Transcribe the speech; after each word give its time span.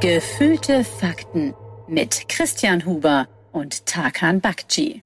Gefühlte 0.00 0.84
Fakten 0.84 1.54
mit 1.88 2.28
Christian 2.28 2.86
Huber 2.86 3.26
und 3.50 3.84
Tarkan 3.84 4.40
Bakci. 4.40 5.02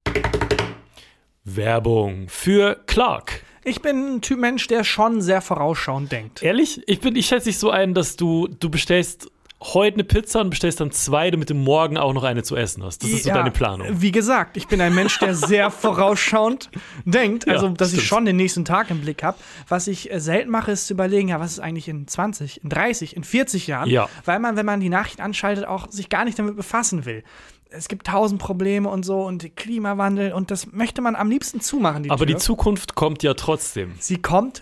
Werbung 1.43 2.29
für 2.29 2.79
Clark. 2.85 3.43
Ich 3.63 3.81
bin 3.81 4.17
ein 4.17 4.21
Typ 4.21 4.37
Mensch, 4.37 4.67
der 4.67 4.83
schon 4.83 5.23
sehr 5.23 5.41
vorausschauend 5.41 6.11
denkt. 6.11 6.43
Ehrlich? 6.43 6.87
Ich, 6.87 6.99
bin, 6.99 7.15
ich 7.15 7.25
schätze 7.25 7.45
dich 7.45 7.57
so 7.57 7.71
ein, 7.71 7.95
dass 7.95 8.17
du, 8.17 8.47
du 8.47 8.69
bestellst 8.69 9.31
heute 9.63 9.95
eine 9.95 10.03
Pizza 10.03 10.41
und 10.41 10.49
bestellst 10.49 10.79
dann 10.81 10.91
zwei, 10.91 11.31
damit 11.31 11.49
du 11.49 11.53
morgen 11.55 11.97
auch 11.97 12.13
noch 12.13 12.23
eine 12.23 12.43
zu 12.43 12.55
essen 12.55 12.83
hast. 12.83 13.03
Das 13.03 13.09
ist 13.09 13.23
so 13.23 13.29
Ja, 13.29 13.35
deine 13.35 13.51
Planung. 13.51 13.87
Wie 14.01 14.11
gesagt, 14.11 14.57
ich 14.57 14.67
bin 14.67 14.81
ein 14.81 14.93
Mensch, 14.93 15.17
der 15.19 15.35
sehr 15.35 15.71
vorausschauend 16.03 16.69
denkt. 17.05 17.47
Also, 17.47 17.67
Ja, 17.67 17.71
dass 17.73 17.89
ich 17.89 17.99
stimmt. 17.99 18.07
schon 18.07 18.25
den 18.25 18.35
nächsten 18.35 18.65
Tag 18.65 18.89
im 18.91 19.01
Blick 19.01 19.23
habe. 19.23 19.37
Was 19.69 19.87
ich 19.87 20.11
äh, 20.11 20.19
selten 20.19 20.49
mache, 20.51 20.71
ist 20.71 20.87
zu 20.87 20.93
überlegen, 20.93 21.29
ja, 21.29 21.39
was 21.39 21.53
ist 21.53 21.59
eigentlich 21.59 21.87
in 21.87 22.07
20, 22.07 22.63
in 22.63 22.69
30, 22.69 23.15
in 23.15 23.23
40 23.23 23.67
Jahren? 23.67 23.89
Ja. 23.89 24.09
Weil 24.25 24.39
man, 24.39 24.55
wenn 24.57 24.65
man 24.65 24.79
die 24.79 24.89
Nachrichten 24.89 25.21
anschaltet, 25.21 25.65
auch 25.65 25.89
sich 25.89 26.09
gar 26.09 26.25
nicht 26.25 26.37
damit 26.37 26.55
befassen 26.55 27.05
will. 27.05 27.23
Es 27.75 27.87
gibt 27.87 28.05
tausend 28.05 28.39
Probleme 28.39 28.87
und 28.89 29.03
so 29.03 29.21
und 29.25 29.55
Klimawandel 29.55 30.33
und 30.33 30.51
das 30.51 30.71
möchte 30.71 31.01
man 31.01 31.15
am 31.15 31.29
liebsten 31.31 31.59
zumachen. 31.59 32.03
Die 32.03 32.11
Aber 32.11 32.27
die 32.27 32.33
Tür. 32.33 32.39
Zukunft 32.41 32.93
kommt 32.93 33.23
ja 33.23 33.33
trotzdem. 33.33 33.93
Sie 33.97 34.17
kommt 34.21 34.61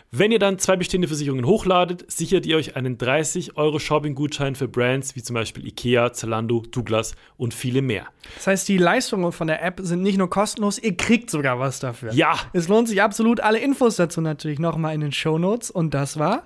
Wenn 0.13 0.33
ihr 0.33 0.39
dann 0.39 0.59
zwei 0.59 0.75
bestehende 0.75 1.07
Versicherungen 1.07 1.45
hochladet, 1.45 2.03
sichert 2.11 2.45
ihr 2.45 2.57
euch 2.57 2.75
einen 2.75 2.97
30 2.97 3.55
Euro 3.55 3.79
Shopping-Gutschein 3.79 4.55
für 4.55 4.67
Brands 4.67 5.15
wie 5.15 5.23
zum 5.23 5.35
Beispiel 5.35 5.65
Ikea, 5.65 6.11
Zalando, 6.11 6.63
Douglas 6.69 7.13
und 7.37 7.53
viele 7.53 7.81
mehr. 7.81 8.07
Das 8.35 8.47
heißt, 8.47 8.67
die 8.67 8.77
Leistungen 8.77 9.31
von 9.31 9.47
der 9.47 9.63
App 9.63 9.79
sind 9.81 10.01
nicht 10.01 10.17
nur 10.17 10.29
kostenlos, 10.29 10.79
ihr 10.79 10.97
kriegt 10.97 11.29
sogar 11.29 11.59
was 11.59 11.79
dafür. 11.79 12.11
Ja. 12.11 12.35
Es 12.51 12.67
lohnt 12.67 12.89
sich 12.89 13.01
absolut. 13.01 13.39
Alle 13.39 13.59
Infos 13.59 13.95
dazu 13.95 14.19
natürlich 14.19 14.59
nochmal 14.59 14.95
in 14.95 14.99
den 14.99 15.13
Shownotes. 15.13 15.71
Und 15.71 15.93
das 15.93 16.19
war 16.19 16.43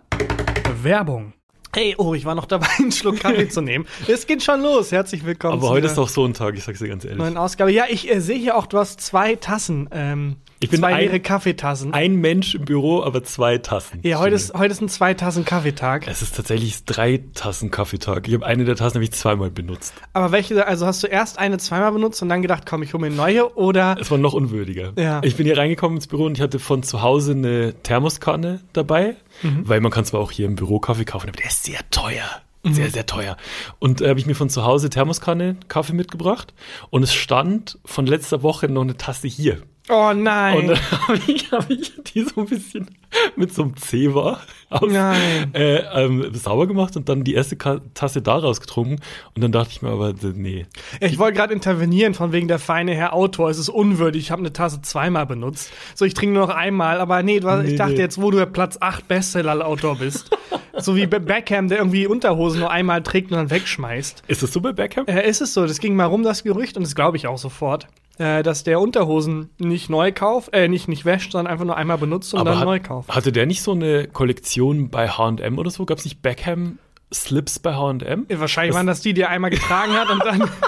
Werbung. 0.83 1.33
Hey, 1.73 1.95
oh, 1.97 2.13
ich 2.13 2.23
war 2.23 2.35
noch 2.35 2.45
dabei, 2.45 2.67
einen 2.77 2.91
Schluck 2.91 3.19
Kaffee 3.21 3.49
zu 3.49 3.61
nehmen. 3.61 3.87
Es 4.07 4.27
geht 4.27 4.43
schon 4.43 4.61
los. 4.61 4.91
Herzlich 4.91 5.25
willkommen 5.25 5.57
Aber 5.57 5.69
heute 5.69 5.87
ist 5.87 5.97
doch 5.97 6.09
so 6.09 6.23
ein 6.23 6.35
Tag, 6.35 6.55
ich 6.55 6.63
sag's 6.63 6.77
dir 6.77 6.87
ganz 6.87 7.03
ehrlich. 7.03 7.17
neuen 7.17 7.35
Ausgabe. 7.35 7.71
Ja, 7.71 7.85
ich 7.89 8.13
äh, 8.13 8.21
sehe 8.21 8.37
hier 8.37 8.57
auch, 8.57 8.67
du 8.67 8.77
hast 8.77 9.01
zwei 9.01 9.33
Tassen. 9.35 9.89
Ähm, 9.91 10.35
Ich 10.61 10.69
bin 10.69 10.79
zwei 10.79 10.93
ein- 10.93 10.99
leere 11.05 11.19
Kaffeetassen. 11.19 11.93
Ein 11.93 12.15
Mensch 12.15 12.55
im 12.55 12.63
Büro, 12.65 13.03
aber 13.03 13.23
zwei 13.23 13.57
Tassen. 13.57 13.99
ja, 14.03 14.19
heute 14.19 14.35
ist, 14.35 14.53
heute 14.53 14.71
ist 14.71 14.81
ein 14.81 14.87
zwei 14.89 15.13
Tassen 15.13 15.43
Kaffeetag. 15.45 16.07
Es 16.07 16.21
ist 16.21 16.35
tatsächlich 16.35 16.85
drei 16.85 17.21
Tassen 17.33 17.71
Kaffeetag. 17.71 18.27
Ich 18.27 18.33
habe 18.33 18.45
eine 18.45 18.63
der 18.63 18.75
Tassen 18.75 18.97
nämlich 18.97 19.11
zweimal 19.11 19.51
benutzt. 19.51 19.93
Aber 20.13 20.31
welche, 20.31 20.65
also 20.65 20.85
hast 20.85 21.03
du 21.03 21.07
erst 21.07 21.39
eine 21.39 21.57
zweimal 21.57 21.91
benutzt 21.91 22.21
und 22.21 22.29
dann 22.29 22.41
gedacht, 22.41 22.63
komm, 22.65 22.83
ich 22.83 22.93
hole 22.93 23.01
mir 23.01 23.07
eine 23.07 23.15
neue 23.15 23.53
oder 23.55 23.97
Es 23.99 24.09
war 24.11 24.17
noch 24.17 24.33
unwürdiger. 24.33 24.93
Ja. 24.97 25.19
Ich 25.23 25.35
bin 25.35 25.45
hier 25.45 25.57
reingekommen 25.57 25.97
ins 25.97 26.07
Büro 26.07 26.23
und 26.25 26.37
ich 26.37 26.41
hatte 26.41 26.59
von 26.59 26.83
zu 26.83 27.01
Hause 27.01 27.33
eine 27.33 27.73
Thermoskanne 27.83 28.61
dabei, 28.73 29.17
Mhm. 29.41 29.67
weil 29.67 29.81
man 29.81 29.91
kann 29.91 30.05
zwar 30.05 30.21
auch 30.21 30.31
hier 30.31 30.45
im 30.45 30.55
Büro 30.55 30.79
Kaffee 30.79 31.03
kaufen, 31.05 31.27
aber 31.27 31.37
der 31.37 31.47
ist 31.47 31.65
sehr 31.65 31.79
teuer. 31.91 32.23
Mhm. 32.63 32.73
Sehr, 32.73 32.89
sehr 32.89 33.05
teuer. 33.05 33.35
Und 33.79 33.99
äh, 34.01 34.07
habe 34.09 34.19
ich 34.19 34.25
mir 34.25 34.33
von 34.35 34.49
zu 34.49 34.63
Hause 34.63 34.89
Thermoskanne 34.89 35.57
Kaffee 35.67 35.93
mitgebracht 35.93 36.53
und 36.89 37.03
es 37.03 37.13
stand 37.13 37.77
von 37.85 38.07
letzter 38.07 38.41
Woche 38.41 38.69
noch 38.69 38.81
eine 38.83 38.95
Tasse 38.97 39.27
hier. 39.27 39.57
Oh 39.87 40.13
nein. 40.13 40.57
Und 40.57 40.67
dann 40.69 40.91
habe 41.07 41.19
ich, 41.27 41.51
hab 41.51 41.69
ich 41.69 41.91
die 42.03 42.23
so 42.23 42.41
ein 42.41 42.47
bisschen 42.47 42.89
mit 43.35 43.53
so 43.53 43.63
einem 43.63 43.77
Zewa 43.77 44.39
aus, 44.69 44.91
äh, 44.91 45.77
ähm, 45.93 46.33
sauber 46.33 46.65
gemacht 46.67 46.95
und 46.97 47.07
dann 47.07 47.23
die 47.23 47.35
erste 47.35 47.55
Tasse 47.93 48.21
daraus 48.21 48.59
getrunken. 48.61 48.95
Und 49.35 49.43
dann 49.43 49.51
dachte 49.51 49.69
ich 49.71 49.81
mir 49.83 49.89
aber, 49.89 50.13
nee. 50.33 50.65
Ich 51.01 51.19
wollte 51.19 51.37
gerade 51.37 51.53
intervenieren 51.53 52.13
von 52.15 52.31
wegen 52.31 52.47
der 52.47 52.57
feine 52.59 52.95
Herr 52.95 53.13
Autor. 53.13 53.49
Es 53.49 53.59
ist 53.59 53.69
unwürdig. 53.69 54.23
Ich 54.23 54.31
habe 54.31 54.39
eine 54.41 54.53
Tasse 54.53 54.81
zweimal 54.81 55.25
benutzt. 55.27 55.71
So, 55.93 56.03
ich 56.05 56.13
trinke 56.15 56.33
nur 56.33 56.47
noch 56.47 56.55
einmal. 56.55 56.99
Aber 56.99 57.21
nee, 57.21 57.39
du, 57.39 57.47
Nee, 57.61 57.69
ich 57.71 57.75
dachte 57.75 57.93
nee. 57.93 57.99
jetzt, 57.99 58.19
wo 58.19 58.31
du 58.31 58.37
der 58.37 58.47
Platz 58.47 58.77
8 58.79 59.07
Bestseller-Autor 59.07 59.97
bist. 59.97 60.31
so 60.77 60.95
wie 60.95 61.05
Be- 61.05 61.19
Beckham, 61.19 61.67
der 61.69 61.77
irgendwie 61.77 62.07
Unterhosen 62.07 62.59
nur 62.61 62.71
einmal 62.71 63.03
trägt 63.03 63.31
und 63.31 63.37
dann 63.37 63.49
wegschmeißt. 63.51 64.23
Ist 64.27 64.41
das 64.43 64.51
so 64.51 64.61
bei 64.61 64.73
Beckham? 64.73 65.05
Äh, 65.07 65.29
ist 65.29 65.41
es 65.41 65.53
so, 65.53 65.65
das 65.67 65.79
ging 65.79 65.95
mal 65.95 66.05
rum, 66.05 66.23
das 66.23 66.43
Gerücht, 66.43 66.75
und 66.75 66.83
das 66.83 66.95
glaube 66.95 67.17
ich 67.17 67.27
auch 67.27 67.37
sofort, 67.37 67.87
äh, 68.17 68.43
dass 68.43 68.63
der 68.63 68.79
Unterhosen 68.79 69.49
nicht 69.57 69.89
neu 69.89 70.11
kauft, 70.11 70.53
äh, 70.53 70.67
nicht, 70.67 70.87
nicht 70.87 71.05
wäscht, 71.05 71.31
sondern 71.33 71.51
einfach 71.51 71.65
nur 71.65 71.77
einmal 71.77 71.97
benutzt 71.97 72.33
und 72.33 72.45
dann 72.45 72.57
hat- 72.59 72.65
neu 72.65 72.79
kauft. 72.79 73.09
hatte 73.09 73.31
der 73.31 73.45
nicht 73.45 73.61
so 73.61 73.71
eine 73.73 74.07
Kollektion 74.07 74.89
bei 74.89 75.09
H&M 75.09 75.57
oder 75.57 75.69
so? 75.71 75.85
Gab 75.85 75.97
es 75.97 76.05
nicht 76.05 76.21
Beckham 76.21 76.77
Slips 77.13 77.59
bei 77.59 77.73
H&M? 77.75 78.25
Wahrscheinlich 78.29 78.75
waren 78.75 78.87
das 78.87 79.01
die, 79.01 79.13
die 79.13 79.21
er 79.21 79.29
einmal 79.29 79.51
getragen 79.51 79.93
hat 79.93 80.09
und 80.09 80.23
dann, 80.25 80.49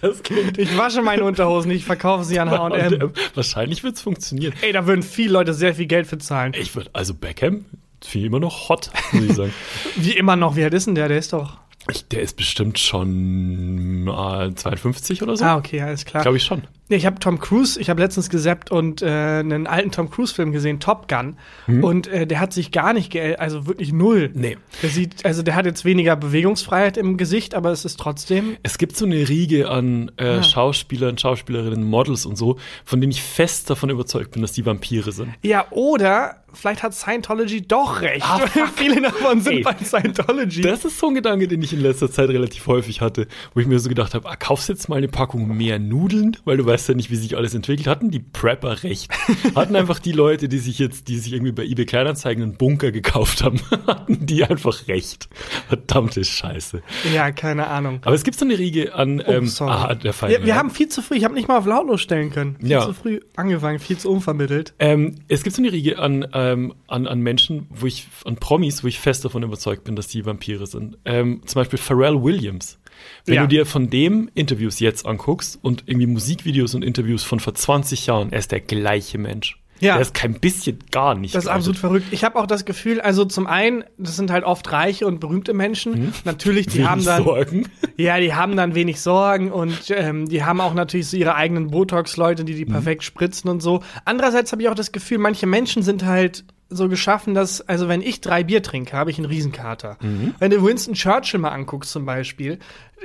Das 0.00 0.22
klingt 0.22 0.58
ich 0.58 0.76
wasche 0.76 1.00
meine 1.02 1.22
Unterhosen, 1.24 1.70
ich 1.70 1.84
verkaufe 1.84 2.24
sie 2.24 2.38
an 2.40 2.50
H&M. 2.50 2.72
H&M. 2.72 3.12
Wahrscheinlich 3.34 3.82
wird 3.84 3.96
es 3.96 4.02
funktionieren. 4.02 4.52
Ey, 4.62 4.72
da 4.72 4.86
würden 4.86 5.02
viele 5.02 5.32
Leute 5.32 5.54
sehr 5.54 5.74
viel 5.74 5.86
Geld 5.86 6.06
für 6.06 6.18
zahlen. 6.18 6.52
Ich 6.58 6.74
würde, 6.74 6.90
also 6.92 7.14
Beckham, 7.14 7.64
finde 8.00 8.18
ich 8.18 8.24
immer 8.26 8.40
noch 8.40 8.68
hot, 8.68 8.90
muss 9.12 9.24
ich 9.24 9.32
sagen. 9.34 9.52
Wie 9.96 10.12
immer 10.16 10.34
noch, 10.36 10.56
wie 10.56 10.64
alt 10.64 10.74
ist 10.74 10.86
denn 10.88 10.94
der? 10.96 11.08
Der 11.08 11.18
ist 11.18 11.32
doch. 11.32 11.58
Ich, 11.90 12.06
der 12.08 12.22
ist 12.22 12.36
bestimmt 12.36 12.78
schon 12.78 14.06
äh, 14.08 14.54
52 14.54 15.22
oder 15.22 15.36
so. 15.36 15.44
Ah, 15.44 15.56
okay, 15.56 15.80
alles 15.80 16.04
klar. 16.04 16.22
Glaube 16.22 16.36
ich 16.36 16.44
schon. 16.44 16.62
Ja, 16.92 16.98
ich 16.98 17.06
habe 17.06 17.18
Tom 17.18 17.38
Cruise, 17.40 17.80
ich 17.80 17.88
habe 17.88 18.02
letztens 18.02 18.28
gesappt 18.28 18.70
und 18.70 19.00
äh, 19.00 19.06
einen 19.06 19.66
alten 19.66 19.90
Tom 19.92 20.10
Cruise-Film 20.10 20.52
gesehen, 20.52 20.78
Top 20.78 21.08
Gun. 21.08 21.38
Mhm. 21.66 21.82
Und 21.82 22.06
äh, 22.06 22.26
der 22.26 22.38
hat 22.38 22.52
sich 22.52 22.70
gar 22.70 22.92
nicht 22.92 23.10
geändert, 23.10 23.40
also 23.40 23.66
wirklich 23.66 23.94
null. 23.94 24.30
Nee. 24.34 24.58
Der 24.82 24.90
sieht, 24.90 25.24
also 25.24 25.42
der 25.42 25.54
hat 25.54 25.64
jetzt 25.64 25.86
weniger 25.86 26.16
Bewegungsfreiheit 26.16 26.98
im 26.98 27.16
Gesicht, 27.16 27.54
aber 27.54 27.70
es 27.70 27.86
ist 27.86 27.98
trotzdem. 27.98 28.58
Es 28.62 28.76
gibt 28.76 28.94
so 28.98 29.06
eine 29.06 29.26
Riege 29.26 29.70
an 29.70 30.10
äh, 30.18 30.36
Ja. 30.36 30.42
Schauspielern, 30.42 31.16
Schauspielerinnen, 31.16 31.82
Models 31.82 32.26
und 32.26 32.36
so, 32.36 32.58
von 32.84 33.00
denen 33.00 33.12
ich 33.12 33.22
fest 33.22 33.70
davon 33.70 33.88
überzeugt 33.88 34.32
bin, 34.32 34.42
dass 34.42 34.52
die 34.52 34.66
Vampire 34.66 35.12
sind. 35.12 35.30
Ja, 35.40 35.64
oder 35.70 36.42
vielleicht 36.52 36.82
hat 36.82 36.92
Scientology 36.94 37.66
doch 37.66 38.02
recht. 38.02 38.26
Ah, 38.28 38.40
Viele 38.76 39.00
davon 39.00 39.40
sind 39.40 39.54
Ey. 39.54 39.62
bei 39.62 39.76
Scientology. 39.82 40.60
Das 40.60 40.84
ist 40.84 40.98
so 40.98 41.08
ein 41.08 41.14
Gedanke, 41.14 41.48
den 41.48 41.62
ich 41.62 41.72
in 41.72 41.80
letzter 41.80 42.10
Zeit 42.10 42.28
relativ 42.28 42.66
häufig 42.66 43.00
hatte, 43.00 43.26
wo 43.54 43.60
ich 43.60 43.66
mir 43.66 43.78
so 43.78 43.88
gedacht 43.88 44.12
habe, 44.12 44.28
ah, 44.28 44.36
kaufst 44.36 44.68
jetzt 44.68 44.90
mal 44.90 44.96
eine 44.96 45.08
Packung 45.08 45.56
mehr 45.56 45.78
Nudeln, 45.78 46.36
weil 46.44 46.58
du 46.58 46.66
weißt 46.66 46.81
ja 46.88 46.94
nicht, 46.94 47.10
wie 47.10 47.16
sich 47.16 47.36
alles 47.36 47.54
entwickelt. 47.54 47.86
Hatten 47.86 48.10
die 48.10 48.18
Prepper 48.20 48.82
recht? 48.82 49.10
Hatten 49.54 49.76
einfach 49.76 49.98
die 49.98 50.12
Leute, 50.12 50.48
die 50.48 50.58
sich 50.58 50.78
jetzt, 50.78 51.08
die 51.08 51.18
sich 51.18 51.32
irgendwie 51.32 51.52
bei 51.52 51.64
eBay 51.64 51.84
Kleinanzeigen 51.86 52.42
einen 52.42 52.54
Bunker 52.56 52.92
gekauft 52.92 53.42
haben, 53.42 53.60
hatten 53.86 54.24
die 54.26 54.44
einfach 54.44 54.88
recht. 54.88 55.28
Verdammte 55.68 56.24
Scheiße. 56.24 56.82
ja, 57.14 57.30
keine 57.32 57.66
Ahnung. 57.68 58.00
Aber 58.04 58.14
es 58.14 58.24
gibt 58.24 58.38
so 58.38 58.44
eine 58.44 58.58
Riege 58.58 58.94
an, 58.94 59.20
Oh, 59.26 59.30
ähm, 59.30 59.50
ah, 59.60 59.94
der 59.94 60.12
Fall. 60.12 60.30
wir, 60.30 60.44
wir 60.44 60.56
haben 60.56 60.70
viel 60.70 60.88
zu 60.88 61.02
früh, 61.02 61.16
ich 61.16 61.24
habe 61.24 61.34
nicht 61.34 61.48
mal 61.48 61.58
auf 61.58 61.66
lautlos 61.66 62.00
stellen 62.00 62.30
können. 62.30 62.56
Viel 62.60 62.70
Ja. 62.70 62.86
zu 62.86 62.92
früh 62.94 63.20
angefangen, 63.36 63.78
viel 63.78 63.98
zu 63.98 64.10
unvermittelt. 64.10 64.74
Ähm, 64.78 65.16
es 65.28 65.42
gibt 65.42 65.54
so 65.56 65.62
eine 65.62 65.70
Riege 65.72 65.98
an, 65.98 66.26
ähm, 66.32 66.74
an, 66.88 67.06
an 67.06 67.20
Menschen, 67.20 67.66
wo 67.70 67.86
ich, 67.86 68.06
an 68.24 68.36
Promis, 68.36 68.82
wo 68.82 68.88
ich 68.88 68.98
fest 68.98 69.24
davon 69.24 69.42
überzeugt 69.42 69.84
bin, 69.84 69.96
dass 69.96 70.08
die 70.08 70.24
Vampire 70.26 70.66
sind. 70.66 70.98
Ähm, 71.04 71.42
zum 71.46 71.60
Beispiel 71.60 71.78
Pharrell 71.78 72.22
Williams. 72.22 72.78
Wenn 73.26 73.34
Ja. 73.34 73.42
du 73.42 73.48
dir 73.48 73.66
von 73.66 73.90
dem 73.90 74.30
Interviews 74.34 74.80
jetzt 74.80 75.06
anguckst 75.06 75.58
und 75.62 75.84
irgendwie 75.86 76.06
Musikvideos 76.06 76.74
und 76.74 76.84
Interviews 76.84 77.22
von 77.22 77.40
vor 77.40 77.54
20 77.54 78.06
Jahren, 78.06 78.32
er 78.32 78.38
ist 78.38 78.52
der 78.52 78.60
gleiche 78.60 79.18
Mensch. 79.18 79.58
Ja. 79.80 79.96
Er 79.96 80.00
ist 80.02 80.14
kein 80.14 80.34
bisschen 80.34 80.78
gar 80.92 81.16
nicht. 81.16 81.34
Das 81.34 81.42
ist 81.44 81.50
absolut 81.50 81.76
verrückt. 81.76 82.06
Ich 82.12 82.22
habe 82.22 82.38
auch 82.38 82.46
das 82.46 82.64
Gefühl, 82.64 83.00
also 83.00 83.24
zum 83.24 83.48
einen, 83.48 83.82
das 83.98 84.14
sind 84.14 84.30
halt 84.30 84.44
oft 84.44 84.70
reiche 84.70 85.08
und 85.08 85.18
berühmte 85.18 85.54
Menschen. 85.54 86.12
Natürlich, 86.24 86.66
die 86.68 86.74
Wenig 86.78 86.88
haben 86.88 87.04
dann, 87.04 87.24
Sorgen. 87.24 87.68
ja, 87.96 88.20
die 88.20 88.32
haben 88.32 88.56
dann 88.56 88.76
wenig 88.76 89.00
Sorgen 89.00 89.50
und 89.50 89.90
ähm, 89.90 90.28
die 90.28 90.44
haben 90.44 90.60
auch 90.60 90.74
natürlich 90.74 91.08
so 91.08 91.16
ihre 91.16 91.34
eigenen 91.34 91.72
Botox-Leute, 91.72 92.44
die 92.44 92.54
die 92.54 92.64
perfekt 92.64 93.02
spritzen 93.02 93.50
und 93.50 93.60
so. 93.60 93.82
Andererseits 94.04 94.52
habe 94.52 94.62
ich 94.62 94.68
auch 94.68 94.76
das 94.76 94.92
Gefühl, 94.92 95.18
manche 95.18 95.48
Menschen 95.48 95.82
sind 95.82 96.04
halt 96.04 96.44
so 96.74 96.88
geschaffen, 96.88 97.34
dass, 97.34 97.60
also 97.68 97.88
wenn 97.88 98.02
ich 98.02 98.20
drei 98.20 98.44
Bier 98.44 98.62
trinke, 98.62 98.96
habe 98.96 99.10
ich 99.10 99.18
einen 99.18 99.26
Riesenkater. 99.26 99.98
Wenn 100.38 100.50
du 100.52 100.64
Winston 100.64 100.94
Churchill 100.94 101.40
mal 101.40 101.50
anguckst 101.50 101.90
zum 101.90 102.06
Beispiel, 102.06 102.60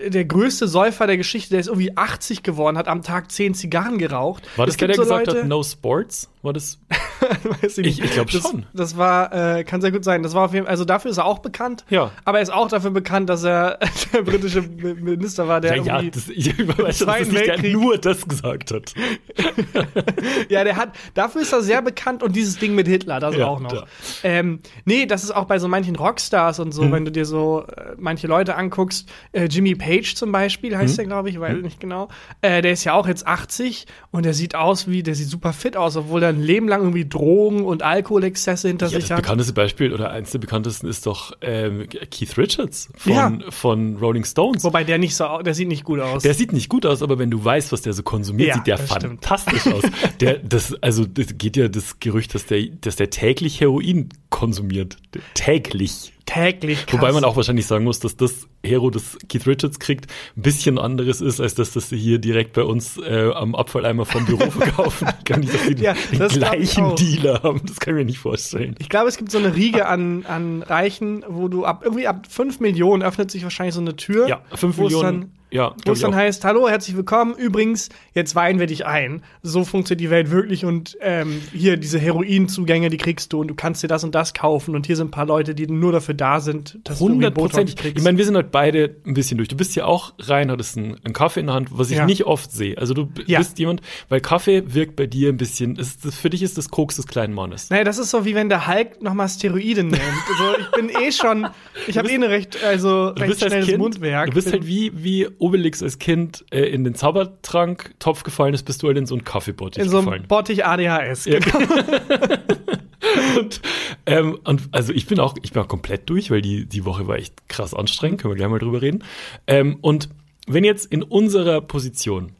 der 0.07 0.25
größte 0.25 0.67
Säufer 0.67 1.07
der 1.07 1.17
Geschichte, 1.17 1.51
der 1.51 1.59
ist 1.59 1.67
irgendwie 1.67 1.95
80 1.97 2.43
geworden, 2.43 2.77
hat 2.77 2.87
am 2.87 3.01
Tag 3.03 3.31
10 3.31 3.53
Zigarren 3.53 3.97
geraucht. 3.97 4.43
War 4.57 4.65
das 4.65 4.75
Es 4.75 4.77
der, 4.77 4.87
der 4.89 4.97
so 4.97 5.01
gesagt 5.03 5.27
Leute- 5.27 5.39
hat, 5.41 5.47
no 5.47 5.63
sports? 5.63 6.29
War 6.43 6.53
das? 6.53 6.79
Weiß 7.61 7.77
Ich- 7.79 8.01
ich 8.01 8.11
glaub 8.11 8.29
Das- 8.29 8.41
schon. 8.43 8.65
Das 8.73 8.95
war, 8.97 9.57
äh, 9.57 9.63
kann 9.63 9.81
sehr 9.81 9.91
gut 9.91 10.03
sein. 10.03 10.23
Das 10.23 10.33
war 10.33 10.45
auf 10.45 10.53
jeden 10.53 10.65
Fall, 10.65 10.71
also 10.71 10.85
dafür 10.85 11.11
ist 11.11 11.17
er 11.17 11.25
auch 11.25 11.39
bekannt. 11.39 11.83
Ja. 11.89 12.11
Aber 12.25 12.37
er 12.37 12.43
ist 12.43 12.53
auch 12.53 12.67
dafür 12.69 12.91
bekannt, 12.91 13.29
dass 13.29 13.43
er 13.43 13.79
der 14.13 14.21
britische 14.21 14.61
Minister 14.61 15.47
war, 15.47 15.59
der 15.61 15.77
Ja, 15.77 15.83
ja, 15.83 15.95
irgendwie, 16.01 16.11
das, 16.11 16.29
ich 16.29 16.57
weiß, 16.77 16.99
dass 16.99 17.05
das 17.19 17.27
nicht 17.29 17.47
der 17.47 17.71
nur 17.71 17.97
das 17.97 18.27
gesagt 18.27 18.71
hat. 18.71 18.93
ja, 20.49 20.63
der 20.63 20.75
hat, 20.75 20.89
dafür 21.13 21.41
ist 21.41 21.51
er 21.53 21.61
sehr 21.61 21.81
bekannt 21.81 22.23
und 22.23 22.35
dieses 22.35 22.57
Ding 22.59 22.75
mit 22.75 22.87
Hitler, 22.87 23.19
das 23.19 23.35
Ja, 23.35 23.47
auch 23.47 23.59
noch. 23.59 23.71
da. 23.71 23.85
Ähm, 24.23 24.59
nee, 24.85 25.05
das 25.05 25.23
ist 25.23 25.31
auch 25.31 25.45
bei 25.45 25.59
so 25.59 25.67
manchen 25.67 25.95
Rockstars 25.95 26.59
und 26.59 26.71
so, 26.71 26.83
Hm. 26.83 26.91
wenn 26.91 27.05
du 27.05 27.11
dir 27.11 27.25
so 27.25 27.63
äh, 27.67 27.93
manche 27.97 28.27
Leute 28.27 28.55
anguckst, 28.55 29.09
äh, 29.31 29.45
Jimmy 29.45 29.75
Page 29.75 29.86
zum 30.15 30.31
Beispiel 30.31 30.75
heißt 30.77 30.91
Hm. 30.91 30.95
der, 30.97 31.05
glaube 31.05 31.29
ich, 31.29 31.39
weiß 31.39 31.57
nicht 31.61 31.79
genau. 31.79 32.09
Äh, 32.41 32.61
der 32.61 32.71
ist 32.73 32.83
ja 32.83 32.93
auch 32.93 33.07
jetzt 33.07 33.25
80 33.27 33.85
und 34.11 34.25
der 34.25 34.33
sieht 34.33 34.55
aus 34.55 34.87
wie, 34.89 35.03
der 35.03 35.15
sieht 35.15 35.27
super 35.29 35.53
fit 35.53 35.75
aus, 35.77 35.95
obwohl 35.97 36.23
er 36.23 36.29
ein 36.29 36.41
Leben 36.41 36.67
lang 36.67 36.81
irgendwie 36.81 37.07
Drogen 37.07 37.63
und 37.65 37.83
Alkoholexzesse 37.83 38.67
hinter 38.67 38.87
Ja, 38.87 38.91
sich 38.91 39.01
das 39.03 39.11
hat. 39.11 39.17
bekannteste 39.23 39.53
Beispiel 39.53 39.93
oder 39.93 40.11
eins 40.11 40.31
der 40.31 40.39
bekanntesten 40.39 40.87
ist 40.87 41.05
doch 41.05 41.33
ähm, 41.41 41.87
Keith 42.11 42.37
Richards 42.37 42.89
von, 42.97 43.13
Ja. 43.13 43.37
von 43.49 43.97
Rolling 43.97 44.25
Stones. 44.25 44.63
Wobei 44.63 44.83
der 44.83 44.97
nicht 44.97 45.15
so, 45.15 45.39
der 45.43 45.53
sieht 45.53 45.67
nicht 45.67 45.83
gut 45.83 45.99
aus. 45.99 46.23
Der 46.23 46.33
sieht 46.33 46.53
nicht 46.53 46.69
gut 46.69 46.85
aus, 46.85 47.01
aber 47.01 47.19
wenn 47.19 47.31
du 47.31 47.43
weißt, 47.43 47.71
was 47.71 47.81
der 47.81 47.93
so 47.93 48.03
konsumiert, 48.03 48.49
Ja, 48.49 48.53
sieht 48.55 48.67
der 48.67 48.77
das 48.77 48.85
stimmt. 48.89 49.03
fantastisch 49.25 49.67
aus. 49.67 49.83
Der, 50.19 50.39
das, 50.39 50.73
also, 50.81 51.05
das 51.05 51.37
geht 51.37 51.57
ja 51.57 51.67
das 51.67 51.99
Gerücht, 51.99 52.33
dass 52.33 52.45
der, 52.47 52.65
dass 52.81 52.95
der 52.95 53.09
täglich 53.11 53.61
Heroin 53.61 54.09
konsumiert. 54.29 54.97
Täglich. 55.35 56.13
täglich. 56.25 56.85
Krass. 56.85 56.99
Wobei 56.99 57.11
man 57.11 57.23
auch 57.23 57.35
wahrscheinlich 57.35 57.65
sagen 57.67 57.83
muss, 57.83 57.99
dass 57.99 58.17
das 58.17 58.47
Hero, 58.67 58.89
das 58.89 59.17
Keith 59.29 59.47
Richards 59.47 59.79
kriegt, 59.79 60.07
ein 60.35 60.41
bisschen 60.41 60.77
anderes 60.77 61.21
ist, 61.21 61.39
als 61.39 61.55
das, 61.55 61.71
das 61.73 61.89
sie 61.89 61.97
hier 61.97 62.19
direkt 62.19 62.53
bei 62.53 62.63
uns 62.63 62.97
äh, 62.97 63.31
am 63.33 63.55
Abfalleimer 63.55 64.05
vom 64.05 64.25
Büro 64.25 64.49
verkaufen. 64.51 65.07
Ich 65.19 65.25
kann 65.25 65.39
nicht, 65.39 65.53
dass 65.53 65.63
sie 65.65 65.73
Ja, 65.75 65.93
den 66.11 66.21
ich 66.27 66.33
gleichen. 66.33 66.95
Dealer 66.95 67.41
haben. 67.43 67.61
Das 67.65 67.79
kann 67.79 67.95
ich 67.95 67.99
mir 67.99 68.05
nicht 68.05 68.19
vorstellen. 68.19 68.75
Ich 68.79 68.89
glaube, 68.89 69.07
es 69.07 69.17
gibt 69.17 69.31
so 69.31 69.37
eine 69.37 69.55
Riege 69.55 69.87
an, 69.87 70.25
an 70.25 70.61
Reichen, 70.63 71.23
wo 71.27 71.47
du 71.47 71.65
ab 71.65 71.81
irgendwie 71.83 72.07
ab 72.07 72.27
5 72.29 72.59
Millionen 72.59 73.03
öffnet 73.03 73.31
sich 73.31 73.43
wahrscheinlich 73.43 73.75
so 73.75 73.81
eine 73.81 73.95
Tür. 73.95 74.27
Ja, 74.27 74.41
5 74.53 74.77
wo 74.77 74.87
es 74.87 74.93
Millionen. 74.93 75.31
Ja, 75.49 75.73
wo 75.85 75.93
es 75.93 76.01
dann 76.01 76.13
heißt, 76.13 76.43
hallo, 76.43 76.67
herzlich 76.67 76.97
willkommen. 76.97 77.33
Übrigens, 77.33 77.87
jetzt 78.13 78.35
weihen 78.35 78.59
wir 78.59 78.67
dich 78.67 78.85
ein. 78.85 79.21
So 79.43 79.63
funktioniert 79.63 80.01
die 80.01 80.09
Welt 80.09 80.29
wirklich 80.29 80.65
und 80.65 80.97
ähm, 80.99 81.41
hier 81.53 81.77
diese 81.77 81.99
Heroinzugänge, 81.99 82.89
die 82.89 82.97
kriegst 82.97 83.31
du 83.31 83.39
und 83.39 83.47
du 83.47 83.55
kannst 83.55 83.81
dir 83.81 83.87
das 83.87 84.03
und 84.03 84.13
das 84.13 84.33
kaufen 84.33 84.75
und 84.75 84.85
hier 84.85 84.97
sind 84.97 85.07
ein 85.07 85.11
paar 85.11 85.25
Leute, 85.25 85.55
die 85.55 85.65
nur 85.67 85.93
dafür 85.93 86.15
da 86.15 86.41
sind, 86.41 86.77
dass 86.83 86.99
du 86.99 87.05
irgendwie 87.07 87.27
Botox 87.29 87.53
Hundertprozentig. 87.53 87.75
kriegst. 87.77 87.97
Ich 87.97 88.03
meine, 88.03 88.17
wir 88.17 88.25
sind 88.25 88.35
halt 88.35 88.51
beide 88.51 88.97
ein 89.05 89.13
bisschen 89.13 89.37
durch. 89.37 89.47
Du 89.47 89.55
bist 89.55 89.73
ja 89.77 89.85
auch 89.85 90.13
rein, 90.19 90.51
hattest 90.51 90.77
einen, 90.77 90.97
einen 91.05 91.13
Kaffee 91.13 91.39
in 91.39 91.45
der 91.45 91.55
Hand, 91.55 91.69
was 91.71 91.91
ich 91.91 91.97
Ja. 91.97 92.05
nicht 92.05 92.25
oft 92.25 92.51
sehe. 92.51 92.77
Also 92.77 92.93
du 92.93 93.07
Ja. 93.25 93.39
bist 93.39 93.57
jemand, 93.57 93.79
weil 94.09 94.19
Kaffee 94.19 94.73
wirkt 94.73 94.97
bei 94.97 95.07
dir 95.07 95.29
ein 95.29 95.37
bisschen, 95.37 95.77
ist, 95.77 96.01
für 96.13 96.29
dich 96.29 96.43
ist 96.43 96.57
das 96.57 96.67
Koks 96.71 96.97
des 96.97 97.07
kleinen 97.07 97.33
Mannes. 97.33 97.69
Naja, 97.69 97.85
das 97.85 97.99
ist 97.99 98.09
so 98.11 98.25
wie 98.25 98.35
wenn 98.35 98.49
der 98.49 98.67
Hulk 98.67 99.01
nochmal 99.01 99.29
Steroide 99.29 99.83
nimmt. 99.85 99.97
also 100.01 100.59
ich 100.59 100.71
bin 100.71 100.89
eh 100.89 101.09
schon, 101.13 101.47
ich 101.87 101.97
habe 101.97 102.09
eh 102.11 102.15
eine 102.15 102.27
recht, 102.29 102.61
also 102.65 103.11
Du 103.11 103.21
recht 103.21 103.39
schnelles 103.39 103.65
Kind, 103.67 103.77
Mundwerk. 103.77 104.27
du 104.27 104.33
bist 104.33 104.51
halt 104.51 104.67
wie, 104.67 104.91
wie 104.93 105.25
Obelix 105.39 105.81
als 105.83 105.99
Kind 105.99 106.45
äh, 106.51 106.61
in 106.65 106.83
den 106.83 106.95
Zaubertrank-Topf 106.95 108.23
gefallen 108.23 108.53
ist, 108.53 108.63
bist 108.63 108.83
du 108.83 108.87
halt 108.87 108.97
in 108.97 109.05
so 109.05 109.15
einen 109.15 109.23
Kaffeebottich 109.23 109.83
in 109.83 109.89
so 109.89 109.99
gefallen. 109.99 110.25
Bottich 110.27 110.65
ADHS. 110.65 111.25
Ja. 111.25 111.39
und, 113.39 113.61
ähm, 114.05 114.37
und 114.43 114.69
also 114.71 114.93
ich 114.93 115.07
bin 115.07 115.19
auch, 115.19 115.35
ich 115.43 115.51
bin 115.53 115.61
auch 115.63 115.67
komplett 115.67 116.09
durch, 116.09 116.31
weil 116.31 116.41
die, 116.41 116.65
die 116.65 116.85
Woche 116.85 117.07
war 117.07 117.17
echt 117.17 117.47
krass 117.49 117.73
anstrengend, 117.73 118.21
können 118.21 118.33
wir 118.33 118.37
gleich 118.37 118.49
mal 118.49 118.59
drüber 118.59 118.81
reden. 118.81 119.03
Ähm, 119.47 119.77
und 119.81 120.09
wenn 120.47 120.63
jetzt 120.63 120.85
in 120.91 121.03
unserer 121.03 121.61
Position 121.61 122.31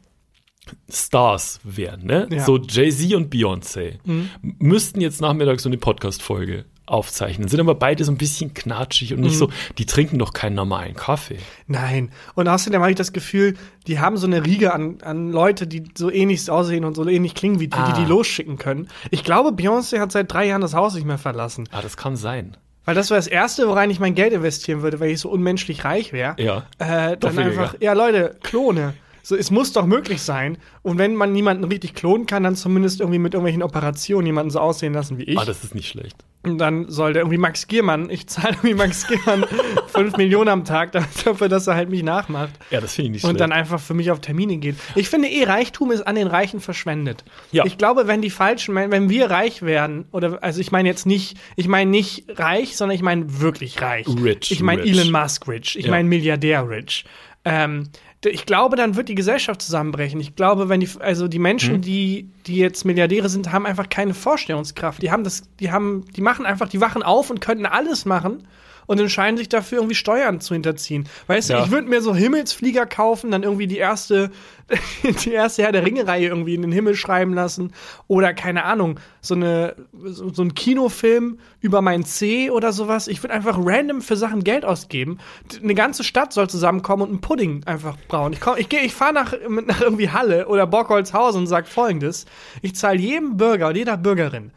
Stars 0.90 1.60
wären, 1.64 2.04
ne? 2.04 2.28
Ja. 2.30 2.44
So 2.44 2.58
Jay-Z 2.58 3.14
und 3.14 3.32
Beyoncé, 3.32 3.94
Mhm. 4.04 4.28
müssten 4.42 5.00
jetzt 5.00 5.20
nachmittags 5.20 5.62
so 5.62 5.68
eine 5.70 5.78
Podcast-Folge 5.78 6.66
aufzeichnen, 6.88 7.48
sind 7.48 7.60
aber 7.60 7.74
beide 7.74 8.04
so 8.04 8.12
ein 8.12 8.18
bisschen 8.18 8.54
knatschig 8.54 9.12
und 9.14 9.20
nicht 9.20 9.34
Mhm. 9.34 9.38
so, 9.38 9.50
die 9.78 9.86
trinken 9.86 10.18
doch 10.18 10.32
keinen 10.32 10.54
normalen 10.54 10.94
Kaffee. 10.94 11.38
Nein. 11.66 12.10
Und 12.34 12.48
außerdem 12.48 12.80
habe 12.80 12.90
ich 12.90 12.96
das 12.96 13.12
Gefühl, 13.12 13.54
die 13.86 13.98
haben 14.00 14.16
so 14.16 14.26
eine 14.26 14.44
Riege 14.44 14.72
an, 14.74 14.98
an 15.02 15.30
Leute, 15.30 15.66
die 15.66 15.84
so 15.96 16.10
ähnlich 16.10 16.50
aussehen 16.50 16.84
und 16.84 16.94
so 16.96 17.06
ähnlich 17.08 17.34
klingen 17.34 17.60
wie 17.60 17.68
die, 17.68 17.76
Ah. 17.76 17.92
die 17.92 18.02
die 18.02 18.08
losschicken 18.08 18.58
können. 18.58 18.88
Ich 19.10 19.24
glaube, 19.24 19.50
Beyoncé 19.50 20.00
hat 20.00 20.12
seit 20.12 20.32
drei 20.32 20.46
Jahren 20.46 20.60
das 20.60 20.74
Haus 20.74 20.94
nicht 20.94 21.06
mehr 21.06 21.18
verlassen. 21.18 21.68
Ah, 21.72 21.82
das 21.82 21.96
kann 21.96 22.16
sein. 22.16 22.56
Weil 22.84 22.94
das 22.94 23.10
wäre 23.10 23.18
das 23.18 23.26
Erste, 23.26 23.68
worein 23.68 23.90
ich 23.90 24.00
mein 24.00 24.14
Geld 24.14 24.32
investieren 24.32 24.80
würde, 24.80 24.98
weil 24.98 25.10
ich 25.10 25.20
so 25.20 25.28
unmenschlich 25.28 25.84
reich 25.84 26.14
wäre. 26.14 26.36
Ja. 26.38 26.64
Äh, 26.78 27.18
dann 27.18 27.38
einfach, 27.38 27.74
ja 27.80 27.92
Leute, 27.92 28.36
Klone. 28.42 28.94
So, 29.28 29.36
es 29.36 29.50
muss 29.50 29.74
doch 29.74 29.84
möglich 29.84 30.22
sein. 30.22 30.56
Und 30.80 30.96
wenn 30.96 31.14
man 31.14 31.32
niemanden 31.32 31.64
richtig 31.64 31.92
klonen 31.94 32.24
kann, 32.24 32.44
dann 32.44 32.56
zumindest 32.56 33.00
irgendwie 33.00 33.18
mit 33.18 33.34
irgendwelchen 33.34 33.62
Operationen 33.62 34.24
jemanden 34.24 34.50
so 34.50 34.58
aussehen 34.58 34.94
lassen 34.94 35.18
wie 35.18 35.24
ich. 35.24 35.38
Ah, 35.38 35.44
das 35.44 35.62
ist 35.64 35.74
nicht 35.74 35.86
schlecht. 35.88 36.16
Und 36.44 36.56
dann 36.56 36.88
soll 36.88 37.12
der 37.12 37.22
irgendwie 37.22 37.36
Max 37.36 37.66
Giermann, 37.66 38.08
ich 38.08 38.26
zahle 38.26 38.54
irgendwie 38.54 38.72
Max 38.72 39.06
Giermann 39.06 39.44
5 39.88 40.16
Millionen 40.16 40.48
am 40.48 40.64
Tag 40.64 40.92
dafür, 40.92 41.50
dass 41.50 41.66
er 41.66 41.74
halt 41.74 41.90
mich 41.90 42.02
nachmacht. 42.02 42.52
Ja, 42.70 42.80
das 42.80 42.94
finde 42.94 43.08
ich 43.08 43.12
nicht 43.12 43.24
Und 43.24 43.32
schlecht. 43.32 43.40
dann 43.42 43.52
einfach 43.52 43.78
für 43.78 43.92
mich 43.92 44.10
auf 44.10 44.20
Termine 44.22 44.56
geht. 44.56 44.76
Ich 44.94 45.10
finde 45.10 45.28
eh, 45.28 45.44
Reichtum 45.44 45.90
ist 45.90 46.06
an 46.06 46.14
den 46.14 46.26
Reichen 46.28 46.60
verschwendet. 46.60 47.22
Ja. 47.52 47.66
Ich 47.66 47.76
glaube, 47.76 48.06
wenn 48.06 48.22
die 48.22 48.30
falschen, 48.30 48.74
wenn 48.76 49.10
wir 49.10 49.28
reich 49.30 49.60
werden, 49.60 50.06
oder 50.10 50.42
also 50.42 50.58
ich 50.58 50.72
meine 50.72 50.88
jetzt 50.88 51.04
nicht, 51.04 51.36
ich 51.56 51.68
meine 51.68 51.90
nicht 51.90 52.24
reich, 52.38 52.78
sondern 52.78 52.94
ich 52.94 53.02
meine 53.02 53.40
wirklich 53.42 53.82
reich. 53.82 54.06
Rich, 54.08 54.50
Ich 54.52 54.62
meine. 54.62 54.80
Elon 54.84 55.10
Musk 55.12 55.46
rich. 55.48 55.76
Ich 55.78 55.84
Ja. 55.84 55.90
meine 55.90 56.08
Milliardär 56.08 56.66
rich. 56.66 57.04
Ähm, 57.44 57.88
ich 58.24 58.46
glaube, 58.46 58.76
dann 58.76 58.96
wird 58.96 59.08
die 59.08 59.14
Gesellschaft 59.14 59.62
zusammenbrechen. 59.62 60.18
Ich 60.20 60.34
glaube, 60.34 60.68
wenn 60.68 60.80
die, 60.80 60.88
also 60.98 61.28
die 61.28 61.38
Menschen, 61.38 61.76
Mhm. 61.76 61.82
die, 61.82 62.28
die 62.46 62.56
jetzt 62.56 62.84
Milliardäre 62.84 63.28
sind, 63.28 63.52
haben 63.52 63.64
einfach 63.66 63.88
keine 63.88 64.14
Vorstellungskraft. 64.14 65.00
Die 65.02 65.10
haben 65.12 65.22
das, 65.24 65.42
die 65.60 65.70
haben, 65.70 66.04
die 66.16 66.20
machen 66.20 66.44
einfach, 66.44 66.68
die 66.68 66.80
wachen 66.80 67.02
auf 67.02 67.30
und 67.30 67.40
könnten 67.40 67.66
alles 67.66 68.04
machen 68.04 68.42
und 68.88 68.98
entscheiden 68.98 69.36
sich 69.36 69.48
dafür, 69.48 69.78
irgendwie 69.78 69.94
Steuern 69.94 70.40
zu 70.40 70.54
hinterziehen. 70.54 71.08
Weißt 71.28 71.50
Ja. 71.50 71.58
du, 71.60 71.64
ich 71.66 71.70
würde 71.70 71.86
mir 71.88 72.02
so 72.02 72.12
Himmelsflieger 72.14 72.86
kaufen, 72.86 73.30
dann 73.30 73.44
irgendwie 73.44 73.68
die 73.68 73.76
erste, 73.78 74.30
die 75.24 75.30
erste 75.32 75.62
Herr 75.62 75.70
der 75.70 75.86
Ringe-Reihe 75.86 76.26
irgendwie 76.26 76.54
in 76.56 76.62
den 76.62 76.72
Himmel 76.72 76.96
schreiben 76.96 77.32
lassen. 77.34 77.72
Oder 78.08 78.34
keine 78.34 78.64
Ahnung, 78.64 78.98
so 79.20 79.34
eine, 79.36 79.76
so, 80.04 80.32
so 80.32 80.42
ein 80.42 80.54
Kinofilm 80.54 81.38
über 81.60 81.80
mein 81.82 82.04
C 82.04 82.50
oder 82.50 82.72
sowas. 82.72 83.06
Ich 83.08 83.22
würde 83.22 83.34
einfach 83.34 83.56
random 83.60 84.00
für 84.02 84.16
Sachen 84.16 84.42
Geld 84.42 84.64
ausgeben. 84.64 85.18
Eine 85.62 85.74
ganze 85.74 86.02
Stadt 86.02 86.32
soll 86.32 86.48
zusammenkommen 86.50 87.02
und 87.04 87.08
einen 87.10 87.20
Pudding 87.20 87.62
einfach 87.66 87.96
Braun. 88.08 88.32
Ich, 88.32 88.40
komm- 88.40 88.56
ich, 88.58 88.68
geh- 88.68 88.80
ich 88.84 88.94
fahre 88.94 89.12
nach, 89.12 89.34
nach 89.66 89.80
irgendwie 89.80 90.10
Halle 90.10 90.48
oder 90.48 90.66
Borkholzhausen 90.66 91.42
und 91.42 91.46
sage 91.46 91.66
folgendes. 91.66 92.24
Ich 92.62 92.74
zahle 92.74 92.98
jedem 92.98 93.36
Bürger 93.36 93.68
und 93.68 93.76
jeder 93.76 93.96
Bürgerin 93.96 94.50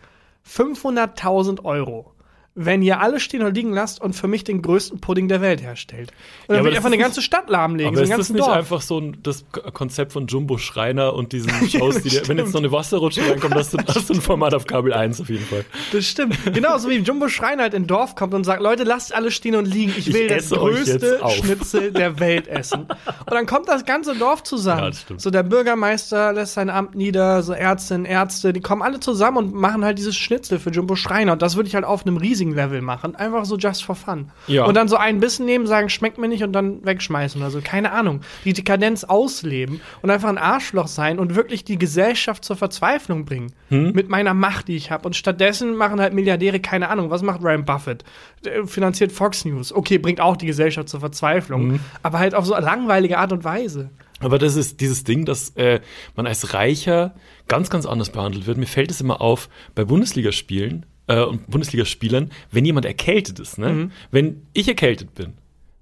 500.000 0.48 1.64
Euro, 1.66 2.14
wenn 2.54 2.82
ihr 2.82 3.00
alle 3.00 3.20
stehen 3.22 3.44
und 3.44 3.56
liegen 3.56 3.72
lasst 3.72 4.02
und 4.02 4.14
für 4.14 4.28
mich 4.28 4.44
den 4.44 4.62
größten 4.62 5.00
Pudding 5.00 5.30
der 5.30 5.40
Welt 5.40 5.62
herstellt. 5.62 6.12
Und 6.48 6.56
Ja, 6.56 6.58
dann 6.58 6.66
will 6.66 6.72
ich 6.72 6.76
das 6.76 6.78
einfach 6.80 6.88
eine 6.88 6.96
ist 6.98 7.02
ganze 7.02 7.22
Stadt 7.22 7.50
lahmlegen, 7.50 7.96
Aber 7.96 8.06
so 8.06 8.12
ist 8.12 8.20
das 8.20 8.30
nicht 8.30 8.42
Dorf. 8.46 8.52
einfach 8.52 8.82
so 8.82 9.00
ein, 9.00 9.18
das 9.24 9.46
Konzept 9.74 10.12
von 10.12 10.28
Jumbo 10.28 10.58
Schreiner 10.58 11.14
und 11.14 11.32
diesen 11.32 11.50
Shows, 11.70 12.02
die 12.02 12.10
dir, 12.10 12.28
wenn 12.28 12.38
jetzt 12.38 12.54
noch 12.54 12.60
eine 12.60 12.72
Wasserrutsche 12.72 13.22
reinkommt, 13.22 13.56
hast 13.56 13.74
du 13.74 14.14
ein 14.14 14.22
Format 14.22 14.54
auf 14.54 14.66
Kabel 14.66 14.92
1 14.92 15.22
auf 15.22 15.30
jeden 15.30 15.46
Fall. 15.46 15.64
Das 15.94 16.06
stimmt. 16.06 16.38
Genau, 16.54 16.78
so 16.78 16.90
wie 16.90 16.98
Jumbo 16.98 17.30
Schrein 17.30 17.62
halt 17.62 17.74
in 17.74 17.88
Dorf 17.88 18.16
kommt 18.16 18.34
und 18.34 18.44
sagt, 18.44 18.62
Leute, 18.62 18.84
lasst 18.84 19.16
alle 19.16 19.32
stehen 19.32 19.56
und 19.56 19.66
liegen. 19.66 19.92
Ich 19.98 20.10
Ich 20.10 20.14
will 20.14 20.28
das 20.28 20.46
esse 20.46 20.62
euch 20.62 20.76
größte. 20.76 21.22
Schnitzel 21.30 21.92
der 21.94 22.20
Welt 22.20 22.48
essen. 22.50 22.82
Und 22.82 23.32
dann 23.32 23.46
kommt 23.46 23.70
das 23.70 23.86
ganze 23.86 24.14
Dorf 24.16 24.44
zusammen. 24.44 24.82
Ja, 24.82 24.90
das 24.90 25.02
stimmt. 25.02 25.22
so 25.22 25.30
der 25.32 25.44
Bürgermeister 25.44 26.34
lässt 26.34 26.56
sein 26.56 26.70
Amt 26.70 26.96
nieder, 26.96 27.44
so 27.44 27.54
Ärztinnen, 27.54 28.06
Ärzte, 28.06 28.52
die 28.52 28.60
kommen 28.60 28.82
alle 28.82 29.00
zusammen 29.00 29.38
und 29.38 29.54
machen 29.54 29.86
halt 29.86 29.98
dieses 29.98 30.18
Schnitzel 30.18 30.60
für 30.60 30.70
Jumbo 30.72 30.96
Schreiner. 30.98 31.32
Und 31.32 31.42
das 31.42 31.56
würde 31.56 31.68
ich 31.70 31.76
halt 31.76 31.86
auf 31.86 32.06
einem 32.06 32.18
riesigen 32.18 32.41
Level 32.50 32.82
machen. 32.82 33.16
Einfach 33.16 33.46
so 33.46 33.58
just 33.58 33.84
for 33.84 33.96
fun. 33.96 34.32
Ja. 34.48 34.66
Und 34.66 34.76
dann 34.76 34.88
so 34.88 34.98
einen 34.98 35.20
Bissen 35.20 35.46
nehmen, 35.46 35.68
sagen, 35.68 35.90
schmeckt 35.90 36.18
mir 36.18 36.28
nicht 36.28 36.44
und 36.44 36.54
dann 36.54 36.84
wegschmeißen 36.86 37.40
oder 37.40 37.52
so. 37.52 37.62
Keine 37.64 37.92
Ahnung. 37.92 38.22
Die 38.44 38.54
Dekadenz 38.54 39.04
ausleben 39.04 39.82
und 40.02 40.10
einfach 40.10 40.30
ein 40.30 40.38
Arschloch 40.38 40.88
sein 40.88 41.20
und 41.20 41.36
wirklich 41.36 41.64
die 41.64 41.78
Gesellschaft 41.78 42.44
zur 42.44 42.56
Verzweiflung 42.56 43.26
bringen. 43.26 43.54
Hm? 43.70 43.92
Mit 43.92 44.10
meiner 44.10 44.34
Macht, 44.34 44.68
die 44.68 44.76
ich 44.76 44.92
habe. 44.92 45.06
Und 45.06 45.16
stattdessen 45.16 45.76
machen 45.76 46.02
halt 46.02 46.14
Milliardäre 46.14 46.60
keine 46.60 46.90
Ahnung. 46.90 47.10
Was 47.12 47.22
macht 47.22 47.44
Ryan 47.44 47.66
Buffett? 47.66 48.04
Der 48.44 48.66
finanziert 48.66 49.12
Fox 49.12 49.46
News. 49.46 49.72
Okay, 49.72 50.00
bringt 50.00 50.20
auch 50.20 50.38
die 50.38 50.48
Gesellschaft 50.48 50.90
zur 50.90 51.00
Verzweiflung. 51.00 51.74
Hm? 51.74 51.80
Aber 52.02 52.20
halt 52.20 52.34
auf 52.34 52.46
so 52.46 52.58
langweilige 52.58 53.20
Art 53.20 53.32
und 53.32 53.44
Weise. 53.44 53.92
Aber 54.22 54.38
das 54.38 54.56
ist 54.56 54.80
dieses 54.80 55.04
Ding, 55.04 55.26
dass 55.26 55.50
äh, 55.56 55.82
man 56.16 56.28
als 56.28 56.54
Reicher 56.54 57.16
ganz, 57.48 57.70
ganz 57.70 57.86
anders 57.86 58.12
behandelt 58.12 58.46
wird. 58.46 58.58
Mir 58.58 58.68
fällt 58.68 58.92
es 58.92 59.02
immer 59.02 59.20
auf 59.20 59.50
bei 59.76 59.84
Bundesligaspielen 59.84 60.86
äh, 61.08 61.22
und 61.22 61.50
Bundesligaspielern, 61.50 62.32
wenn 62.52 62.66
jemand 62.66 62.86
erkältet 62.86 63.40
ist. 63.40 63.58
Ne? 63.58 63.70
Mhm. 63.70 63.92
Wenn 64.12 64.48
ich 64.54 64.68
erkältet 64.68 65.14
bin, 65.16 65.34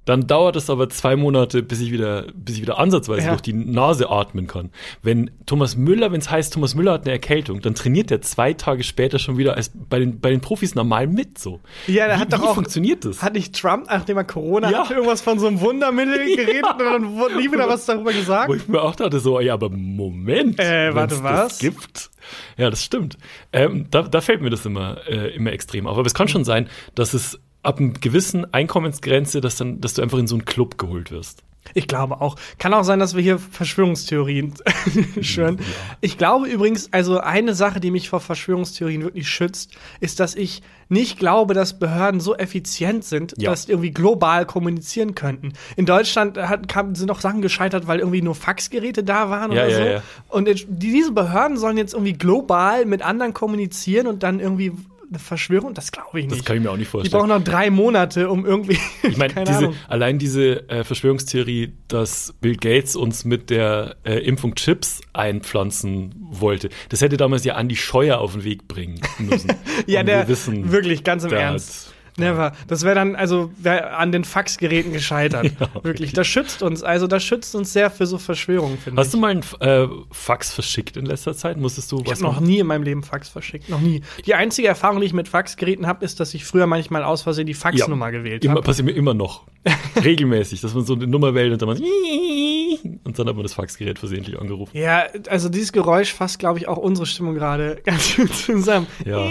dann 0.06 0.26
dauert 0.26 0.56
es 0.56 0.70
aber 0.72 0.90
zwei 0.90 1.16
Monate, 1.16 1.62
bis 1.62 1.80
ich 1.82 1.92
wieder, 1.92 2.26
bis 2.34 2.56
ich 2.56 2.62
wieder 2.64 2.80
ansatzweise 2.80 3.24
Ja. 3.26 3.30
durch 3.30 3.42
die 3.42 3.54
Nase 3.54 4.10
atmen 4.10 4.48
kann. 4.48 4.72
Wenn 5.04 5.30
Thomas 5.46 5.76
Müller, 5.76 6.12
wenn 6.12 6.20
es 6.20 6.32
heißt, 6.32 6.54
Thomas 6.54 6.74
Müller 6.74 6.94
hat 6.94 7.02
eine 7.04 7.12
Erkältung, 7.12 7.62
dann 7.62 7.76
trainiert 7.76 8.10
er 8.10 8.22
zwei 8.22 8.54
Tage 8.54 8.84
später 8.84 9.20
schon 9.20 9.38
wieder 9.38 9.54
als 9.56 9.72
bei 9.76 10.00
den, 10.00 10.20
bei 10.20 10.32
den 10.32 10.42
Profis 10.42 10.74
normal 10.74 11.06
mit. 11.06 11.38
So. 11.38 11.60
Ja, 11.86 12.08
wie, 12.08 12.12
hat 12.14 12.34
doch 12.34 12.42
wie 12.42 12.48
auch- 12.48 12.56
funktioniert 12.56 13.06
das? 13.06 13.22
Hat 13.22 13.34
nicht 13.34 13.54
Trump, 13.56 13.86
nachdem 13.88 14.18
er 14.18 14.24
Corona 14.24 14.72
Ja. 14.72 14.80
hatte, 14.80 14.96
irgendwas 14.96 15.22
von 15.22 15.38
so 15.38 15.46
einem 15.46 15.60
Wundermittel 15.62 16.26
geredet 16.36 16.66
und 16.72 16.80
dann 16.80 17.16
wurde 17.16 17.36
nie 17.38 17.52
wieder 17.52 17.68
was 17.70 17.86
darüber 17.86 18.12
gesagt? 18.12 18.50
Wo 18.50 18.56
ich 18.56 18.68
mir 18.68 18.82
auch 18.82 18.96
dachte, 18.96 19.20
so, 19.20 19.40
ja, 19.40 19.54
aber 19.54 19.70
Moment. 19.70 20.60
Äh, 20.60 20.96
warte, 20.96 21.22
was? 21.24 21.50
Das 21.50 21.60
gibt. 21.60 22.10
Ja, 22.58 22.70
das 22.70 22.84
stimmt. 22.84 23.18
Ähm, 23.54 23.86
da, 23.92 24.02
da 24.04 24.22
fällt 24.22 24.42
mir 24.42 24.50
das 24.50 24.66
immer, 24.66 24.98
äh, 25.08 25.36
immer 25.36 25.52
extrem 25.52 25.86
auf. 25.88 25.98
Aber 25.98 26.08
es 26.08 26.14
kann 26.14 26.28
schon 26.28 26.46
sein, 26.46 26.68
dass 26.96 27.14
es 27.14 27.40
ab 27.64 27.80
einer 27.80 27.90
gewissen 27.92 28.52
Einkommensgrenze, 28.54 29.42
dass, 29.42 29.58
dann, 29.58 29.82
dass 29.82 29.94
du 29.96 30.02
einfach 30.02 30.18
in 30.18 30.28
so 30.28 30.36
einen 30.36 30.46
Club 30.46 30.78
geholt 30.78 31.12
wirst. 31.12 31.44
Ich 31.74 31.88
glaube 31.88 32.22
auch. 32.22 32.36
Kann 32.58 32.74
auch 32.74 32.84
sein, 32.84 33.00
dass 33.00 33.16
wir 33.16 33.22
hier 33.22 33.38
Verschwörungstheorien 33.38 34.54
schwören. 35.22 35.60
Ich 36.02 36.18
glaube 36.18 36.48
übrigens, 36.48 36.92
also 36.94 37.20
eine 37.20 37.54
Sache, 37.54 37.80
die 37.80 37.92
mich 37.92 38.10
vor 38.10 38.22
Verschwörungstheorien 38.22 39.04
wirklich 39.04 39.28
schützt, 39.30 39.76
ist, 40.00 40.20
dass 40.20 40.36
ich 40.36 40.64
nicht 40.88 41.20
glaube, 41.20 41.54
dass 41.54 41.78
Behörden 41.78 42.22
so 42.22 42.36
effizient 42.36 43.04
sind, 43.04 43.36
Ja. 43.38 43.52
dass 43.52 43.66
die 43.66 43.74
irgendwie 43.74 43.92
global 43.92 44.46
kommunizieren 44.46 45.14
könnten. 45.14 45.54
In 45.76 45.86
Deutschland 45.86 46.38
hat, 46.38 46.68
kam, 46.70 46.96
sind 46.96 47.12
auch 47.12 47.22
Sachen 47.22 47.42
gescheitert, 47.42 47.88
weil 47.88 48.00
irgendwie 48.00 48.22
nur 48.24 48.36
Faxgeräte 48.36 49.04
da 49.04 49.30
waren 49.30 49.52
Ja, 49.52 49.64
oder 49.66 49.70
ja, 49.70 49.78
so. 49.78 49.84
ja. 49.84 50.04
Und 50.30 50.66
diese 50.70 51.12
Behörden 51.12 51.58
sollen 51.58 51.78
jetzt 51.78 51.94
irgendwie 51.94 52.14
global 52.14 52.86
mit 52.86 53.02
anderen 53.04 53.34
kommunizieren 53.34 54.08
und 54.08 54.24
dann 54.24 54.40
irgendwie 54.40 54.72
eine 55.10 55.20
Verschwörung, 55.20 55.74
das 55.74 55.92
glaube 55.92 56.20
ich 56.20 56.28
nicht. 56.28 56.40
Das 56.40 56.46
kann 56.46 56.58
ich 56.58 56.64
mir 56.64 56.70
auch 56.70 56.78
nicht 56.78 56.88
die 56.88 56.92
vorstellen. 56.92 57.20
brauchen 57.20 57.30
noch 57.30 57.44
drei 57.44 57.70
Monate, 57.70 58.30
um 58.30 58.46
irgendwie. 58.46 58.78
Ich 59.04 59.18
meine, 59.18 59.34
diese, 59.44 59.74
allein 59.88 60.20
diese 60.20 60.70
äh, 60.70 60.84
Verschwörungstheorie, 60.84 61.74
dass 61.88 62.34
Bill 62.42 62.56
Gates 62.56 62.96
uns 62.96 63.26
mit 63.26 63.50
der 63.50 63.96
äh, 64.04 64.20
Impfung 64.20 64.56
Chips 64.56 65.02
einpflanzen 65.14 66.14
wollte, 66.20 66.70
das 66.90 67.02
hätte 67.02 67.18
damals 67.18 67.44
ja 67.44 67.56
Andi 67.56 67.76
Scheuer 67.76 68.20
auf 68.20 68.34
den 68.34 68.44
Weg 68.44 68.68
bringen 68.68 69.02
müssen. 69.18 69.52
Ja, 69.88 70.04
der 70.04 70.22
wir 70.22 70.28
wissen, 70.28 70.72
wirklich 70.72 71.04
ganz 71.04 71.24
im 71.24 71.32
Ernst. 71.32 71.94
Never. 72.20 72.54
Das 72.68 72.84
wäre 72.84 72.96
dann 72.96 73.16
also 73.16 73.52
wär 73.58 73.98
an 73.98 74.12
den 74.12 74.24
Faxgeräten 74.24 74.94
gescheitert. 74.94 75.52
wirklich. 75.84 76.14
Das 76.14 76.28
schützt 76.28 76.62
uns. 76.62 76.84
Also 76.84 77.08
das 77.08 77.24
schützt 77.24 77.56
uns 77.56 77.74
sehr 77.74 77.90
für 77.90 78.06
so 78.06 78.18
Verschwörungen, 78.18 78.78
finde 78.78 79.02
ich. 79.02 79.06
Hast 79.06 79.14
du 79.14 79.18
mal 79.18 79.32
einen 79.32 79.44
äh, 79.60 79.88
Fax 80.12 80.54
verschickt 80.54 80.98
in 80.98 81.06
letzter 81.06 81.36
Zeit? 81.36 81.58
Musstest 81.58 81.92
du 81.92 82.00
ich 82.02 82.12
was 82.12 82.22
habe 82.22 82.34
noch 82.34 82.40
nie 82.40 82.60
in 82.60 82.68
meinem 82.68 82.84
Leben 82.84 83.04
Fax 83.04 83.30
verschickt. 83.30 83.70
Noch 83.70 83.82
nie. 83.82 84.02
Die 84.26 84.36
einzige 84.36 84.68
Erfahrung, 84.68 85.00
die 85.00 85.08
ich 85.08 85.14
mit 85.14 85.28
Faxgeräten 85.28 85.88
habe, 85.88 86.06
ist, 86.06 86.20
dass 86.20 86.34
ich 86.34 86.46
früher 86.46 86.68
manchmal 86.68 87.04
aus 87.04 87.22
Versehen 87.22 87.48
die 87.48 87.54
Faxnummer 87.54 88.12
gewählt 88.12 88.44
Immer, 88.44 88.56
habe. 88.56 88.64
passiert 88.64 88.86
mir 88.86 88.94
immer 88.94 89.14
noch. 89.14 89.44
Regelmäßig, 90.04 90.62
dass 90.62 90.74
man 90.74 90.86
so 90.86 90.94
eine 90.94 91.08
Nummer 91.08 91.34
wählt 91.34 91.52
und 91.52 91.62
dann, 91.62 91.70
man, 91.70 91.78
und 93.04 93.20
dann 93.20 93.28
hat 93.28 93.36
man 93.36 93.44
das 93.44 93.54
Faxgerät 93.54 94.00
versehentlich 94.00 94.40
angerufen. 94.40 94.76
Ja, 94.78 95.06
also 95.30 95.50
dieses 95.50 95.72
Geräusch 95.72 96.14
fasst, 96.14 96.40
glaube 96.40 96.60
ich, 96.60 96.68
auch 96.68 96.78
unsere 96.78 97.06
Stimmung 97.06 97.36
gerade 97.36 97.82
ganz 97.84 98.16
gut 98.16 98.34
zusammen. 98.34 98.88
Ja. 99.06 99.28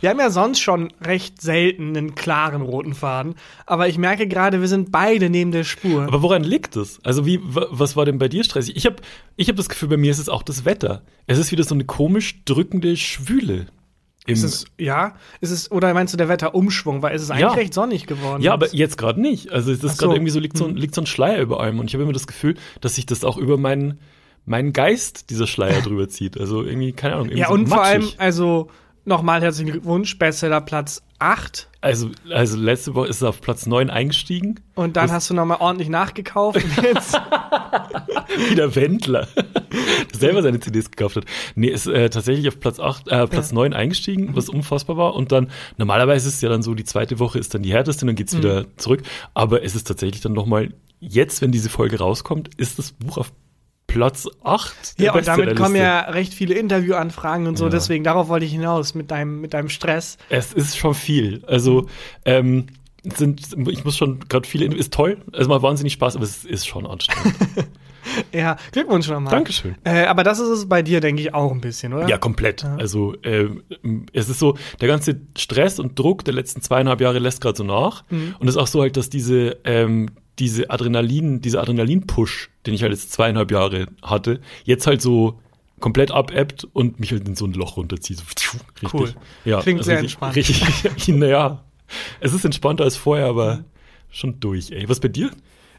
Wir 0.00 0.10
haben 0.10 0.18
ja 0.18 0.30
sonst 0.30 0.60
schon 0.60 0.92
recht 1.04 1.40
selten 1.40 1.96
einen 1.96 2.14
klaren 2.14 2.62
roten 2.62 2.94
Faden, 2.94 3.34
aber 3.66 3.88
ich 3.88 3.98
merke 3.98 4.26
gerade, 4.28 4.60
wir 4.60 4.68
sind 4.68 4.92
beide 4.92 5.30
neben 5.30 5.52
der 5.52 5.64
Spur. 5.64 6.02
Aber 6.04 6.22
woran 6.22 6.44
liegt 6.44 6.76
es? 6.76 6.98
Also 7.04 7.26
wie, 7.26 7.40
wa- 7.42 7.66
was 7.70 7.96
war 7.96 8.04
denn 8.04 8.18
bei 8.18 8.28
dir 8.28 8.44
stressig? 8.44 8.76
Ich 8.76 8.86
habe 8.86 8.96
ich 9.36 9.48
hab 9.48 9.56
das 9.56 9.68
Gefühl, 9.68 9.88
bei 9.88 9.96
mir 9.96 10.10
ist 10.10 10.18
es 10.18 10.28
auch 10.28 10.42
das 10.42 10.64
Wetter. 10.64 11.02
Es 11.26 11.38
ist 11.38 11.52
wieder 11.52 11.64
so 11.64 11.74
eine 11.74 11.84
komisch 11.84 12.44
drückende 12.44 12.96
Schwüle. 12.96 13.66
Ist 14.28 14.42
es, 14.42 14.64
ja, 14.76 15.14
ist 15.40 15.52
es, 15.52 15.70
oder 15.70 15.94
meinst 15.94 16.12
du 16.12 16.18
der 16.18 16.28
Wetterumschwung, 16.28 17.00
weil 17.00 17.14
es 17.14 17.22
ist 17.22 17.30
eigentlich 17.30 17.42
Ja. 17.42 17.52
recht 17.52 17.72
sonnig 17.72 18.08
geworden. 18.08 18.42
ja, 18.42 18.52
aber 18.52 18.74
jetzt. 18.74 18.98
gerade 18.98 19.20
nicht. 19.20 19.52
Also 19.52 19.70
es 19.70 19.84
ist 19.84 19.98
so. 19.98 20.06
gerade 20.06 20.16
irgendwie 20.16 20.32
so 20.32 20.40
liegt, 20.40 20.56
so, 20.58 20.64
Hm. 20.64 20.72
ein- 20.72 20.76
liegt 20.76 20.96
so 20.96 21.00
ein 21.02 21.06
Schleier 21.06 21.40
über 21.40 21.60
allem 21.60 21.78
und 21.78 21.86
ich 21.86 21.94
habe 21.94 22.02
immer 22.02 22.12
das 22.12 22.26
Gefühl, 22.26 22.56
dass 22.80 22.96
sich 22.96 23.06
das 23.06 23.22
auch 23.22 23.36
über 23.36 23.56
meinen 23.56 24.00
meinen 24.48 24.72
Geist 24.72 25.30
dieser 25.30 25.46
Schleier 25.46 25.80
drüber 25.82 26.08
zieht. 26.08 26.38
Also 26.40 26.64
irgendwie 26.64 26.92
keine 26.92 27.14
Ahnung. 27.14 27.26
Irgendwie 27.26 27.40
ja, 27.40 27.48
so 27.48 27.54
und 27.54 27.68
vor 27.68 27.82
allem, 27.84 28.02
matschig. 28.02 28.20
also 28.20 28.68
nochmal 29.06 29.40
herzlichen 29.42 29.70
Glückwunsch, 29.72 30.18
Bestseller 30.18 30.60
Platz 30.60 31.02
8. 31.18 31.68
Also, 31.80 32.10
also 32.30 32.58
letzte 32.58 32.94
Woche 32.94 33.06
ist 33.08 33.16
es 33.16 33.22
auf 33.22 33.40
Platz 33.40 33.64
9 33.66 33.88
eingestiegen. 33.90 34.60
Und 34.74 34.96
dann 34.96 35.04
Das- 35.06 35.12
hast 35.12 35.30
du 35.30 35.34
nochmal 35.34 35.58
ordentlich 35.60 35.88
nachgekauft. 35.88 36.60
Wie 38.50 38.54
der 38.54 38.74
Wendler, 38.74 39.28
der 40.12 40.18
selber 40.18 40.42
seine 40.42 40.60
CDs 40.60 40.90
gekauft 40.90 41.16
hat. 41.16 41.24
Nee, 41.54 41.68
ist 41.68 41.86
äh, 41.86 42.10
tatsächlich 42.10 42.48
auf 42.48 42.60
Platz 42.60 42.80
8, 42.80 43.08
äh, 43.08 43.26
Platz 43.26 43.52
9 43.52 43.72
eingestiegen, 43.72 44.30
was 44.34 44.48
unfassbar 44.48 44.96
war. 44.96 45.14
Und 45.14 45.32
dann, 45.32 45.50
normalerweise 45.78 46.28
ist 46.28 46.34
es 46.36 46.40
ja 46.40 46.48
dann 46.48 46.62
so, 46.62 46.74
die 46.74 46.84
zweite 46.84 47.18
Woche 47.18 47.38
ist 47.38 47.54
dann 47.54 47.62
die 47.62 47.72
härteste, 47.72 48.04
dann 48.06 48.14
geht's 48.14 48.34
Mhm. 48.34 48.38
wieder 48.38 48.76
zurück. 48.76 49.02
Aber 49.34 49.62
es 49.62 49.74
ist 49.74 49.86
tatsächlich 49.86 50.20
dann 50.22 50.32
nochmal, 50.32 50.74
jetzt, 51.00 51.40
wenn 51.42 51.52
diese 51.52 51.68
Folge 51.70 51.98
rauskommt, 51.98 52.50
ist 52.56 52.78
das 52.78 52.92
Buch 52.92 53.16
auf 53.18 53.32
Platz 53.96 54.28
8. 54.44 54.98
der 54.98 55.06
ja, 55.06 55.14
und 55.14 55.26
damit 55.26 55.56
kommen 55.56 55.76
ja 55.76 56.00
recht 56.00 56.34
viele 56.34 56.54
Interviewanfragen 56.54 57.46
und 57.46 57.56
so, 57.56 57.64
Ja. 57.64 57.70
deswegen 57.70 58.04
darauf 58.04 58.28
wollte 58.28 58.46
ich 58.46 58.52
hinaus 58.52 58.94
mit 58.94 59.10
deinem, 59.10 59.40
mit 59.40 59.54
deinem 59.54 59.68
Stress. 59.68 60.18
Es 60.28 60.52
ist 60.52 60.76
schon 60.76 60.94
viel. 60.94 61.42
Also, 61.46 61.86
ähm, 62.24 62.66
sind, 63.16 63.40
ich 63.68 63.84
muss 63.84 63.96
schon 63.96 64.20
gerade 64.28 64.48
viele, 64.48 64.66
ist 64.74 64.92
toll, 64.92 65.18
es 65.32 65.46
macht 65.48 65.62
wahnsinnig 65.62 65.92
Spaß, 65.94 66.16
aber 66.16 66.24
es 66.24 66.44
ist 66.44 66.66
schon 66.66 66.86
anstrengend. 66.86 67.34
Ja, 68.32 68.56
Glückwunsch 68.70 69.08
nochmal. 69.08 69.32
Dankeschön. 69.32 69.74
Äh, 69.82 70.04
aber 70.04 70.22
das 70.22 70.38
ist 70.38 70.48
es 70.48 70.68
bei 70.68 70.80
dir, 70.80 71.00
denke 71.00 71.20
ich, 71.22 71.34
auch 71.34 71.50
ein 71.50 71.60
bisschen, 71.60 71.92
oder? 71.92 72.08
Ja, 72.08 72.18
komplett. 72.18 72.64
Also 72.64 73.14
ähm, 73.24 73.62
es 74.12 74.28
ist 74.28 74.38
so, 74.38 74.56
der 74.80 74.86
ganze 74.86 75.20
Stress 75.36 75.80
und 75.80 75.98
Druck 75.98 76.24
der 76.24 76.32
letzten 76.32 76.62
zweieinhalb 76.62 77.00
Jahre 77.00 77.18
lässt 77.18 77.40
gerade 77.40 77.56
so 77.58 77.64
nach. 77.64 78.04
Und 78.10 78.42
es 78.42 78.50
ist 78.50 78.56
auch 78.58 78.68
so 78.68 78.80
halt, 78.80 78.96
dass 78.96 79.10
diese, 79.10 79.58
ähm, 79.64 80.10
diese 80.38 80.70
Adrenalin, 80.70 81.40
dieser 81.40 81.60
Adrenalin-Push, 81.62 82.50
den 82.66 82.74
ich 82.74 82.82
halt 82.82 82.92
jetzt 82.92 83.12
zweieinhalb 83.12 83.50
Jahre 83.50 83.86
hatte, 84.02 84.40
jetzt 84.64 84.86
halt 84.86 85.00
so 85.00 85.40
komplett 85.80 86.10
abebbt 86.10 86.66
und 86.72 87.00
mich 87.00 87.12
halt 87.12 87.26
in 87.28 87.34
so 87.34 87.46
ein 87.46 87.52
Loch 87.52 87.76
runterzieht. 87.76 88.18
So, 88.18 88.58
richtig. 88.82 88.94
Cool. 88.94 89.14
Ja, 89.44 89.60
Klingt 89.60 89.84
sehr 89.84 89.96
richtig- 89.96 90.12
entspannt. 90.12 90.36
Richtig, 90.36 91.08
naja. 91.08 91.62
Es 92.20 92.32
ist 92.32 92.44
entspannter 92.44 92.84
als 92.84 92.96
vorher, 92.96 93.26
aber 93.26 93.64
schon 94.10 94.40
durch, 94.40 94.70
ey. 94.72 94.88
Was 94.88 95.00
bei 95.00 95.08
dir? 95.08 95.30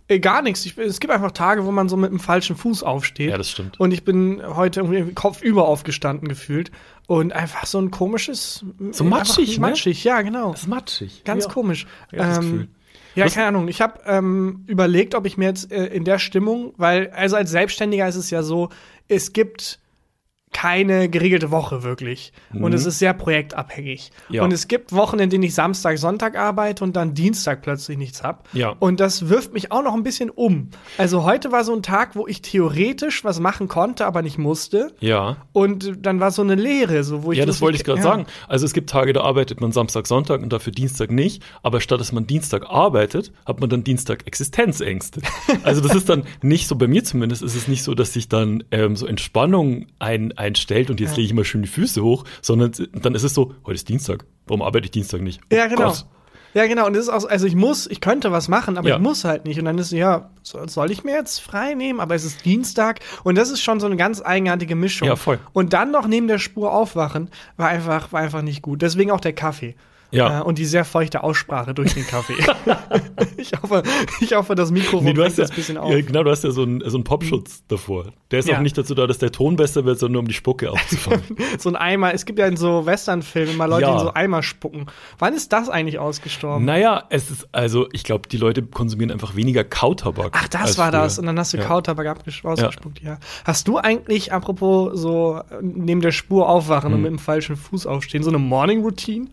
Äh, 0.08 0.20
gar 0.20 0.42
nichts. 0.42 0.66
Ich, 0.66 0.78
es 0.78 1.00
gibt 1.00 1.12
einfach 1.12 1.32
Tage, 1.32 1.66
wo 1.66 1.72
man 1.72 1.90
so 1.90 1.98
mit 1.98 2.12
dem 2.12 2.20
falschen 2.20 2.56
Fuß 2.56 2.84
aufsteht. 2.84 3.30
Ja, 3.30 3.38
das 3.38 3.52
stimmt. 3.52 3.80
Und 3.80 3.92
ich 3.92 4.06
bin 4.06 4.42
heute 4.46 4.82
irgendwie 4.82 5.14
kopfüber 5.14 5.68
aufgestanden 5.68 6.30
gefühlt. 6.30 6.72
Und 7.08 7.34
einfach 7.34 7.66
so 7.66 7.80
ein 7.80 7.92
komisches. 7.92 8.66
So 8.92 9.04
matschig, 9.04 9.50
einfach 9.50 9.54
ne? 9.54 9.60
Matschig, 9.60 10.04
ja, 10.04 10.22
genau. 10.22 10.54
ist 10.54 10.68
matschig. 10.68 11.24
Ganz 11.26 11.46
ja. 11.46 11.52
komisch. 11.52 11.88
Ja, 12.12 12.18
das 12.20 12.38
ähm, 12.38 12.44
Gefühl. 12.44 12.68
Ja, 13.18 13.26
Was- 13.26 13.34
keine 13.34 13.48
Ahnung. 13.48 13.68
Ich 13.68 13.82
habe 13.82 14.00
ähm, 14.06 14.64
überlegt, 14.68 15.16
ob 15.16 15.26
ich 15.26 15.38
mir 15.38 15.46
jetzt 15.46 15.72
äh, 15.72 15.86
in 15.88 16.04
der 16.04 16.20
Stimmung, 16.20 16.74
weil, 16.78 17.10
also 17.12 17.36
als 17.36 17.52
Selbstständiger 17.52 18.08
ist 18.08 18.16
es 18.16 18.30
ja 18.30 18.44
so, 18.44 18.70
es 19.08 19.34
gibt 19.34 19.80
keine 20.54 21.10
geregelte 21.10 21.52
Woche 21.52 21.84
wirklich. 21.84 22.34
Und 22.54 22.74
es 22.74 22.86
ist 22.86 23.00
sehr 23.00 23.14
projektabhängig. 23.14 24.12
Mhm. 24.30 24.36
Ja. 24.36 24.44
Und 24.44 24.54
es 24.54 24.68
gibt 24.68 24.94
Wochen, 24.94 25.20
in 25.20 25.30
denen 25.30 25.44
ich 25.44 25.54
Samstag, 25.54 25.98
Sonntag 25.98 26.36
arbeite 26.36 26.84
und 26.84 26.96
dann 26.96 27.14
Dienstag 27.14 27.62
plötzlich 27.62 27.98
nichts 27.98 28.24
hab. 28.24 28.48
Ja. 28.54 28.76
Und 28.80 29.00
das 29.00 29.30
wirft 29.30 29.54
mich 29.54 29.72
auch 29.72 29.84
noch 29.84 29.94
ein 29.94 30.04
bisschen 30.04 30.30
um. 30.30 30.70
Also 30.98 31.24
heute 31.24 31.52
war 31.52 31.64
so 31.64 31.74
ein 31.74 31.84
Tag, 31.84 32.16
wo 32.16 32.28
ich 32.28 32.42
theoretisch 32.42 33.24
was 33.24 33.40
machen 33.40 33.68
konnte, 33.68 34.06
aber 34.06 34.22
nicht 34.22 34.38
musste. 34.38 34.94
Ja. 35.00 35.38
Und 35.52 36.06
dann 36.06 36.20
war 36.20 36.32
so 36.32 36.42
eine 36.42 36.56
Leere, 36.56 37.04
so 37.04 37.24
wo 37.24 37.34
ich 37.34 37.40
Ja, 37.40 37.46
das 37.46 37.62
wollte 37.62 37.78
ich 37.78 37.84
gerade 37.84 38.00
ja. 38.00 38.04
sagen. 38.04 38.26
Also 38.48 38.66
es 38.66 38.74
gibt 38.74 38.90
Tage, 38.90 39.14
da 39.14 39.22
arbeitet 39.22 39.62
man 39.62 39.72
Samstag, 39.72 40.08
Sonntag 40.08 40.42
und 40.42 40.52
dafür 40.52 40.72
Dienstag 40.72 41.12
nicht. 41.12 41.44
Aber 41.62 41.82
statt 41.82 41.98
dass 42.00 42.12
man 42.12 42.26
Dienstag 42.26 42.66
arbeitet, 42.70 43.32
hat 43.46 43.60
man 43.60 43.70
dann 43.70 43.84
Dienstag 43.84 44.26
Existenzängste. 44.28 45.22
Also 45.64 45.82
das 45.82 45.96
ist 45.96 46.08
dann 46.08 46.24
nicht 46.42 46.68
so, 46.68 46.76
bei 46.76 46.88
mir 46.88 47.04
zumindest 47.04 47.42
ist 47.42 47.56
es 47.56 47.68
nicht 47.68 47.84
so, 47.84 47.94
dass 47.94 48.14
sich 48.14 48.30
dann 48.30 48.64
ähm, 48.72 48.96
so 48.96 49.06
Entspannung 49.06 49.88
ein, 50.00 50.37
einstellt 50.38 50.90
und 50.90 51.00
jetzt 51.00 51.16
lege 51.18 51.28
ich 51.28 51.34
mal 51.34 51.44
schön 51.46 51.62
die 51.62 51.68
Füße 51.68 52.02
hoch, 52.04 52.24
sondern 52.42 52.72
dann 52.94 53.16
ist 53.16 53.24
es 53.24 53.34
so, 53.34 53.54
heute 53.66 53.76
ist 53.76 53.90
Dienstag. 53.90 54.26
Warum 54.46 54.62
arbeite 54.62 54.86
ich 54.86 54.92
Dienstag 54.92 55.22
nicht? 55.22 55.42
Oh 55.52 55.56
Ja, 55.56 55.68
genau. 55.68 55.90
Gott. 55.90 56.06
Ja, 56.54 56.66
genau. 56.66 56.88
Und 56.88 56.94
das 56.96 57.04
ist 57.04 57.10
auch, 57.10 57.20
so- 57.22 57.28
also 57.28 57.46
ich 57.46 57.56
muss, 57.56 57.86
ich 57.88 58.02
könnte 58.02 58.32
was 58.32 58.48
machen, 58.48 58.78
aber 58.78 58.90
Ja. 58.90 58.96
ich 58.96 59.02
muss 59.02 59.26
halt 59.26 59.46
nicht. 59.46 59.60
Und 59.60 59.66
dann 59.66 59.78
ist, 59.78 59.92
ja, 59.92 60.32
so- 60.42 60.66
soll 60.68 60.90
ich 60.92 61.04
mir 61.04 61.14
jetzt 61.14 61.40
frei 61.40 61.74
nehmen? 61.76 62.00
Aber 62.00 62.16
es 62.16 62.24
ist 62.24 62.46
Dienstag. 62.46 63.00
Und 63.24 63.36
das 63.38 63.52
ist 63.52 63.62
schon 63.62 63.80
so 63.80 63.86
eine 63.86 63.98
ganz 63.98 64.22
eigenartige 64.24 64.76
Mischung. 64.76 65.08
Ja, 65.08 65.16
voll. 65.18 65.40
Und 65.54 65.74
dann 65.74 65.92
noch 65.92 66.08
neben 66.08 66.28
der 66.28 66.40
Spur 66.40 66.74
aufwachen, 66.74 67.30
war 67.58 67.68
einfach, 67.68 68.12
war 68.12 68.22
einfach 68.22 68.42
nicht 68.42 68.62
gut. 68.64 68.82
Deswegen 68.82 69.12
auch 69.12 69.20
der 69.20 69.34
Kaffee. 69.34 69.76
Ja. 70.12 70.40
Äh, 70.40 70.44
und 70.44 70.58
die 70.58 70.66
sehr 70.66 70.86
feuchte 70.86 71.24
Aussprache 71.24 71.74
durch 71.74 71.94
den 71.94 72.08
Kaffee. 72.08 72.36
ich, 73.38 73.52
hoffe, 73.62 73.84
ich 74.22 74.34
hoffe, 74.34 74.56
das 74.56 74.72
Mikrofon 74.72 75.04
Nee, 75.04 75.14
du 75.14 75.24
hast 75.24 75.38
ja, 75.38 75.44
das 75.44 75.52
ein 75.52 75.56
bisschen 75.56 75.78
auf. 75.78 75.92
ja, 75.92 76.02
genau, 76.02 76.24
du 76.24 76.32
hast 76.32 76.44
ja 76.44 76.52
so 76.52 76.64
einen, 76.64 76.82
so 76.90 76.98
einen 76.98 77.04
Popschutz 77.04 77.64
davor. 77.68 78.06
Der 78.32 78.40
ist 78.40 78.48
Ja. 78.48 78.58
auch 78.58 78.62
nicht 78.62 78.78
dazu 78.78 78.96
da, 78.96 79.06
dass 79.08 79.18
der 79.18 79.32
Ton 79.32 79.56
besser 79.58 79.86
wird, 79.86 80.00
sondern 80.00 80.14
nur 80.14 80.20
um 80.22 80.28
die 80.28 80.34
Spucke 80.34 80.72
aufzufangen. 80.72 81.24
So 81.60 81.70
ein 81.70 81.76
Eimer. 81.76 82.14
Es 82.14 82.26
gibt 82.26 82.40
ja 82.40 82.48
in 82.48 82.56
so 82.58 82.86
Westernfilmen 82.86 83.58
mal 83.58 83.66
Leute, 83.66 83.84
Ja. 83.84 83.88
die 83.92 84.00
in 84.00 84.06
so 84.08 84.14
Eimer 84.14 84.44
spucken. 84.44 84.86
Wann 85.20 85.34
ist 85.34 85.52
das 85.54 85.70
eigentlich 85.70 86.00
ausgestorben? 86.00 86.66
naja, 86.66 87.04
es 87.10 87.30
ist, 87.32 87.48
also 87.52 87.88
ich 87.92 88.04
glaube, 88.04 88.28
die 88.30 88.38
Leute 88.38 88.64
konsumieren 88.64 89.12
einfach 89.12 89.36
weniger 89.36 89.64
Kautabak. 89.64 90.32
Ach, 90.34 90.48
das 90.48 90.78
war 90.78 90.92
früher. 90.92 91.02
das. 91.02 91.20
Und 91.20 91.26
dann 91.26 91.38
hast 91.40 91.54
du 91.54 91.58
Ja. 91.58 91.64
Kautabak 91.66 92.18
ausgespuckt, 92.44 93.02
ja. 93.02 93.18
Hast 93.44 93.68
du 93.68 93.78
eigentlich, 93.78 94.32
apropos 94.34 95.00
so 95.00 95.42
neben 95.62 96.02
der 96.02 96.12
Spur 96.12 96.48
aufwachen 96.48 96.90
Hm. 96.92 96.94
und 96.96 97.02
mit 97.02 97.12
dem 97.12 97.20
falschen 97.20 97.56
Fuß 97.58 97.86
aufstehen, 97.88 98.24
so 98.24 98.30
eine 98.30 98.38
Morning 98.40 98.82
Routine? 98.82 99.26
Mm, 99.26 99.30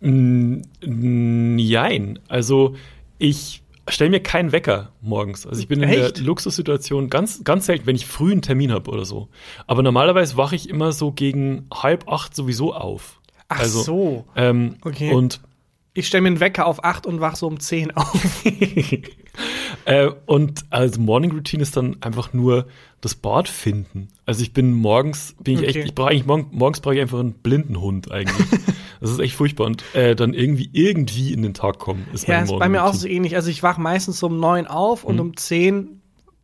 Nein, 0.00 2.18
also 2.28 2.74
ich 3.18 3.62
stelle 3.88 4.10
mir 4.10 4.20
keinen 4.20 4.52
Wecker 4.52 4.92
morgens. 5.00 5.46
Also 5.46 5.60
ich 5.60 5.68
bin 5.68 5.82
in 5.82 5.88
Echt? 5.88 6.18
der 6.18 6.24
Luxussituation 6.24 7.10
ganz, 7.10 7.44
ganz 7.44 7.66
selten, 7.66 7.86
wenn 7.86 7.96
ich 7.96 8.06
früh 8.06 8.32
einen 8.32 8.42
Termin 8.42 8.72
habe 8.72 8.90
oder 8.90 9.04
so. 9.04 9.28
Aber 9.66 9.82
normalerweise 9.82 10.36
wache 10.36 10.56
ich 10.56 10.68
immer 10.68 10.92
so 10.92 11.12
gegen 11.12 11.66
halb 11.72 12.08
acht 12.08 12.34
sowieso 12.34 12.74
auf. 12.74 13.20
Ach 13.48 13.60
also, 13.60 13.82
so. 13.82 14.24
Ähm, 14.36 14.76
Okay. 14.82 15.12
Und 15.12 15.40
Ich 15.92 16.06
stelle 16.06 16.22
mir 16.22 16.28
einen 16.28 16.40
Wecker 16.40 16.66
auf 16.66 16.84
8 16.84 17.06
und 17.06 17.20
wach 17.20 17.36
so 17.36 17.46
um 17.46 17.58
10 17.60 17.90
auf. 17.96 18.44
Äh, 19.86 20.10
und 20.26 20.64
also 20.70 21.00
Morning 21.00 21.30
Routine 21.30 21.62
ist 21.62 21.76
dann 21.76 21.96
einfach 22.02 22.32
nur 22.34 22.66
das 23.00 23.14
Bad 23.14 23.48
finden. 23.48 24.08
Also 24.26 24.42
ich 24.42 24.52
bin 24.52 24.72
morgens, 24.72 25.34
bin 25.42 25.54
ich 25.54 25.60
Okay. 25.60 25.68
echt, 25.68 25.88
ich 25.88 25.94
brauche 25.94 26.10
eigentlich 26.10 26.26
morgen, 26.26 26.48
morgens 26.50 26.80
brauche 26.80 26.96
ich 26.96 27.00
einfach 27.00 27.20
einen 27.20 27.32
blinden 27.32 27.80
Hund 27.80 28.10
eigentlich. 28.10 28.46
das 29.00 29.10
ist 29.10 29.20
echt 29.20 29.34
furchtbar. 29.34 29.66
Und 29.68 29.82
äh, 29.94 30.14
dann 30.14 30.34
irgendwie, 30.34 30.68
irgendwie 30.72 31.32
in 31.32 31.42
den 31.42 31.54
Tag 31.54 31.78
kommen, 31.78 32.06
ist 32.12 32.26
ja, 32.28 32.42
ist 32.42 32.58
bei 32.58 32.68
mir 32.68 32.84
auch 32.84 32.92
so 32.92 33.06
ähnlich. 33.08 33.36
Also 33.36 33.48
ich 33.50 33.62
wache 33.62 33.80
meistens 33.80 34.18
so 34.18 34.26
um 34.26 34.38
9 34.38 34.66
auf 34.66 35.04
Hm. 35.04 35.10
und 35.10 35.20
um 35.20 35.36
10 35.36 35.99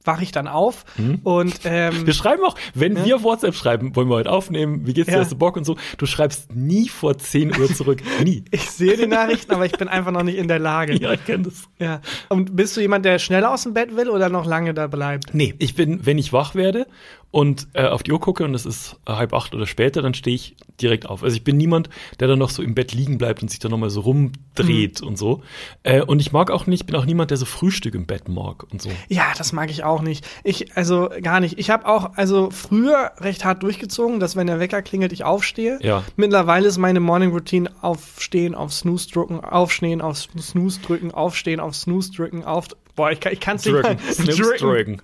wache 0.07 0.23
ich 0.23 0.33
dann 0.33 0.47
auf. 0.49 0.85
Und 1.25 1.61
ähm, 1.65 2.07
Wir 2.07 2.15
schreiben 2.15 2.43
auch, 2.45 2.55
wenn 2.75 3.05
wir 3.05 3.17
auf 3.17 3.23
WhatsApp 3.23 3.55
schreiben, 3.55 3.95
wollen 3.97 4.09
wir 4.09 4.17
heute 4.17 4.31
aufnehmen, 4.31 4.87
wie 4.87 4.95
geht's 4.95 5.07
dir, 5.09 5.15
Ja. 5.15 5.21
hast 5.21 5.33
du 5.33 5.37
Bock 5.37 5.57
und 5.57 5.65
so, 5.65 5.77
du 5.99 6.07
schreibst 6.07 6.55
nie 6.55 6.89
vor 6.89 7.19
10 7.19 7.59
Uhr 7.59 7.67
zurück. 7.75 8.01
Nie. 8.23 8.45
ich 8.51 8.71
sehe 8.71 8.97
die 8.97 9.07
Nachrichten, 9.07 9.53
aber 9.53 9.67
ich 9.67 9.73
bin 9.73 9.89
einfach 9.89 10.13
noch 10.13 10.23
nicht 10.23 10.39
in 10.39 10.49
der 10.49 10.59
Lage. 10.59 10.95
ja, 11.01 11.13
ich 11.13 11.25
kenne 11.25 11.45
das. 11.45 11.65
Ja. 11.79 12.01
Und 12.29 12.57
bist 12.57 12.77
du 12.77 12.81
jemand, 12.81 13.05
der 13.05 13.19
schneller 13.19 13.53
aus 13.53 13.63
dem 13.65 13.75
Bett 13.75 13.97
will 13.97 14.09
oder 14.09 14.29
noch 14.29 14.47
lange 14.47 14.75
da 14.75 14.87
bleibt? 14.87 15.35
Nee, 15.35 15.55
ich 15.59 15.75
bin, 15.75 16.05
wenn 16.07 16.19
ich 16.19 16.33
wach 16.33 16.55
werde 16.55 16.87
und 17.31 17.69
äh, 17.75 17.87
auf 17.87 18.03
die 18.03 18.13
Uhr 18.13 18.21
gucke 18.21 18.45
und 18.45 18.55
es 18.55 18.65
ist 18.65 18.97
äh, 19.07 19.13
halb 19.13 19.35
acht 19.35 19.55
oder 19.55 19.67
später, 19.67 20.01
dann 20.01 20.15
stehe 20.15 20.35
ich 20.35 20.57
direkt 20.81 21.07
auf. 21.07 21.23
Also 21.23 21.37
ich 21.37 21.45
bin 21.45 21.57
niemand, 21.57 21.91
der 22.21 22.29
dann 22.29 22.39
noch 22.39 22.51
so 22.51 22.63
im 22.63 22.75
Bett 22.75 22.93
liegen 22.93 23.19
bleibt 23.19 23.43
und 23.43 23.51
sich 23.51 23.59
dann 23.59 23.71
nochmal 23.71 23.91
so 23.91 24.01
rumdreht 24.01 25.01
Mhm. 25.03 25.07
und 25.09 25.19
so. 25.19 25.43
Äh, 25.83 26.03
und 26.03 26.21
ich 26.21 26.33
mag 26.33 26.51
auch 26.51 26.67
nicht, 26.67 26.87
bin 26.87 26.97
auch 26.97 27.05
niemand, 27.05 27.31
der 27.31 27.37
so 27.39 27.45
Frühstück 27.45 27.95
im 27.95 28.07
Bett 28.07 28.29
mag 28.29 28.65
und 28.73 28.81
so. 28.81 28.91
Ja, 29.09 29.33
das 29.37 29.53
mag 29.53 29.71
ich 29.71 29.85
auch 29.85 30.01
nicht. 30.03 30.27
Ich, 30.45 30.77
also 30.77 31.11
gar 31.23 31.41
nicht. 31.41 31.59
Ich 31.59 31.69
habe 31.71 31.87
auch, 31.87 32.13
also 32.17 32.51
früher 32.51 33.13
recht 33.19 33.45
hart 33.45 33.63
durchgezogen, 33.63 34.19
dass 34.21 34.37
wenn 34.37 34.47
der 34.47 34.61
Wecker 34.61 34.81
klingelt, 34.83 35.13
ich 35.13 35.25
aufstehe. 35.25 35.79
Ja. 35.83 36.05
Mittlerweile 36.17 36.67
ist 36.69 36.79
meine 36.79 37.01
Morning 37.01 37.31
Routine 37.33 37.71
aufstehen, 37.83 38.55
auf 38.55 38.73
Snooze 38.73 39.11
drücken, 39.11 39.41
aufstehen, 39.41 40.01
auf 40.01 40.17
Snooze 40.19 40.81
drücken, 40.81 41.11
aufstehen, 41.11 41.61
auf 41.61 41.75
Snooze 41.75 42.13
drücken, 42.13 42.45
auf. 42.45 42.69
Boah, 42.97 43.13
ich, 43.13 43.21
kann- 43.21 43.33
ich 43.33 43.41
kann 43.41 43.57
es 43.57 43.65
nicht 43.65 43.75
Drücken, 43.75 43.97
mal. 44.05 44.13
Snooze 44.13 44.57
drücken. 44.59 45.03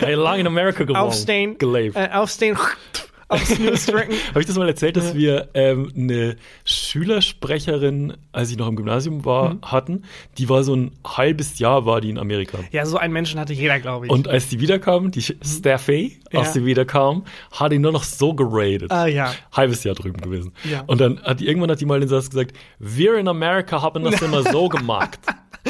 Ja, 0.00 0.08
lange 0.10 0.40
in 0.40 0.46
Amerika 0.46 0.84
gewohnt. 0.84 0.96
Aufstehen, 0.98 1.58
Gelebt. 1.58 1.96
äh, 1.96 2.08
aufstehen, 2.12 2.56
auf 3.28 3.44
Snooze 3.44 3.90
drücken. 3.92 4.12
Habe 4.30 4.40
ich 4.40 4.46
das 4.46 4.56
mal 4.56 4.68
erzählt, 4.68 4.96
dass 4.96 5.14
wir 5.14 5.48
ähm, 5.54 5.90
eine 5.96 6.36
Schülersprecherin, 6.64 8.14
als 8.32 8.50
ich 8.50 8.56
noch 8.58 8.68
im 8.68 8.76
Gymnasium 8.76 9.24
war, 9.24 9.54
Mhm. 9.54 9.62
hatten? 9.62 10.04
Die 10.38 10.48
war 10.48 10.62
so 10.64 10.74
ein 10.74 10.92
halbes 11.06 11.58
Jahr 11.58 11.84
war 11.84 12.00
die 12.00 12.10
in 12.10 12.18
Amerika. 12.18 12.58
Ja, 12.70 12.86
so 12.86 12.96
einen 12.96 13.12
Menschen 13.12 13.40
hatte 13.40 13.52
jeder, 13.52 13.80
glaube 13.80 14.06
ich. 14.06 14.12
Und 14.12 14.28
als 14.28 14.48
die 14.48 14.60
wiederkam, 14.60 15.10
die 15.10 15.22
Steffi, 15.22 16.18
Ja. 16.30 16.40
als 16.40 16.52
sie 16.52 16.64
wiederkam, 16.64 17.24
hat 17.50 17.72
ihn 17.72 17.82
nur 17.82 17.92
noch 17.92 18.04
so 18.04 18.34
geradet. 18.34 18.90
Ah, 18.92 19.06
ja. 19.06 19.34
Halbes 19.52 19.82
Jahr 19.84 19.94
drüben 19.94 20.20
gewesen. 20.20 20.52
Ja. 20.70 20.82
Und 20.86 21.00
dann 21.00 21.20
hat 21.22 21.40
die 21.40 21.48
irgendwann 21.48 21.70
hat 21.70 21.80
die 21.80 21.86
mal 21.86 22.00
den 22.00 22.08
Satz 22.08 22.30
gesagt, 22.30 22.52
wir 22.78 23.16
in 23.16 23.26
Amerika 23.28 23.82
haben 23.82 24.04
das 24.04 24.20
immer 24.22 24.42
so 24.44 24.68
gemacht. 24.68 25.18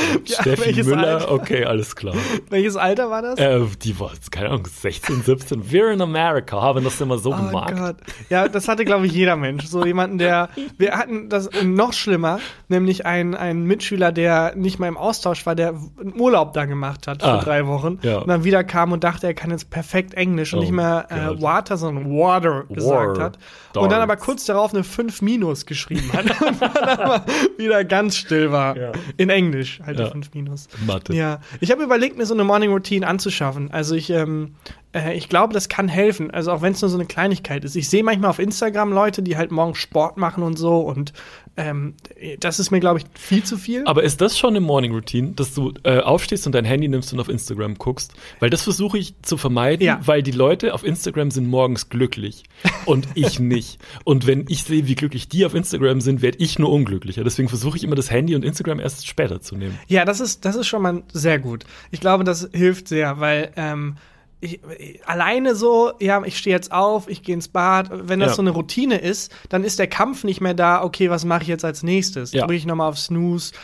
Ja, 0.25 0.41
Steffi 0.41 0.83
Müller, 0.83 1.15
Alter? 1.21 1.33
okay, 1.33 1.65
alles 1.65 1.97
klar. 1.97 2.15
Welches 2.51 2.77
Alter 2.77 3.11
war 3.11 3.23
das? 3.23 3.39
Äh, 3.39 3.61
die 3.83 3.99
war, 3.99 4.11
keine 4.31 4.49
Ahnung, 4.51 4.67
16, 4.67 5.23
17. 5.23 5.71
Wir 5.71 5.91
in 5.91 6.01
Amerika 6.01 6.61
haben 6.61 6.85
das 6.85 7.01
immer 7.01 7.19
so 7.19 7.33
Oh 7.33 7.37
gemacht. 7.37 7.75
Gott. 7.77 7.97
Ja, 8.31 8.49
das 8.49 8.69
hatte, 8.69 8.85
glaube 8.85 9.07
ich, 9.07 9.13
jeder 9.13 9.37
Mensch. 9.37 9.65
So 9.67 9.85
jemanden, 9.85 10.19
der. 10.19 10.49
Wir 10.79 10.93
hatten 10.97 11.29
das 11.29 11.49
noch 11.65 11.93
schlimmer, 11.93 12.39
nämlich 12.69 13.05
einen, 13.07 13.35
einen 13.35 13.65
Mitschüler, 13.65 14.13
der 14.13 14.55
nicht 14.57 14.79
mal 14.79 14.89
im 14.89 14.97
Austausch 14.97 15.45
war, 15.47 15.55
der 15.55 15.71
einen 16.01 16.19
Urlaub 16.21 16.53
da 16.53 16.65
gemacht 16.65 17.07
hat 17.07 17.23
für 17.23 17.29
Ah, 17.29 17.41
drei 17.43 17.67
Wochen 17.67 17.99
ja. 18.03 18.19
und 18.19 18.29
dann 18.29 18.45
wieder 18.45 18.65
kam 18.65 18.93
und 18.93 19.03
dachte, 19.05 19.27
er 19.27 19.35
kann 19.35 19.51
jetzt 19.51 19.71
perfekt 19.71 20.15
Englisch 20.15 20.53
und 20.53 20.61
Oh 20.61 20.63
nicht 20.63 20.73
mehr 20.73 21.07
äh. 21.11 21.43
Water, 21.43 21.77
sondern 21.77 22.07
Water 22.11 22.65
gesagt 22.69 23.19
hat. 23.19 23.39
Und 23.75 23.91
dann 23.91 24.01
aber 24.03 24.15
Darts. 24.15 24.25
kurz 24.25 24.45
darauf 24.45 24.75
eine 24.75 24.85
5 24.85 25.23
Minus 25.23 25.65
geschrieben 25.67 26.11
hat 26.13 26.25
und 26.47 26.61
dann 26.61 26.77
aber 26.89 27.25
wieder 27.57 27.85
ganz 27.85 28.17
still 28.17 28.53
war. 28.53 28.77
Ja. 28.77 28.93
In 29.17 29.31
Englisch, 29.31 29.81
halt 29.85 29.92
die 29.95 30.03
Ja. 30.03 30.11
5 30.11 30.33
Minus. 30.35 30.69
Mathe. 30.87 31.15
Ja, 31.15 31.41
ich 31.61 31.71
habe 31.71 31.83
überlegt, 31.83 32.17
mir 32.17 32.27
so 32.27 32.35
eine 32.35 32.45
Morning 32.45 32.71
Routine 32.71 33.07
anzuschaffen. 33.07 33.71
Also 33.71 33.95
ich, 33.95 34.11
ähm, 34.11 34.55
äh, 34.95 35.15
ich 35.15 35.29
glaube, 35.29 35.55
das 35.55 35.69
kann 35.69 35.89
helfen. 35.89 36.31
Also 36.31 36.53
auch 36.53 36.63
wenn 36.63 36.73
es 36.73 36.81
nur 36.83 36.89
so 36.89 36.97
eine 36.99 37.07
Kleinigkeit 37.07 37.65
ist. 37.65 37.77
Ich 37.77 37.89
sehe 37.89 38.03
manchmal 38.05 38.31
auf 38.31 38.39
Instagram 38.39 38.93
Leute, 38.93 39.23
die 39.23 39.37
halt 39.37 39.51
morgens 39.51 39.79
Sport 39.79 40.17
machen 40.17 40.43
und 40.43 40.57
so 40.59 40.79
und 40.81 41.13
ähm, 41.55 41.95
das 42.41 42.59
ist 42.59 42.71
mir, 42.71 42.81
glaube 42.81 43.01
ich, 43.01 43.05
viel 43.21 43.43
zu 43.45 43.59
viel. 43.59 43.85
Aber 43.85 44.03
ist 44.03 44.23
das 44.23 44.39
schon 44.39 44.51
eine 44.51 44.61
Morning 44.61 44.91
Routine, 44.93 45.33
dass 45.33 45.53
du 45.53 45.75
äh, 45.83 45.99
aufstehst 45.99 46.47
und 46.47 46.55
dein 46.55 46.65
Handy 46.65 46.89
nimmst 46.89 47.13
und 47.13 47.21
auf 47.21 47.29
Instagram 47.29 47.75
guckst? 47.75 48.15
Weil 48.41 48.49
das 48.49 48.63
versuche 48.63 48.97
ich 48.97 49.21
zu 49.21 49.37
vermeiden, 49.37 49.85
Ja. 49.85 50.01
weil 50.03 50.23
die 50.23 50.31
Leute 50.31 50.73
auf 50.73 50.83
Instagram 50.83 51.31
sind 51.31 51.47
morgens 51.47 51.91
glücklich 51.91 52.45
und 52.87 53.07
ich 53.15 53.39
nicht. 53.39 53.79
Und 54.05 54.27
wenn 54.27 54.47
ich 54.49 54.65
sehe, 54.65 54.87
wie 54.87 54.95
glücklich 54.95 55.29
die 55.29 55.45
auf 55.45 55.55
Instagram 55.55 56.01
sind, 56.01 56.23
werde 56.23 56.39
ich 56.39 56.59
nur 56.59 56.73
unglücklicher. 56.73 57.23
Deswegen 57.23 57.51
versuche 57.51 57.77
ich 57.77 57.85
immer 57.85 57.97
das 57.97 58.11
Handy 58.11 58.35
und 58.35 58.47
Instagram 58.47 58.81
erst 58.81 59.07
später 59.07 59.43
zu 59.43 59.55
nehmen. 59.55 59.79
Ja, 59.89 60.07
das 60.07 60.21
ist, 60.21 60.47
das 60.47 60.57
ist 60.57 60.69
schon 60.69 60.81
mal 60.81 61.03
sehr 61.13 61.39
gut. 61.39 61.65
Ich 61.91 62.01
glaube, 62.01 62.25
das 62.25 62.49
hilft 62.55 62.89
sehr, 62.89 63.21
weil 63.21 63.53
ähm, 63.57 63.97
ich, 64.43 64.61
alleine 65.07 65.55
so, 65.55 65.93
ja, 66.01 66.21
ich 66.25 66.37
stehe 66.37 66.55
jetzt 66.55 66.73
auf, 66.73 67.09
ich 67.09 67.23
gehe 67.23 67.35
ins 67.35 67.47
Bad. 67.49 67.89
Wenn 67.93 68.19
das 68.21 68.31
Ja. 68.31 68.35
so 68.37 68.43
eine 68.43 68.51
Routine 68.51 68.99
ist, 68.99 69.33
dann 69.49 69.63
ist 69.63 69.79
der 69.79 69.87
Kampf 69.87 70.25
nicht 70.25 70.41
mehr 70.41 70.53
da, 70.55 70.83
okay, 70.83 71.09
was 71.11 71.25
mache 71.25 71.43
ich 71.43 71.49
jetzt 71.49 71.65
als 71.65 71.83
nächstes? 71.85 72.33
Ja. 72.33 72.43
Drücke 72.43 72.55
ich 72.57 72.67
nochmal 72.67 72.89
auf 72.89 72.99
Snooze, 72.99 73.55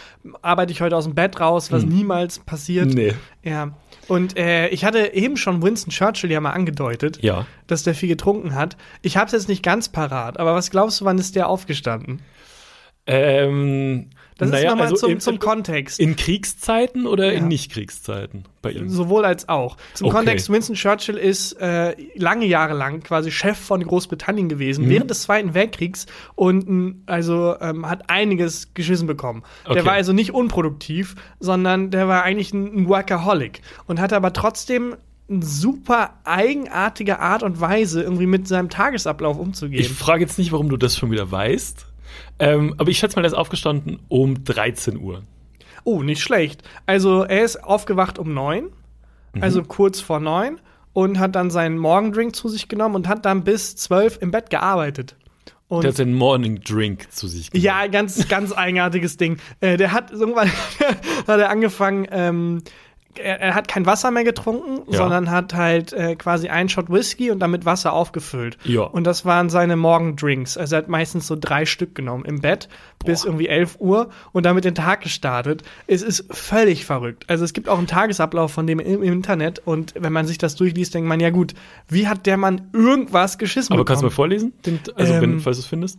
arbeite 0.41 0.71
ich 0.73 0.81
heute 0.81 0.97
aus 0.97 1.05
dem 1.05 1.15
Bett 1.17 1.41
raus, 1.41 1.73
was 1.73 1.85
niemals 1.85 2.39
passiert. 2.39 2.87
Hm. 2.87 2.95
Nee. 2.95 3.15
Ja. 3.43 3.73
Und 4.07 4.39
äh, 4.39 4.69
ich 4.69 4.85
hatte 4.85 5.13
eben 5.15 5.37
schon 5.37 5.63
Winston 5.63 5.91
Churchill 5.91 6.31
ja 6.31 6.41
mal 6.41 6.53
angedeutet, 6.53 7.19
Ja. 7.23 7.45
dass 7.67 7.83
der 7.83 7.95
viel 7.95 8.09
getrunken 8.09 8.55
hat. 8.55 8.77
Ich 9.03 9.17
habe 9.17 9.27
es 9.27 9.33
jetzt 9.33 9.49
nicht 9.49 9.63
ganz 9.65 9.89
parat, 9.91 10.39
aber 10.39 10.55
was 10.55 10.71
glaubst 10.71 11.01
du, 11.01 11.05
wann 11.05 11.19
ist 11.19 11.35
der 11.37 11.49
aufgestanden? 11.49 12.23
Ähm, 13.07 14.11
Das 14.39 14.49
ist 14.49 14.53
naja, 14.55 14.71
nochmal 14.71 14.87
also 14.87 14.97
zum, 15.09 15.21
zum 15.21 15.39
Kontext. 15.39 15.99
in 16.01 16.17
Kriegszeiten 16.17 17.07
oder 17.07 17.27
Ja. 17.33 17.39
in 17.39 17.49
Nicht-Kriegszeiten 17.49 18.45
bei 18.63 18.71
ihm? 18.71 18.89
Sowohl 18.89 19.25
als 19.25 19.49
auch. 19.49 19.77
Zum 19.95 20.07
Okay. 20.07 20.17
Kontext, 20.17 20.49
Winston 20.51 20.77
Churchill 20.77 21.17
ist 21.17 21.53
äh, 21.61 21.95
lange 22.15 22.47
Jahre 22.47 22.75
lang 22.75 23.03
quasi 23.03 23.31
Chef 23.31 23.59
von 23.59 23.83
Großbritannien 23.83 24.49
gewesen, 24.49 24.85
Mhm. 24.87 24.91
während 24.91 25.11
des 25.11 25.23
Zweiten 25.23 25.55
Weltkriegs 25.55 26.07
und 26.37 27.03
also 27.07 27.57
ähm, 27.61 27.89
hat 27.89 28.09
einiges 28.11 28.75
geschissen 28.75 29.07
bekommen. 29.07 29.43
Der 29.67 29.73
Okay. 29.73 29.85
war 29.85 29.93
also 29.95 30.13
nicht 30.13 30.33
unproduktiv, 30.33 31.17
sondern 31.41 31.91
der 31.91 32.07
war 32.09 32.23
eigentlich 32.23 32.53
ein, 32.55 32.67
ein 32.83 32.89
Workaholic 32.89 33.61
und 33.87 34.01
hatte 34.01 34.15
aber 34.17 34.33
trotzdem 34.33 34.95
eine 35.31 35.45
super 35.45 36.15
eigenartige 36.25 37.19
Art 37.19 37.43
und 37.43 37.61
Weise, 37.61 38.03
irgendwie 38.03 38.27
mit 38.27 38.49
seinem 38.49 38.71
Tagesablauf 38.71 39.37
umzugehen. 39.39 39.81
Ich 39.81 39.89
frage 39.91 40.23
jetzt 40.23 40.39
nicht, 40.39 40.53
warum 40.53 40.69
du 40.71 40.77
das 40.77 40.97
schon 40.97 41.11
wieder 41.11 41.31
weißt. 41.31 41.87
Ähm, 42.39 42.75
aber 42.79 42.91
ich 42.91 42.99
schätze 42.99 43.17
mal, 43.17 43.23
er 43.25 43.29
ist 43.29 43.35
aufgestanden 43.35 44.01
um 44.09 44.45
13 44.45 44.97
Uhr. 44.99 45.23
Oh, 45.85 46.03
nicht 46.03 46.21
schlecht. 46.23 46.63
Also 46.87 47.23
er 47.23 47.45
ist 47.45 47.63
aufgewacht 47.65 48.19
um 48.19 48.35
neun, 48.35 48.71
Mhm. 49.35 49.43
also 49.43 49.63
kurz 49.63 50.01
vor 50.01 50.21
neun, 50.21 50.59
und 50.95 51.19
hat 51.19 51.35
dann 51.37 51.51
seinen 51.51 51.79
Morgendrink 51.79 52.35
zu 52.35 52.49
sich 52.49 52.67
genommen 52.69 52.95
und 52.95 53.09
hat 53.09 53.25
dann 53.27 53.45
bis 53.45 53.77
zwölf 53.77 54.19
im 54.23 54.31
Bett 54.31 54.51
gearbeitet. 54.51 55.17
Und 55.69 55.85
Der 55.85 55.91
hat 55.91 55.99
den 55.99 56.15
Morning 56.15 56.61
Drink 56.63 57.13
zu 57.13 57.29
sich 57.29 57.51
genommen. 57.51 57.65
ja, 57.65 57.87
ganz, 57.89 58.27
ganz 58.29 58.53
eigenartiges 58.53 59.19
Ding. 59.19 59.37
Äh, 59.61 59.77
der 59.77 59.93
hat 59.93 60.11
irgendwann 60.11 60.49
hat 61.27 61.41
er 61.41 61.51
angefangen, 61.51 62.07
ähm, 62.11 62.63
er, 63.19 63.41
er 63.41 63.55
hat 63.55 63.69
kein 63.69 63.87
Wasser 63.87 64.11
mehr 64.11 64.25
getrunken, 64.25 64.83
Ja. 64.91 64.99
sondern 64.99 65.31
hat 65.31 65.55
halt 65.55 65.93
äh, 65.93 66.17
quasi 66.17 66.49
einen 66.49 66.69
Shot 66.69 66.91
Whisky 66.91 67.31
und 67.31 67.41
damit 67.41 67.65
Wasser 67.65 67.93
aufgefüllt. 67.93 68.59
Ja. 68.65 68.83
Und 68.83 69.05
das 69.05 69.25
waren 69.25 69.51
seine 69.51 69.77
Morgendrinks. 69.77 70.57
Also 70.57 70.77
er 70.77 70.79
hat 70.83 70.89
meistens 70.89 71.27
so 71.27 71.37
drei 71.39 71.67
Stück 71.67 71.95
genommen 71.95 72.25
im 72.25 72.41
Bett 72.41 72.69
bis 73.05 73.25
irgendwie 73.25 73.49
11 73.49 73.77
Uhr 73.81 74.11
und 74.33 74.45
damit 74.47 74.65
den 74.65 74.75
Tag 74.75 75.03
gestartet. 75.03 75.63
Es 75.87 76.03
ist 76.03 76.25
völlig 76.35 76.85
verrückt. 76.85 77.25
Also 77.29 77.45
es 77.45 77.53
gibt 77.53 77.69
auch 77.69 77.79
einen 77.79 77.87
Tagesablauf 77.87 78.51
von 78.53 78.67
dem 78.67 78.81
im, 78.81 79.03
im 79.03 79.13
Internet 79.13 79.61
und 79.65 79.95
wenn 79.99 80.13
man 80.13 80.27
sich 80.27 80.39
das 80.39 80.57
durchliest, 80.57 80.95
denkt 80.95 81.09
man, 81.09 81.21
ja 81.21 81.31
gut, 81.31 81.55
wie 81.89 82.09
hat 82.09 82.27
der 82.27 82.37
Mann 82.37 82.69
irgendwas 82.73 83.39
geschissen 83.39 83.73
Aber 83.75 83.85
kannst 83.85 84.03
du 84.03 84.07
mal 84.07 84.11
bekommen? 84.11 84.17
vorlesen? 84.17 84.53
Also, 84.97 85.15
wenn, 85.21 85.33
Ähm, 85.35 85.41
falls 85.41 85.57
du 85.59 85.63
es 85.63 85.67
findest. 85.67 85.99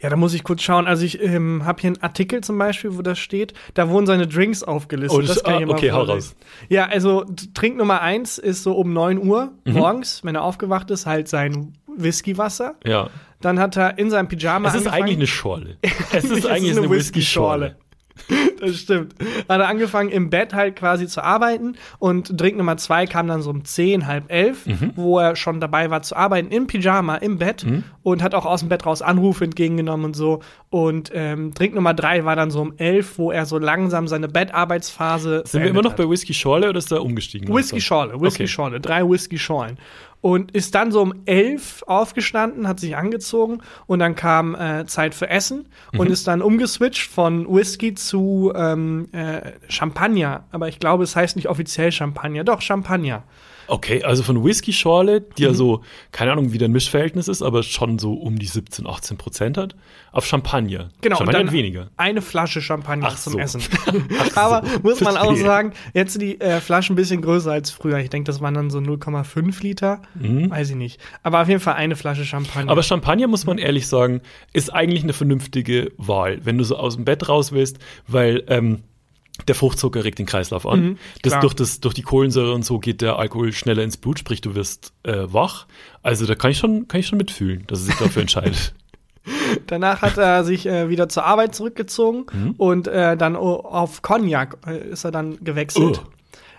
Ja, 0.00 0.10
da 0.10 0.16
muss 0.16 0.34
ich 0.34 0.44
kurz 0.44 0.62
schauen. 0.62 0.86
Also 0.86 1.04
ich 1.04 1.22
ähm, 1.22 1.64
habe 1.64 1.80
hier 1.80 1.88
einen 1.88 2.02
Artikel 2.02 2.42
zum 2.42 2.58
Beispiel, 2.58 2.96
wo 2.96 3.02
das 3.02 3.18
steht. 3.18 3.54
Da 3.74 3.88
wurden 3.88 4.06
seine 4.06 4.26
Drinks 4.26 4.62
aufgelistet. 4.62 5.18
Oh, 5.18 5.22
das- 5.26 5.42
kann 5.42 5.52
ich 5.52 5.56
ah, 5.56 5.58
dir 5.60 5.66
mal 5.66 5.72
okay, 5.74 5.90
hau 5.92 6.02
raus. 6.02 6.36
Ja, 6.68 6.86
also 6.86 7.24
Trink 7.54 7.76
Nummer 7.76 8.00
eins 8.02 8.38
ist 8.38 8.62
so 8.62 8.72
um 8.74 8.92
9 8.92 9.18
Uhr 9.26 9.52
Mhm. 9.64 9.72
morgens, 9.74 10.22
wenn 10.24 10.34
er 10.34 10.42
aufgewacht 10.42 10.90
ist, 10.90 11.06
halt 11.06 11.28
sein 11.28 11.72
Whiskywasser. 11.96 12.74
Ja. 12.84 13.08
Dann 13.40 13.58
hat 13.58 13.76
er 13.76 13.98
in 13.98 14.10
seinem 14.10 14.28
Pyjama 14.28 14.68
Es 14.68 14.74
ist 14.74 14.80
angefangen- 14.86 15.02
eigentlich 15.02 15.16
eine 15.18 15.26
Schorle. 15.26 15.76
Es 16.12 16.24
ist 16.24 16.38
Es 16.38 16.46
eigentlich 16.46 16.76
eine 16.76 16.88
Whisky-Schorle. 16.90 17.76
Das 18.60 18.76
stimmt. 18.76 19.14
Hat 19.48 19.60
er 19.60 19.68
angefangen 19.68 20.08
im 20.10 20.30
Bett 20.30 20.54
halt 20.54 20.76
quasi 20.76 21.06
zu 21.06 21.22
arbeiten 21.22 21.76
und 21.98 22.40
Drink 22.40 22.56
Nummer 22.56 22.76
zwei 22.76 23.06
kam 23.06 23.26
dann 23.28 23.42
so 23.42 23.50
um 23.50 23.64
10, 23.64 24.06
halb 24.06 24.24
elf, 24.32 24.66
Mhm. 24.66 24.92
wo 24.96 25.18
er 25.18 25.36
schon 25.36 25.60
dabei 25.60 25.90
war 25.90 26.02
zu 26.02 26.16
arbeiten, 26.16 26.48
im 26.50 26.66
Pyjama, 26.66 27.16
im 27.16 27.38
Bett 27.38 27.64
und 28.02 28.22
hat 28.22 28.34
auch 28.34 28.46
aus 28.46 28.60
dem 28.60 28.68
Bett 28.68 28.86
raus 28.86 29.02
Anrufe 29.02 29.44
entgegengenommen 29.44 30.06
und 30.06 30.16
so. 30.16 30.40
Und 30.70 31.10
ähm, 31.14 31.54
Drink 31.54 31.74
Nummer 31.74 31.94
drei 31.94 32.24
war 32.24 32.36
dann 32.36 32.50
so 32.50 32.60
um 32.60 32.74
elf, 32.76 33.18
wo 33.18 33.30
er 33.30 33.46
so 33.46 33.58
langsam 33.58 34.08
seine 34.08 34.28
Bettarbeitsphase. 34.28 35.42
Sind 35.46 35.62
wir 35.62 35.70
immer 35.70 35.82
noch 35.82 35.94
bei 35.94 36.08
Whisky-Schorle 36.08 36.68
oder 36.70 36.78
ist 36.78 36.90
da 36.92 36.98
umgestiegen? 36.98 37.52
Whisky-Schorle, 37.54 38.20
Whisky-Schorle, 38.20 38.80
drei 38.80 39.08
Whisky-Schorlen. 39.08 39.78
Und 40.22 40.50
ist 40.52 40.74
dann 40.74 40.90
so 40.90 41.02
um 41.02 41.14
elf 41.26 41.84
aufgestanden, 41.86 42.66
hat 42.66 42.80
sich 42.80 42.96
angezogen 42.96 43.58
und 43.86 44.00
dann 44.00 44.16
kam 44.16 44.54
äh, 44.56 44.84
Zeit 44.86 45.14
für 45.14 45.28
Essen 45.30 45.66
und 45.96 46.10
ist 46.10 46.26
dann 46.26 46.42
umgeswitcht 46.42 47.08
von 47.10 47.46
Whisky 47.54 47.94
zu 47.94 48.45
ähm, 48.54 49.08
äh, 49.12 49.52
Champagner. 49.68 50.44
Aber 50.50 50.68
ich 50.68 50.78
glaube, 50.78 51.04
es 51.04 51.16
heißt 51.16 51.36
nicht 51.36 51.48
offiziell 51.48 51.92
Champagner. 51.92 52.44
Doch, 52.44 52.60
Champagner. 52.60 53.24
Okay, 53.68 54.02
also 54.02 54.22
von 54.22 54.44
Whisky-Schorle, 54.44 55.20
die 55.20 55.42
Mhm. 55.42 55.48
ja 55.48 55.54
so, 55.54 55.82
keine 56.12 56.32
Ahnung, 56.32 56.52
wie 56.52 56.58
dein 56.58 56.72
Mischverhältnis 56.72 57.28
ist, 57.28 57.42
aber 57.42 57.62
schon 57.62 57.98
so 57.98 58.14
um 58.14 58.38
die 58.38 58.46
17, 58.46 58.86
18 58.86 59.16
Prozent 59.16 59.58
hat, 59.58 59.74
auf 60.12 60.24
Champagner. 60.26 60.90
Genau, 61.00 61.16
Champagner 61.18 61.40
und 61.40 61.46
dann 61.46 61.54
weniger. 61.54 61.90
eine 61.96 62.22
Flasche 62.22 62.60
Champagner 62.62 63.08
Ach 63.10 63.16
zum 63.18 63.34
so. 63.34 63.38
Essen. 63.38 63.62
Ach 64.18 64.36
Aber 64.36 64.66
so, 64.68 64.78
muss 64.80 65.00
man 65.00 65.16
auch 65.16 65.34
sagen, 65.36 65.72
jetzt 65.94 66.12
sind 66.12 66.22
die 66.22 66.40
äh, 66.40 66.60
Flaschen 66.60 66.94
ein 66.94 66.96
bisschen 66.96 67.22
größer 67.22 67.52
als 67.52 67.70
früher. 67.70 67.98
Ich 67.98 68.10
denke, 68.10 68.26
das 68.26 68.40
waren 68.40 68.54
dann 68.54 68.70
so 68.70 68.78
0,5 68.78 69.62
Liter. 69.62 70.02
Weiß 70.14 70.70
ich 70.70 70.76
nicht. 70.76 71.00
Aber 71.22 71.42
auf 71.42 71.48
jeden 71.48 71.60
Fall 71.60 71.74
eine 71.74 71.96
Flasche 71.96 72.24
Champagner. 72.24 72.64
Mhm. 72.64 72.68
Aber 72.70 72.82
Champagner, 72.82 73.26
muss 73.26 73.46
man 73.46 73.58
ehrlich 73.58 73.86
sagen, 73.88 74.20
ist 74.52 74.72
eigentlich 74.72 75.02
eine 75.02 75.12
vernünftige 75.12 75.92
Wahl, 75.96 76.40
wenn 76.44 76.56
du 76.58 76.64
so 76.64 76.76
aus 76.76 76.96
dem 76.96 77.04
Bett 77.04 77.28
raus 77.28 77.52
willst, 77.52 77.78
weil 78.06 78.44
ähm, 78.48 78.82
der 79.48 79.54
Fruchtzucker 79.54 80.04
regt 80.04 80.18
den 80.18 80.26
Kreislauf 80.26 80.66
an. 80.66 80.80
Mhm, 80.82 80.98
das, 81.22 81.38
durch, 81.40 81.54
das 81.54 81.80
durch 81.80 81.94
die 81.94 82.02
Kohlensäure 82.02 82.52
und 82.54 82.64
so 82.64 82.78
geht 82.78 83.00
der 83.02 83.18
Alkohol 83.18 83.52
schneller 83.52 83.82
ins 83.82 83.96
Blut, 83.96 84.18
sprich 84.18 84.40
du 84.40 84.54
wirst 84.54 84.92
äh, 85.04 85.24
wach. 85.32 85.66
Also 86.02 86.26
da 86.26 86.34
kann 86.34 86.50
ich 86.52 86.58
schon, 86.58 86.88
kann 86.88 87.00
ich 87.00 87.06
schon 87.06 87.18
mitfühlen, 87.18 87.64
dass 87.66 87.80
er 87.80 87.84
sich 87.86 87.96
dafür 87.96 88.22
entscheidet. 88.22 88.74
Danach 89.66 90.02
hat 90.02 90.18
er 90.18 90.44
sich 90.44 90.66
äh, 90.66 90.88
wieder 90.88 91.08
zur 91.08 91.24
Arbeit 91.24 91.54
zurückgezogen 91.54 92.26
Mhm. 92.32 92.50
und 92.58 92.86
äh, 92.88 93.16
dann 93.16 93.34
o- 93.36 93.56
auf 93.60 94.02
Cognac 94.02 94.56
äh, 94.66 94.88
ist 94.90 95.04
er 95.04 95.10
dann 95.10 95.42
gewechselt. 95.42 96.02
Oh. 96.04 96.10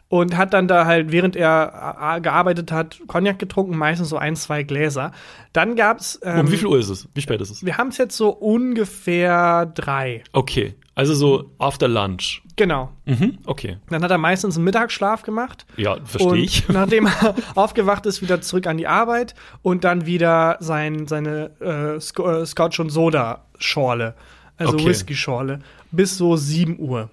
Und 0.10 0.38
hat 0.38 0.54
dann 0.54 0.70
da 0.70 0.86
halt, 0.86 1.12
während 1.12 1.36
er 1.36 1.98
äh, 2.16 2.22
gearbeitet 2.22 2.72
hat, 2.72 2.98
Cognac 3.08 3.40
getrunken, 3.40 3.76
meistens 3.78 4.08
so 4.08 4.18
ein, 4.18 4.38
zwei 4.38 4.64
Gläser. 4.64 5.12
Dann 5.52 5.76
gab's. 5.76 6.18
Ähm, 6.24 6.42
um 6.42 6.52
wie 6.52 6.56
viel 6.58 6.68
Uhr 6.68 6.80
ist 6.80 6.88
es? 6.90 7.10
Wie 7.14 7.20
spät 7.20 7.42
ist 7.42 7.50
es? 7.50 7.66
Wir 7.66 7.78
haben 7.78 7.90
es 7.90 7.98
jetzt 7.98 8.16
so 8.16 8.30
ungefähr 8.30 9.66
drei. 9.66 10.24
Okay, 10.32 10.76
also 10.96 11.14
so 11.14 11.52
after 11.58 11.88
lunch. 11.90 12.42
Genau. 12.56 12.90
Mhm, 13.06 13.38
okay. 13.46 13.78
Dann 13.90 14.02
hat 14.04 14.10
er 14.10 14.18
meistens 14.18 14.56
einen 14.56 14.64
Mittagsschlaf 14.64 15.24
gemacht. 15.24 15.66
Ja, 15.76 15.98
verstehe 16.06 16.38
ich. 16.38 16.68
nachdem 16.70 17.08
er 17.08 17.36
aufgewacht 17.56 18.06
ist, 18.06 18.22
wieder 18.22 18.40
zurück 18.42 18.66
an 18.66 18.78
die 18.78 18.88
Arbeit 18.88 19.36
und 19.62 19.84
dann 19.84 20.06
wieder 20.06 20.58
sein, 20.62 21.06
seine 21.08 21.52
äh, 21.60 21.96
äh, 21.98 22.46
Scotch 22.46 22.80
und 22.80 22.90
Soda 22.90 23.46
Schorle, 23.60 24.16
also 24.58 24.74
Okay. 24.76 24.86
Whisky 24.88 25.16
Schorle, 25.16 25.60
bis 25.92 26.18
so 26.18 26.36
7 26.38 26.80
Uhr. 26.80 27.10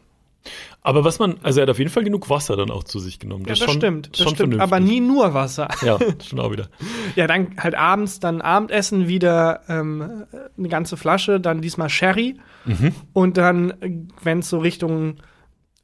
Aber 0.83 1.05
was 1.05 1.19
man, 1.19 1.37
also 1.43 1.61
er 1.61 1.63
hat 1.63 1.71
auf 1.71 1.79
jeden 1.79 1.91
Fall 1.91 2.05
genug 2.05 2.29
Wasser 2.29 2.57
dann 2.57 2.71
auch 2.71 2.85
zu 2.85 2.99
sich 2.99 3.19
genommen. 3.19 3.45
Ja, 3.45 3.51
das 3.51 3.59
schon, 3.61 3.75
stimmt, 3.75 4.11
das 4.13 4.23
schon 4.23 4.35
stimmt, 4.35 4.61
aber 4.61 4.79
nie 4.81 5.01
nur 5.01 5.33
Wasser. 5.33 5.69
Ja, 5.83 5.99
schon 6.23 6.39
auch 6.41 6.53
wieder. 6.53 6.69
Ja, 7.17 7.27
dann 7.27 7.57
halt 7.59 7.75
abends 7.75 8.21
dann 8.21 8.43
Abendessen 8.43 9.09
wieder 9.09 9.61
ähm, 9.69 10.25
eine 10.59 10.69
ganze 10.69 10.97
Flasche, 10.97 11.41
dann 11.41 11.61
diesmal 11.61 11.89
Sherry 11.89 12.37
Mhm. 12.67 12.95
und 13.13 13.37
dann, 13.37 13.75
wenn 14.23 14.39
es 14.39 14.49
so 14.49 14.59
Richtung, 14.59 15.17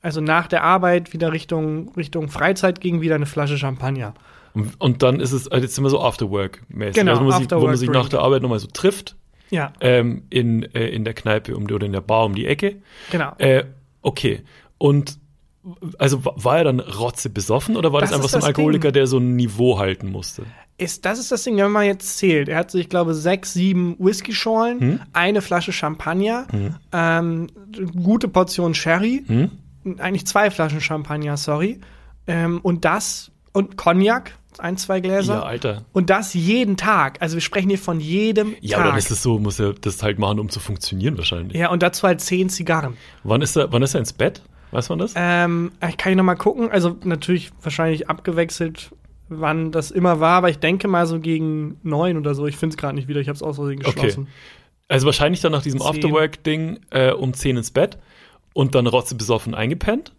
also 0.00 0.22
nach 0.22 0.46
der 0.48 0.64
Arbeit 0.64 1.12
wieder 1.12 1.30
Richtung 1.32 1.92
Richtung 1.94 2.28
Freizeit 2.28 2.80
ging, 2.80 3.02
wieder 3.02 3.16
eine 3.16 3.26
Flasche 3.26 3.58
Champagner. 3.58 4.14
Und, 4.54 4.80
und 4.80 5.02
dann 5.02 5.20
ist 5.20 5.32
es, 5.32 5.46
also 5.46 5.62
jetzt 5.62 5.74
sind 5.74 5.84
wir 5.84 5.90
so 5.90 6.00
Afterwork-mäßig. 6.00 6.94
Genau, 6.94 7.12
also 7.12 7.24
wo 7.24 7.28
man 7.28 7.38
sich, 7.42 7.50
wo 7.50 7.66
man 7.66 7.76
sich 7.76 7.90
nach 7.90 8.08
der 8.08 8.20
Arbeit 8.20 8.40
nochmal 8.42 8.58
so 8.60 8.66
trifft, 8.66 9.14
Ja, 9.50 9.72
ähm, 9.80 10.22
in, 10.30 10.62
äh, 10.74 10.88
in 10.88 11.04
der 11.04 11.12
Kneipe 11.14 11.54
um, 11.56 11.64
oder 11.64 11.84
in 11.86 11.92
der 11.92 12.00
Bar 12.00 12.24
um 12.24 12.34
die 12.34 12.46
Ecke. 12.46 12.76
genau. 13.10 13.32
Äh, 13.38 13.64
okay. 14.02 14.42
Und 14.78 15.18
also 15.98 16.24
wa- 16.24 16.32
war 16.36 16.58
er 16.58 16.64
dann 16.64 16.80
rotze 16.80 17.28
besoffen 17.28 17.76
oder 17.76 17.92
war 17.92 18.00
das, 18.00 18.10
Das 18.10 18.18
einfach 18.18 18.30
so 18.30 18.38
ein 18.38 18.44
Alkoholiker, 18.44 18.88
Ding. 18.88 18.94
der 18.94 19.06
so 19.06 19.18
ein 19.18 19.36
Niveau 19.36 19.78
halten 19.78 20.10
musste? 20.10 20.44
Ist, 20.78 21.04
das 21.04 21.18
ist 21.18 21.30
das 21.30 21.42
Ding, 21.44 21.58
wenn 21.58 21.70
man 21.70 21.84
jetzt 21.84 22.16
zählt. 22.16 22.48
Er 22.48 22.56
hat 22.58 22.70
so, 22.70 22.78
ich 22.78 22.88
glaube, 22.88 23.12
sechs, 23.12 23.52
sieben 23.52 23.96
Whisky-Schorlen, 23.98 24.80
Hm? 24.80 25.00
eine 25.12 25.42
Flasche 25.42 25.72
Champagner, 25.72 26.46
ähm, 26.92 27.48
gute 28.02 28.28
Portion 28.28 28.72
Sherry, 28.74 29.22
Hm? 29.26 29.50
eigentlich 29.98 30.26
zwei 30.26 30.50
Flaschen 30.50 30.80
Champagner, 30.80 31.36
sorry. 31.36 31.78
Ähm, 32.26 32.60
und 32.62 32.86
das 32.86 33.30
und 33.52 33.76
Cognac, 33.76 34.38
ein, 34.60 34.76
zwei 34.76 35.00
Gläser. 35.00 35.34
Ja, 35.34 35.42
Alter. 35.42 35.84
Und 35.92 36.10
das 36.10 36.34
jeden 36.34 36.76
Tag. 36.76 37.18
Also 37.20 37.34
wir 37.34 37.40
sprechen 37.40 37.68
hier 37.68 37.78
von 37.78 38.00
jedem 38.00 38.54
Ja, 38.60 38.76
aber 38.76 38.84
dann 38.84 38.92
Tag. 38.94 38.98
ist 39.00 39.10
es 39.10 39.22
so, 39.22 39.38
muss 39.38 39.58
er 39.58 39.72
das 39.74 40.02
halt 40.02 40.18
machen, 40.18 40.38
um 40.38 40.48
zu 40.48 40.60
funktionieren 40.60 41.16
wahrscheinlich. 41.18 41.56
ja, 41.56 41.70
und 41.70 41.82
dazu 41.82 42.06
halt 42.06 42.20
zehn 42.20 42.48
Zigarren. 42.48 42.96
Wann 43.24 43.42
ist 43.42 43.56
er, 43.56 43.72
wann 43.72 43.82
ist 43.82 43.94
er 43.94 44.00
ins 44.00 44.12
Bett? 44.12 44.42
Weiß 44.70 44.88
man 44.88 44.98
das? 45.00 45.14
Ähm, 45.16 45.72
ich 45.88 45.96
kann 45.96 46.12
ich 46.12 46.16
noch 46.16 46.24
mal 46.24 46.36
gucken. 46.36 46.70
Also 46.70 46.96
natürlich 47.04 47.50
wahrscheinlich 47.62 48.08
abgewechselt, 48.08 48.90
wann 49.28 49.72
das 49.72 49.90
immer 49.90 50.20
war, 50.20 50.38
aber 50.38 50.50
ich 50.50 50.58
denke 50.58 50.86
mal 50.88 51.06
so 51.06 51.18
gegen 51.20 51.78
neun 51.82 52.16
oder 52.16 52.34
so. 52.34 52.46
Ich 52.46 52.56
finde 52.56 52.74
es 52.74 52.76
gerade 52.76 52.94
nicht 52.94 53.08
wieder. 53.08 53.20
Ich 53.20 53.28
habe 53.28 53.36
es 53.36 53.42
aus 53.42 53.56
Versehen 53.56 53.80
Okay. 53.84 53.92
geschlossen. 53.94 54.28
Also 54.88 55.06
wahrscheinlich 55.06 55.40
dann 55.40 55.52
nach 55.52 55.62
diesem 55.62 55.80
Zehn. 55.80 55.88
Afterwork-Ding 55.88 56.80
äh, 56.90 57.12
um 57.12 57.32
10 57.32 57.56
ins 57.56 57.70
Bett 57.70 57.98
und 58.54 58.74
dann 58.74 58.86
rotze 58.88 59.14
besoffen 59.14 59.54
eingepennt, 59.54 60.12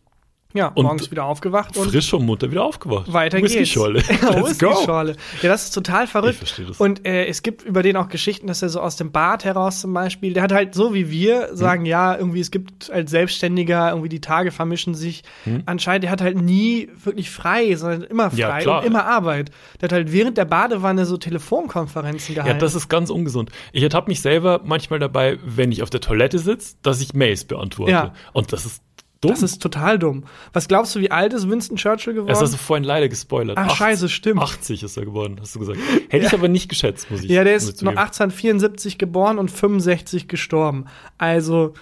Ja, 0.53 0.67
Und 0.67 0.83
morgens 0.83 1.09
wieder 1.11 1.25
aufgewacht 1.25 1.77
und 1.77 1.89
frisch 1.89 2.13
und 2.13 2.25
munter 2.25 2.51
wieder 2.51 2.63
aufgewacht. 2.63 3.11
weiter 3.11 3.39
geht's. 3.39 3.53
Whisky-Scholle. 3.53 4.01
Ja, 4.01 4.29
Let's 4.41 4.59
go. 4.59 4.69
Whisky-Schorle. 4.69 5.15
Ja, 5.41 5.49
das 5.49 5.63
ist 5.65 5.71
total 5.71 6.07
verrückt. 6.07 6.33
Ich 6.33 6.37
verstehe 6.39 6.65
das. 6.65 6.79
Und 6.79 7.05
äh, 7.05 7.25
es 7.27 7.41
gibt 7.43 7.63
über 7.63 7.83
den 7.83 7.95
auch 7.97 8.09
Geschichten, 8.09 8.47
dass 8.47 8.61
er 8.61 8.69
so 8.69 8.81
aus 8.81 8.95
dem 8.97 9.11
Bad 9.11 9.45
heraus 9.45 9.81
zum 9.81 9.93
Beispiel, 9.93 10.33
der 10.33 10.43
hat 10.43 10.51
halt 10.51 10.73
so 10.75 10.93
wie 10.93 11.09
wir 11.09 11.49
sagen, 11.55 11.85
ja, 11.85 12.15
irgendwie 12.17 12.39
es 12.41 12.51
gibt 12.51 12.91
als 12.91 13.11
Selbstständiger, 13.11 13.89
irgendwie 13.89 14.09
die 14.09 14.21
Tage 14.21 14.51
vermischen 14.51 14.93
sich. 14.95 15.23
Anscheinend, 15.65 16.03
der 16.03 16.11
hat 16.11 16.21
halt 16.21 16.41
nie 16.41 16.89
wirklich 17.03 17.29
frei, 17.29 17.75
sondern 17.75 18.03
immer 18.03 18.31
Hm. 18.31 18.37
Ja, 18.37 18.49
frei 18.49 18.61
klar. 18.61 18.79
und 18.81 18.87
immer 18.87 19.05
Arbeit. 19.05 19.51
Der 19.79 19.87
hat 19.87 19.93
halt 19.93 20.11
während 20.11 20.37
der 20.37 20.45
Badewanne 20.45 21.05
so 21.05 21.17
Telefonkonferenzen 21.17 22.35
Ja, 22.35 22.43
gehalten. 22.43 22.59
das 22.59 22.75
ist 22.75 22.89
ganz 22.89 23.09
ungesund. 23.09 23.51
Ich 23.71 23.83
ertappe 23.83 24.09
mich 24.09 24.21
selber 24.21 24.61
manchmal 24.63 24.99
dabei, 24.99 25.37
wenn 25.45 25.71
ich 25.71 25.83
auf 25.83 25.89
der 25.89 26.01
Toilette 26.01 26.39
sitze, 26.39 26.75
dass 26.81 27.01
ich 27.01 27.13
Mails 27.13 27.45
beantworte. 27.45 27.91
Ja. 27.91 28.13
Und 28.33 28.53
das 28.53 28.65
ist 28.65 28.81
dumm. 29.21 29.31
das 29.31 29.43
ist 29.43 29.62
total 29.62 29.97
dumm. 29.99 30.25
Was 30.53 30.67
glaubst 30.67 30.95
du, 30.95 30.99
wie 30.99 31.12
alt 31.12 31.34
ist 31.34 31.49
Winston 31.49 31.77
Churchill 31.77 32.13
geworden? 32.13 32.29
Das 32.29 32.41
hast 32.41 32.53
du 32.53 32.57
vorhin 32.57 32.84
leider 32.84 33.07
gespoilert. 33.07 33.57
Ach, 33.57 33.75
scheiße, 33.75 34.10
stimmt. 34.10 34.41
80 34.41 34.84
ist 34.84 34.97
er 34.97 35.05
geworden, 35.05 35.38
hast 35.39 35.55
du 35.55 35.60
gesagt. 35.60 35.79
Hätte 36.10 36.25
ich 36.25 36.34
aber 36.34 36.47
nicht 36.47 36.67
geschätzt, 36.69 37.10
muss 37.10 37.23
ich 37.23 37.29
Ja, 37.29 37.43
der 37.43 37.55
ist 37.55 37.67
noch 37.67 37.73
zugeben. 37.73 37.97
1874 37.97 38.97
geboren 38.97 39.38
und 39.39 39.49
65 39.49 40.27
gestorben. 40.27 40.86
Also, 41.17 41.73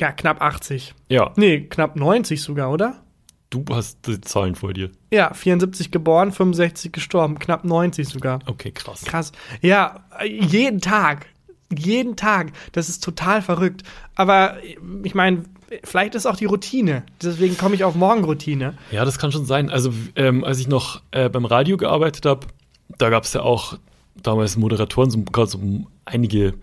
ja, 0.00 0.12
knapp 0.12 0.42
80. 0.42 0.94
Ja, 1.08 1.32
Nee, 1.36 1.60
knapp 1.62 1.96
90 1.96 2.42
sogar, 2.42 2.70
oder? 2.70 3.00
du 3.54 3.64
hast 3.70 4.06
die 4.06 4.20
Zahlen 4.20 4.54
vor 4.54 4.72
dir. 4.72 4.90
Ja, 5.12 5.32
74 5.32 5.90
geboren, 5.90 6.32
65 6.32 6.92
gestorben, 6.92 7.38
knapp 7.38 7.64
90 7.64 8.08
sogar. 8.08 8.40
Okay, 8.46 8.72
krass. 8.72 9.04
Krass. 9.04 9.32
Ja, 9.60 10.04
jeden 10.24 10.80
Tag. 10.80 11.26
Jeden 11.76 12.16
Tag. 12.16 12.52
Das 12.72 12.88
ist 12.88 13.02
total 13.02 13.42
verrückt. 13.42 13.82
Aber 14.14 14.56
ich 15.02 15.14
meine, 15.14 15.44
vielleicht 15.82 16.14
ist 16.14 16.26
auch 16.26 16.36
die 16.36 16.44
Routine. 16.44 17.04
Deswegen 17.22 17.56
komme 17.56 17.74
ich 17.74 17.84
auf 17.84 17.94
Morgenroutine. 17.94 18.74
Ja, 18.90 19.04
das 19.04 19.18
kann 19.18 19.32
schon 19.32 19.46
sein. 19.46 19.70
Also, 19.70 19.92
ähm, 20.16 20.44
als 20.44 20.58
ich 20.58 20.68
noch 20.68 21.02
äh, 21.10 21.28
beim 21.28 21.44
Radio 21.44 21.76
gearbeitet 21.76 22.26
habe, 22.26 22.46
da 22.98 23.10
gab 23.10 23.24
es 23.24 23.32
ja 23.32 23.42
auch 23.42 23.78
damals 24.22 24.56
Moderatoren, 24.56 25.10
so, 25.10 25.20
gerade 25.22 25.50
so 25.50 25.60
einige, 26.04 26.54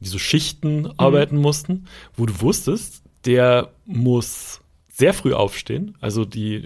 die 0.00 0.08
so 0.08 0.18
Schichten 0.18 0.82
Mhm. 0.82 0.92
arbeiten 0.96 1.36
mussten, 1.36 1.86
wo 2.16 2.26
du 2.26 2.40
wusstest, 2.40 3.02
der 3.24 3.70
muss 3.86 4.60
sehr 4.88 5.14
früh 5.14 5.32
aufstehen. 5.34 5.96
Also 6.00 6.24
die. 6.24 6.62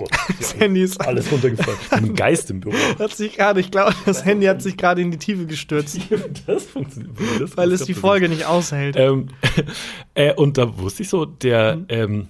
Gott, 0.00 0.10
Das 0.38 0.54
Handy 0.58 0.82
ist 0.82 1.00
alles 1.00 1.30
runtergefallen. 1.30 1.78
Ein 1.90 2.14
Geist 2.14 2.50
im 2.50 2.60
Büro. 2.60 2.74
hat 2.98 3.12
sich 3.12 3.36
gerade, 3.36 3.60
ich 3.60 3.70
glaube, 3.70 3.94
das 4.06 4.24
Handy 4.24 4.46
hat 4.46 4.62
sich 4.62 4.76
gerade 4.76 5.00
in 5.02 5.10
die 5.10 5.18
Tiefe 5.18 5.46
gestürzt, 5.46 5.98
Das 6.46 6.64
funktioniert. 6.64 7.12
Das 7.38 7.56
weil 7.56 7.72
es 7.72 7.84
die 7.84 7.94
Folge 7.94 8.28
nicht 8.28 8.46
aushält. 8.46 8.96
Ähm, 8.96 9.28
äh, 10.14 10.34
und 10.34 10.58
da 10.58 10.78
wusste 10.78 11.02
ich 11.02 11.08
so, 11.08 11.24
der 11.24 11.76
Mhm. 11.76 11.86
ähm, 11.88 12.28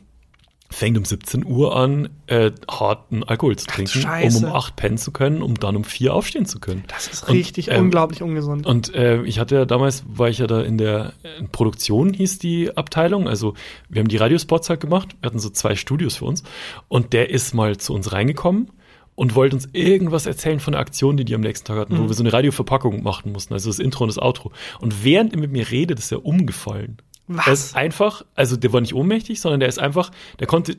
fängt 0.71 0.97
um 0.97 1.05
17 1.05 1.45
Uhr 1.45 1.77
an, 1.77 2.09
äh, 2.27 2.53
harten 2.71 3.25
Alkohol 3.25 3.57
zu 3.57 3.67
trinken, 3.67 3.99
um 3.99 4.03
Scheiße. 4.03 4.47
um 4.47 4.53
8 4.53 4.77
pennen 4.77 4.99
zu 4.99 5.11
können, 5.11 5.43
um 5.43 5.55
dann 5.55 5.77
um 5.77 5.85
4 5.85 6.15
aufstehen 6.15 6.47
zu 6.47 6.61
können. 6.61 6.85
Das 6.87 7.09
ist 7.09 7.29
Und, 7.29 7.35
richtig 7.35 7.69
ähm, 7.69 7.85
unglaublich 7.85 8.23
ungesund. 8.23 8.67
Und 8.67 8.95
äh, 8.95 9.23
ich 9.23 9.39
hatte 9.41 9.57
ja 9.57 9.65
damals, 9.65 10.05
war 10.07 10.29
ich 10.29 10.39
ja 10.39 10.47
da 10.47 10.63
in 10.63 10.79
der 10.79 11.13
in 11.39 11.49
Produktion, 11.49 12.13
hieß 12.15 12.39
die 12.39 12.77
Abteilung. 12.77 13.27
Also 13.27 13.55
wir 13.89 14.01
haben 14.01 14.09
die 14.09 14.17
Radiospots 14.17 14.71
halt 14.71 14.81
gemacht. 14.81 15.17
Wir 15.21 15.27
hatten 15.27 15.41
so 15.41 15.51
zwei 15.51 15.75
Studios 15.75 16.17
für 16.17 16.25
uns. 16.25 16.45
Und 16.89 17.13
der 17.13 17.31
ist 17.31 17.53
mal 17.53 17.77
zu 17.77 17.93
uns 17.93 18.13
reingekommen 18.13 18.71
und 19.17 19.35
wollte 19.35 19.57
uns 19.57 19.69
irgendwas 19.73 20.27
erzählen 20.27 20.61
von 20.61 20.73
der 20.73 20.81
Aktion, 20.81 21.17
die 21.17 21.25
die 21.25 21.35
am 21.35 21.41
nächsten 21.43 21.67
Tag 21.67 21.79
hatten, 21.79 21.99
wo 21.99 22.07
wir 22.07 22.15
so 22.15 22.23
eine 22.23 22.33
Radioverpackung 22.33 23.03
machen 23.03 23.33
mussten. 23.33 23.53
Also 23.53 23.69
das 23.69 23.81
Intro 23.81 24.05
und 24.05 24.09
das 24.09 24.19
Outro. 24.19 24.53
Und 24.81 25.05
während 25.05 25.33
er 25.35 25.41
mit 25.41 25.51
mir 25.51 25.71
redet, 25.71 25.99
ist 25.99 26.13
er 26.13 26.25
umgefallen. 26.25 26.99
Was? 27.33 27.47
Er 27.47 27.53
ist 27.53 27.77
einfach, 27.77 28.25
also 28.35 28.57
der 28.57 28.73
war 28.73 28.81
nicht 28.81 28.95
ohnmächtig, 28.95 29.41
sondern 29.41 29.61
der 29.61 29.69
ist 29.69 29.79
einfach, 29.79 30.11
der 30.41 30.47
konnte, 30.49 30.77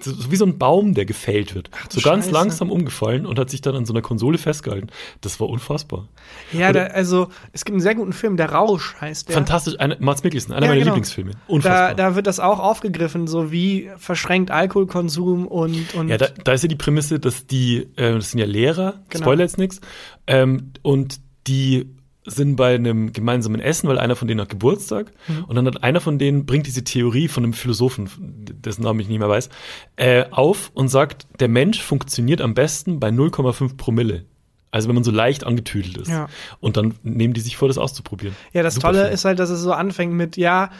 so 0.00 0.30
wie 0.30 0.36
so 0.36 0.44
ein 0.44 0.58
Baum, 0.58 0.92
der 0.92 1.06
gefällt 1.06 1.54
wird. 1.54 1.70
du 1.90 2.00
so 2.00 2.08
ganz 2.08 2.26
Scheiße. 2.26 2.34
langsam 2.34 2.70
umgefallen 2.70 3.24
und 3.24 3.38
hat 3.38 3.48
sich 3.48 3.62
dann 3.62 3.74
an 3.74 3.86
so 3.86 3.94
einer 3.94 4.02
Konsole 4.02 4.36
festgehalten. 4.36 4.88
Das 5.22 5.40
war 5.40 5.48
unfassbar. 5.48 6.08
Ja, 6.52 6.72
da, 6.72 6.84
also 6.88 7.28
es 7.52 7.64
gibt 7.64 7.74
einen 7.74 7.80
sehr 7.80 7.94
guten 7.94 8.12
Film, 8.12 8.36
der 8.36 8.52
Rausch 8.52 8.94
heißt 9.00 9.28
der. 9.28 9.34
Fantastisch, 9.36 9.80
eine, 9.80 9.96
Mats 9.98 10.22
Mikkelsen, 10.22 10.52
einer 10.52 10.66
Ja, 10.66 10.72
meiner 10.72 10.80
genau. 10.80 10.92
Lieblingsfilme. 10.94 11.30
Da, 11.32 11.38
Unfassbar. 11.48 11.94
da 11.94 12.14
wird 12.14 12.26
das 12.26 12.40
auch 12.40 12.58
aufgegriffen, 12.58 13.26
so 13.26 13.50
wie 13.50 13.90
verschränkt 13.96 14.50
Alkoholkonsum 14.50 15.46
und, 15.46 15.94
und 15.94 16.08
ja, 16.08 16.18
da, 16.18 16.28
da 16.44 16.52
ist 16.52 16.62
ja 16.62 16.68
die 16.68 16.76
Prämisse, 16.76 17.18
dass 17.18 17.46
die, 17.46 17.88
äh, 17.96 18.12
das 18.12 18.32
sind 18.32 18.40
ja 18.40 18.46
Lehrer, 18.46 19.00
Genau. 19.08 19.24
Spoiler 19.24 19.42
jetzt 19.44 19.56
nix, 19.58 19.80
ähm, 20.26 20.72
und 20.82 21.20
die 21.46 21.88
sind 22.26 22.56
bei 22.56 22.74
einem 22.74 23.12
gemeinsamen 23.12 23.60
Essen, 23.60 23.88
weil 23.88 23.98
einer 23.98 24.16
von 24.16 24.28
denen 24.28 24.40
hat 24.40 24.48
Geburtstag 24.48 25.12
Mhm. 25.28 25.44
und 25.44 25.54
dann 25.56 25.66
hat 25.66 25.82
einer 25.82 26.00
von 26.00 26.18
denen 26.18 26.44
bringt 26.46 26.66
diese 26.66 26.84
Theorie 26.84 27.28
von 27.28 27.44
einem 27.44 27.52
Philosophen, 27.52 28.08
dessen 28.18 28.82
Namen 28.82 29.00
ich 29.00 29.08
nicht 29.08 29.18
mehr 29.20 29.28
weiß, 29.28 29.48
äh, 29.96 30.24
auf 30.30 30.70
und 30.74 30.88
sagt, 30.88 31.26
der 31.40 31.48
Mensch 31.48 31.80
funktioniert 31.82 32.40
am 32.40 32.54
besten 32.54 33.00
bei 33.00 33.08
0,5 33.10 33.76
Promille. 33.76 34.24
Also 34.72 34.88
wenn 34.88 34.94
man 34.96 35.04
so 35.04 35.10
leicht 35.12 35.44
angetüdelt 35.44 35.96
ist. 35.96 36.08
Ja. 36.08 36.28
Und 36.60 36.76
dann 36.76 36.94
nehmen 37.02 37.32
die 37.32 37.40
sich 37.40 37.56
vor, 37.56 37.68
das 37.68 37.78
auszuprobieren. 37.78 38.34
Ja, 38.52 38.62
das 38.62 38.74
Super 38.74 38.88
Tolle 38.88 39.02
Film. 39.02 39.14
ist 39.14 39.24
halt, 39.24 39.38
dass 39.38 39.48
es 39.48 39.60
so 39.60 39.72
anfängt 39.72 40.12
mit, 40.12 40.36
ja, 40.36 40.70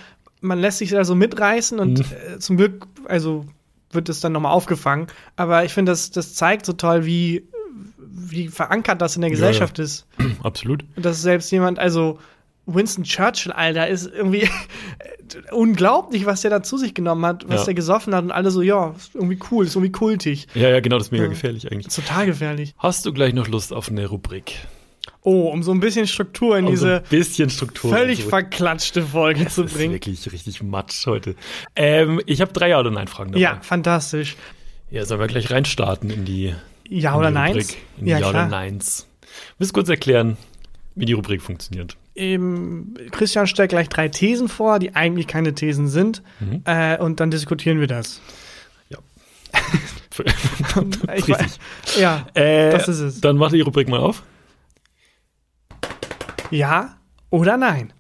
man 0.43 0.59
lässt 0.59 0.79
sich 0.79 0.91
da 0.91 1.05
so 1.05 1.15
mitreißen 1.15 1.79
und 1.79 2.01
Mhm. 2.01 2.05
äh, 2.35 2.39
zum 2.39 2.57
Glück, 2.59 2.87
also 3.07 3.47
wird 3.93 4.09
es 4.11 4.21
dann 4.21 4.33
nochmal 4.33 4.53
aufgefangen. 4.53 5.07
Aber 5.37 5.65
ich 5.65 5.73
finde, 5.73 5.93
das, 5.93 6.11
das 6.11 6.35
zeigt 6.35 6.67
so 6.67 6.75
toll, 6.75 7.07
wie, 7.07 7.45
wie 8.19 8.49
verankert 8.49 9.01
das 9.03 9.17
in 9.17 9.23
der 9.23 9.31
Ja, 9.31 9.35
Gesellschaft 9.37 9.79
ist. 9.79 10.07
Absolut. 10.43 10.85
Dass 10.97 11.23
selbst 11.23 11.51
jemand, 11.53 11.79
also 11.79 12.19
Winston 12.67 13.05
Churchill, 13.05 13.53
Alter, 13.53 13.87
ist 13.89 14.07
irgendwie 14.13 14.49
unglaublich, 15.53 16.27
was 16.27 16.41
der 16.43 16.51
da 16.51 16.63
zu 16.63 16.79
sich 16.79 16.95
genommen 16.95 17.25
hat, 17.27 17.45
was 17.49 17.61
Ja. 17.61 17.65
der 17.67 17.75
gesoffen 17.75 18.15
hat 18.15 18.25
und 18.25 18.31
alle 18.33 18.51
so, 18.51 18.63
ja, 18.63 18.91
ist 18.97 19.15
irgendwie 19.15 19.39
cool, 19.51 19.67
ist 19.67 19.77
irgendwie 19.77 19.93
kultig. 19.93 20.47
Ja, 20.55 20.69
ja, 20.71 20.81
genau, 20.81 20.99
das 20.99 21.09
ist 21.09 21.13
mega 21.13 21.25
Ja. 21.25 21.31
gefährlich 21.31 21.71
eigentlich. 21.71 21.87
Ist 21.89 21.97
total 21.97 22.27
gefährlich. 22.27 22.75
Hast 22.79 23.07
du 23.07 23.13
gleich 23.13 23.35
noch 23.35 23.49
Lust 23.49 23.73
auf 23.73 23.89
eine 23.89 24.07
Rubrik? 24.07 24.55
Oh, 25.23 25.49
um 25.49 25.63
so 25.65 25.73
ein 25.73 25.81
bisschen 25.81 26.07
Struktur 26.07 26.57
in 26.57 26.67
Um 26.67 26.77
so 26.77 26.87
diese 26.87 27.03
bisschen 27.09 27.51
Struktur. 27.51 27.91
völlig 27.91 28.21
reinzubringen. 28.21 28.31
verklatschte 28.31 29.03
Folge 29.03 29.45
Das 29.45 29.55
zu 29.57 29.65
ist 29.65 29.75
bringen. 29.75 29.93
wirklich 29.95 30.31
richtig 30.33 30.63
matsch 30.63 31.07
heute. 31.07 31.35
Ähm, 31.75 32.21
ich 32.27 32.41
habe 32.41 32.53
drei 32.53 32.69
Ja- 32.71 32.81
oder 32.81 32.91
Nein-Fragen 32.93 33.33
dabei. 33.33 33.41
Ja, 33.43 33.59
fantastisch. 33.61 34.37
Ja, 34.91 35.05
sollen 35.05 35.21
wir 35.21 35.27
gleich 35.27 35.51
reinstarten 35.51 36.11
in 36.11 36.25
die, 36.25 36.55
Ja 36.89 37.17
oder 37.17 37.31
nein? 37.31 37.57
In 37.99 38.07
Ja, 38.07 38.19
Ja, 38.19 38.29
oder 38.31 38.47
Neins. 38.47 39.07
Willst 39.59 39.73
du 39.73 39.75
kurz 39.75 39.89
erklären, 39.89 40.37
wie 40.95 41.05
die 41.05 41.13
Rubrik 41.15 41.43
funktioniert? 41.43 41.97
Ähm, 42.15 42.95
Christian 43.11 43.47
stellt 43.47 43.71
gleich 43.71 43.89
drei 43.89 44.09
Thesen 44.09 44.49
vor, 44.49 44.79
die 44.79 44.95
eigentlich 44.95 45.27
keine 45.27 45.55
Thesen 45.55 45.89
sind. 45.89 46.23
Mhm. 46.41 46.63
Äh, 46.65 46.99
und 46.99 47.21
dann 47.21 47.31
diskutieren 47.31 47.81
wir 47.81 47.87
das. 47.87 48.21
Ich 51.15 51.29
Richtig. 51.29 51.59
Ja, 51.99 52.27
Äh, 52.35 52.71
das 52.71 52.89
ist 52.89 53.01
es. 53.01 53.21
Dann 53.21 53.37
mach 53.37 53.51
die 53.51 53.61
Rubrik 53.61 53.89
mal 53.89 54.01
auf. 54.01 54.23
Ja 56.51 56.97
oder 57.31 57.57
nein? 57.59 57.93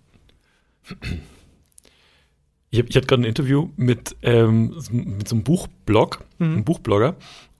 Ich, 2.70 2.78
ich 2.80 2.96
hatte 2.96 3.06
gerade 3.06 3.22
ein 3.22 3.26
Interview 3.26 3.68
mit, 3.76 4.16
ähm, 4.22 4.74
mit 4.90 5.28
so 5.28 5.34
einem 5.34 5.44
Buchblog, 5.44 6.24
Mhm. 6.38 6.46
einem 6.52 6.64
Buchblogger. 6.64 7.16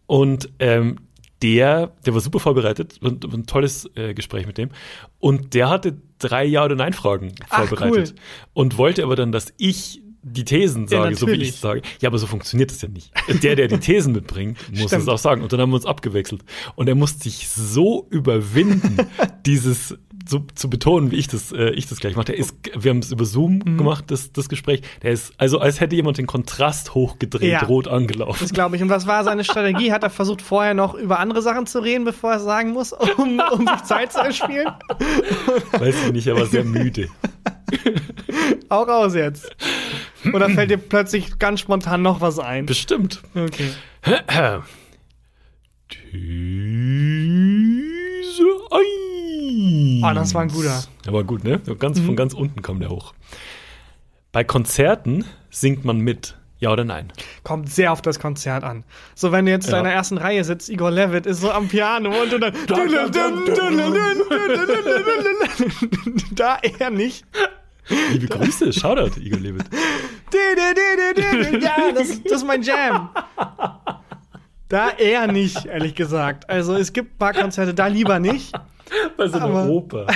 Und 0.06 0.48
ähm, 0.58 0.96
der, 1.42 1.92
der 2.04 2.14
war 2.14 2.20
super 2.20 2.40
vorbereitet, 2.40 2.98
und, 3.02 3.24
und 3.24 3.34
ein 3.34 3.46
tolles 3.46 3.90
äh, 3.94 4.14
Gespräch 4.14 4.46
mit 4.46 4.58
dem. 4.58 4.70
Und 5.18 5.54
der 5.54 5.68
hatte 5.68 5.96
drei 6.18 6.44
Ja- 6.44 6.64
oder 6.64 6.76
Nein-Fragen 6.76 7.34
vorbereitet. 7.48 8.14
cool. 8.14 8.20
Und 8.54 8.78
wollte 8.78 9.02
aber 9.02 9.16
dann, 9.16 9.32
dass 9.32 9.52
ich 9.58 10.02
die 10.28 10.44
Thesen 10.44 10.86
Ja, 10.88 11.02
sage, 11.02 11.14
so 11.14 11.28
wie 11.28 11.34
ich 11.34 11.50
es 11.50 11.60
sage. 11.60 11.82
Ja, 12.00 12.08
aber 12.08 12.18
so 12.18 12.26
funktioniert 12.26 12.70
das 12.70 12.82
ja 12.82 12.88
nicht. 12.88 13.12
Der, 13.44 13.54
der 13.54 13.68
die 13.68 13.78
Thesen 13.78 14.12
mitbringt, 14.12 14.58
muss 14.76 14.92
es 14.92 15.06
auch 15.06 15.18
sagen. 15.18 15.42
Und 15.42 15.52
dann 15.52 15.60
haben 15.60 15.70
wir 15.70 15.76
uns 15.76 15.86
abgewechselt. 15.86 16.42
Und 16.74 16.88
er 16.88 16.96
musste 16.96 17.24
sich 17.24 17.48
so 17.48 18.08
überwinden, 18.10 18.96
dieses 19.46 19.96
so, 20.28 20.44
zu 20.54 20.68
betonen, 20.70 21.10
wie 21.10 21.16
ich 21.16 21.28
das, 21.28 21.52
äh, 21.52 21.70
ich 21.70 21.86
das 21.88 22.00
gleich 22.00 22.16
mache. 22.16 22.26
Der 22.26 22.36
ist, 22.38 22.54
wir 22.76 22.90
haben 22.90 22.98
es 22.98 23.10
über 23.12 23.24
Zoom 23.24 23.62
Mhm. 23.64 23.78
gemacht, 23.78 24.04
das, 24.08 24.32
das 24.32 24.48
Gespräch. 24.48 24.82
Der 25.02 25.12
ist, 25.12 25.32
also 25.38 25.58
als 25.58 25.80
hätte 25.80 25.94
jemand 25.96 26.18
den 26.18 26.26
Kontrast 26.26 26.94
hochgedreht, 26.94 27.52
Ja. 27.52 27.64
rot 27.64 27.88
angelaufen. 27.88 28.38
Das 28.40 28.52
glaube 28.52 28.76
ich. 28.76 28.82
Und 28.82 28.88
was 28.88 29.06
war 29.06 29.24
seine 29.24 29.44
Strategie? 29.44 29.92
Hat 29.92 30.02
er 30.02 30.10
versucht, 30.10 30.42
vorher 30.42 30.74
noch 30.74 30.94
über 30.94 31.18
andere 31.20 31.42
Sachen 31.42 31.66
zu 31.66 31.78
reden, 31.80 32.04
bevor 32.04 32.32
er 32.32 32.36
es 32.38 32.42
sagen 32.44 32.72
muss, 32.72 32.92
um, 32.92 33.40
um 33.52 33.66
sich 33.66 33.82
Zeit 33.84 34.12
zu 34.12 34.18
erspielen? 34.20 34.68
Weiß 35.72 35.94
ich 36.06 36.12
nicht, 36.12 36.26
er 36.26 36.36
war 36.36 36.46
sehr 36.46 36.64
müde. 36.64 37.08
Auch 38.68 38.86
raus 38.88 39.14
jetzt. 39.14 39.50
Oder 40.32 40.50
fällt 40.50 40.70
dir 40.70 40.76
plötzlich 40.78 41.38
ganz 41.38 41.60
spontan 41.60 42.02
noch 42.02 42.20
was 42.20 42.38
ein? 42.38 42.66
Bestimmt. 42.66 43.22
Okay. 43.34 43.70
These 47.46 48.42
1. 49.56 50.04
Ah, 50.04 50.14
das 50.14 50.34
war 50.34 50.42
ein 50.42 50.48
guter. 50.48 50.84
Der 51.04 51.12
war 51.12 51.24
gut, 51.24 51.44
ne? 51.44 51.60
Ganz, 51.78 51.98
Von 52.00 52.16
ganz 52.16 52.34
unten 52.34 52.62
kam 52.62 52.78
der 52.80 52.90
hoch. 52.90 53.14
Bei 54.32 54.44
Konzerten 54.44 55.24
singt 55.50 55.84
man 55.84 55.98
mit. 55.98 56.36
Ja 56.58 56.70
oder 56.72 56.84
nein? 56.84 57.12
Kommt 57.42 57.68
sehr 57.70 57.92
auf 57.92 58.00
das 58.00 58.18
Konzert 58.18 58.64
an. 58.64 58.84
So, 59.14 59.30
wenn 59.30 59.44
du 59.44 59.50
jetzt 59.50 59.68
Ja. 59.68 59.78
in 59.78 59.84
der 59.84 59.92
ersten 59.92 60.16
Reihe 60.16 60.42
sitzt, 60.42 60.70
Igor 60.70 60.90
Levitt 60.90 61.26
ist 61.26 61.40
so 61.42 61.50
am 61.50 61.68
Piano 61.68 62.10
und 62.22 62.32
du 62.32 62.38
dann. 62.38 62.54
da 66.34 66.58
eher 66.62 66.90
nicht. 66.90 67.24
Liebe 68.10 68.26
Grüße, 68.26 68.72
Shoutout, 68.72 69.20
Igor 69.20 69.38
Levit. 69.38 69.64
Ja, 71.62 71.92
das, 71.94 72.22
das 72.24 72.32
ist 72.32 72.46
mein 72.46 72.62
Jam. 72.62 73.10
Da 74.68 74.90
eher 74.90 75.26
nicht, 75.30 75.64
ehrlich 75.66 75.94
gesagt. 75.94 76.48
Also 76.50 76.74
es 76.74 76.92
gibt 76.92 77.14
ein 77.14 77.18
paar 77.18 77.32
Konzerte, 77.34 77.72
da 77.74 77.86
lieber 77.86 78.18
nicht. 78.18 78.52
Bei 79.16 79.26
so 79.28 79.38
einer 79.38 79.68
Oper. 79.68 80.06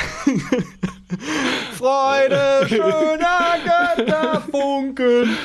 Freude 1.76 2.66
schöner 2.68 3.96
Götterfunken. 3.96 5.36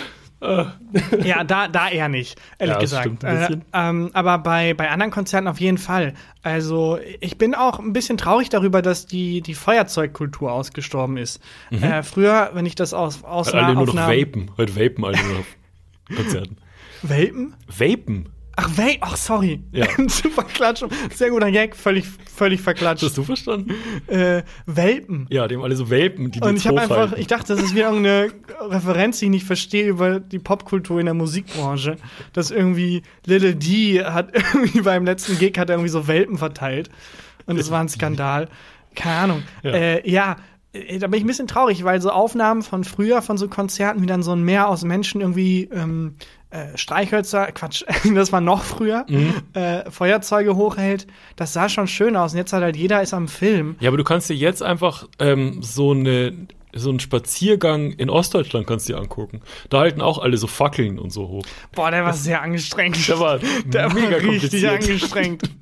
Ja, 1.23 1.43
da, 1.43 1.67
da 1.67 1.89
eher 1.89 2.07
nicht, 2.09 2.39
ehrlich 2.59 2.73
Ja, 2.75 2.79
das 2.79 2.89
gesagt. 2.89 3.03
stimmt 3.05 3.25
ein 3.25 3.37
bisschen. 3.39 3.61
Äh, 3.73 3.89
ähm, 3.89 4.09
aber 4.13 4.37
bei, 4.37 4.73
bei 4.75 4.89
anderen 4.91 5.11
Konzerten 5.11 5.47
auf 5.47 5.59
jeden 5.59 5.79
Fall. 5.79 6.13
Also, 6.43 6.99
ich 7.19 7.37
bin 7.39 7.55
auch 7.55 7.79
ein 7.79 7.93
bisschen 7.93 8.17
traurig 8.17 8.49
darüber, 8.49 8.83
dass 8.83 9.07
die, 9.07 9.41
die 9.41 9.55
Feuerzeugkultur 9.55 10.51
ausgestorben 10.51 11.17
ist. 11.17 11.41
Äh, 11.71 12.03
früher, 12.03 12.51
wenn 12.53 12.65
ich 12.67 12.75
das 12.75 12.93
aus, 12.93 13.23
aus 13.23 13.53
Mhm. 13.53 13.59
Alle 13.59 13.73
nur 13.75 13.85
noch 13.87 13.95
vapen. 13.95 14.51
Heute 14.57 14.75
vapen 14.75 15.03
alle 15.05 15.17
nur 15.23 15.39
auf 15.39 15.45
Konzerten. 16.15 16.57
Vapen? 17.01 17.55
Vapen. 17.67 18.29
Ach, 18.57 18.77
Wel 18.77 18.97
ach, 19.01 19.17
sorry. 19.17 19.61
Ja. 19.71 19.85
Super 20.07 20.43
Klatsch. 20.43 20.83
Sehr 21.13 21.29
guter 21.29 21.51
Gag, 21.51 21.75
völlig, 21.75 22.05
völlig 22.07 22.61
verklatscht. 22.61 23.03
Hast 23.03 23.17
du 23.17 23.23
verstanden? 23.23 23.73
Äh, 24.07 24.43
Welpen. 24.65 25.27
Ja, 25.29 25.47
die 25.47 25.55
haben 25.55 25.63
alle 25.63 25.75
so 25.75 25.89
Welpen, 25.89 26.31
die 26.31 26.41
Und 26.41 26.55
ich 26.57 26.67
habe 26.67 26.81
einfach, 26.81 27.13
ich 27.13 27.27
dachte, 27.27 27.55
das 27.55 27.63
ist 27.63 27.75
wieder 27.75 27.89
irgendeine 27.89 28.31
Referenz, 28.61 29.19
die 29.19 29.25
ich 29.25 29.31
nicht 29.31 29.45
verstehe 29.45 29.87
über 29.87 30.19
die 30.19 30.39
Popkultur 30.39 30.99
in 30.99 31.05
der 31.05 31.13
Musikbranche. 31.15 31.97
Dass 32.33 32.51
irgendwie 32.51 33.03
Little 33.25 33.55
D 33.55 34.03
hat 34.03 34.33
irgendwie 34.53 34.81
beim 34.81 35.05
letzten 35.05 35.37
Gig 35.37 35.57
hat 35.57 35.69
er 35.69 35.75
irgendwie 35.75 35.91
so 35.91 36.07
Welpen 36.07 36.37
verteilt. 36.37 36.89
Und 37.45 37.59
es 37.59 37.71
war 37.71 37.81
ein 37.81 37.89
Skandal. 37.89 38.49
Keine 38.95 39.15
Ahnung. 39.15 39.43
Ja. 39.63 39.71
Ja, 39.71 39.77
äh, 39.77 40.09
ja 40.09 40.35
äh, 40.75 40.99
da 40.99 41.07
bin 41.07 41.17
ich 41.17 41.23
ein 41.23 41.27
bisschen 41.27 41.47
traurig, 41.47 41.83
weil 41.83 42.01
so 42.01 42.09
Aufnahmen 42.09 42.61
von 42.61 42.83
früher, 42.83 43.21
von 43.21 43.37
so 43.37 43.47
Konzerten, 43.47 44.01
wie 44.01 44.07
dann 44.07 44.23
so 44.23 44.31
ein 44.31 44.43
Meer 44.43 44.69
aus 44.69 44.83
Menschen 44.83 45.21
irgendwie 45.21 45.69
ähm, 45.73 46.15
äh, 46.51 46.77
Streichhölzer, 46.77 47.51
Quatsch, 47.51 47.83
das 48.15 48.31
war 48.31 48.41
noch 48.41 48.63
früher, 48.63 49.05
Mhm. 49.09 49.33
äh, 49.53 49.89
Feuerzeuge 49.91 50.55
hochhält, 50.55 51.07
das 51.35 51.53
sah 51.53 51.69
schon 51.69 51.87
schön 51.87 52.15
aus. 52.15 52.33
Und 52.33 52.37
jetzt 52.39 52.53
hat 52.53 52.61
halt 52.63 52.75
jeder 52.75 53.01
ist 53.01 53.13
am 53.13 53.27
Film. 53.27 53.75
Ja, 53.79 53.89
aber 53.89 53.97
du 53.97 54.03
kannst 54.03 54.29
dir 54.29 54.35
jetzt 54.35 54.61
einfach 54.63 55.07
ähm, 55.19 55.61
so 55.61 55.91
eine 55.91 56.33
so 56.77 56.89
einen 56.89 56.99
Spaziergang 56.99 57.91
in 57.93 58.09
Ostdeutschland 58.09 58.67
kannst 58.67 58.89
du 58.89 58.93
dir 58.93 58.99
angucken. 58.99 59.39
Da 59.69 59.79
halten 59.79 60.01
auch 60.01 60.17
alle 60.19 60.35
so 60.35 60.45
Fackeln 60.45 60.99
und 60.99 61.09
so 61.11 61.29
hoch. 61.29 61.45
Boah, 61.73 61.89
der 61.89 62.03
war 62.03 62.11
sehr 62.11 62.41
angestrengt. 62.41 63.07
Der 63.07 63.17
war 63.17 63.39
Der 63.65 63.93
mega 63.93 64.11
war 64.17 64.29
richtig 64.31 64.67
angestrengt. 64.67 65.43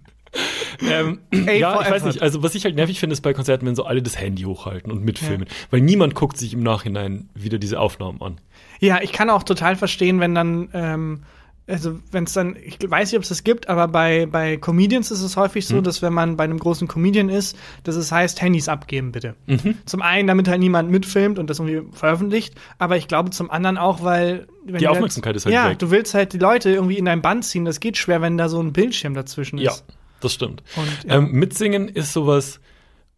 Ähm, 0.82 1.20
Ey, 1.30 1.60
ja, 1.60 1.80
ich 1.80 1.92
weiß 1.92 2.06
nicht. 2.06 2.24
Also, 2.24 2.42
was 2.42 2.56
ich 2.56 2.66
halt 2.66 2.76
nervig 2.76 3.00
finde, 3.00 3.14
ist 3.14 3.22
bei 3.22 3.34
Konzerten, 3.34 3.68
wenn 3.68 3.76
so 3.76 3.84
alle 3.86 4.02
das 4.02 4.20
Handy 4.20 4.42
hochhalten 4.44 4.92
und 4.92 5.04
mitfilmen. 5.06 5.48
Weil 5.70 5.82
niemand 5.82 6.16
guckt 6.16 6.38
sich 6.38 6.54
im 6.54 6.64
Nachhinein 6.64 7.30
wieder 7.36 7.60
diese 7.60 7.80
Aufnahmen 7.80 8.20
an. 8.20 8.42
Ja, 8.84 9.00
ich 9.02 9.12
kann 9.12 9.30
auch 9.30 9.44
total 9.44 9.76
verstehen, 9.76 10.20
wenn 10.20 10.36
dann, 10.36 10.70
ähm, 10.74 11.24
also 11.66 11.98
wenn 12.12 12.26
es 12.26 12.34
dann, 12.34 12.58
ich 12.62 12.78
weiß 12.86 13.10
nicht, 13.12 13.18
ob 13.18 13.24
es 13.24 13.30
das 13.30 13.46
gibt, 13.46 13.70
aber 13.70 13.88
bei, 13.88 14.26
bei 14.26 14.58
Comedians 14.58 15.12
ist 15.12 15.22
es 15.22 15.38
häufig 15.38 15.64
Mhm. 15.70 15.76
so, 15.76 15.82
dass 15.82 16.02
wenn 16.02 16.12
man 16.12 16.36
bei 16.36 16.44
einem 16.44 16.60
großen 16.60 16.90
Comedian 16.90 17.30
ist, 17.30 17.58
dass 17.86 17.96
es 17.96 18.12
heißt, 18.12 18.42
Handys 18.42 18.68
abgeben 18.68 19.14
bitte. 19.14 19.36
Mhm. 19.48 19.78
Zum 19.86 20.02
einen, 20.02 20.28
damit 20.28 20.50
halt 20.50 20.60
niemand 20.60 20.92
mitfilmt 20.92 21.40
und 21.40 21.50
das 21.50 21.60
irgendwie 21.60 21.96
veröffentlicht, 21.96 22.56
aber 22.80 22.98
ich 22.98 23.08
glaube 23.08 23.30
zum 23.30 23.50
anderen 23.50 23.78
auch, 23.78 24.04
weil 24.04 24.48
wenn 24.66 24.80
Die 24.80 24.90
Aufmerksamkeit 24.90 25.38
ist 25.38 25.46
halt 25.46 25.56
Ja, 25.56 25.70
weg. 25.70 25.80
du 25.80 25.90
willst 25.90 26.14
halt 26.14 26.34
die 26.34 26.38
Leute 26.40 26.70
irgendwie 26.70 26.98
in 26.98 27.06
dein 27.06 27.22
Band 27.22 27.46
ziehen, 27.46 27.64
das 27.64 27.80
geht 27.80 27.96
schwer, 27.98 28.22
wenn 28.22 28.38
da 28.38 28.50
so 28.50 28.60
ein 28.62 28.74
Bildschirm 28.74 29.14
dazwischen 29.14 29.58
Ja, 29.58 29.72
ist. 29.72 29.86
das 30.20 30.34
stimmt. 30.34 30.62
Und, 30.76 31.10
ja. 31.10 31.16
ähm, 31.18 31.32
mitsingen 31.32 31.88
ist 31.88 32.12
sowas, 32.12 32.60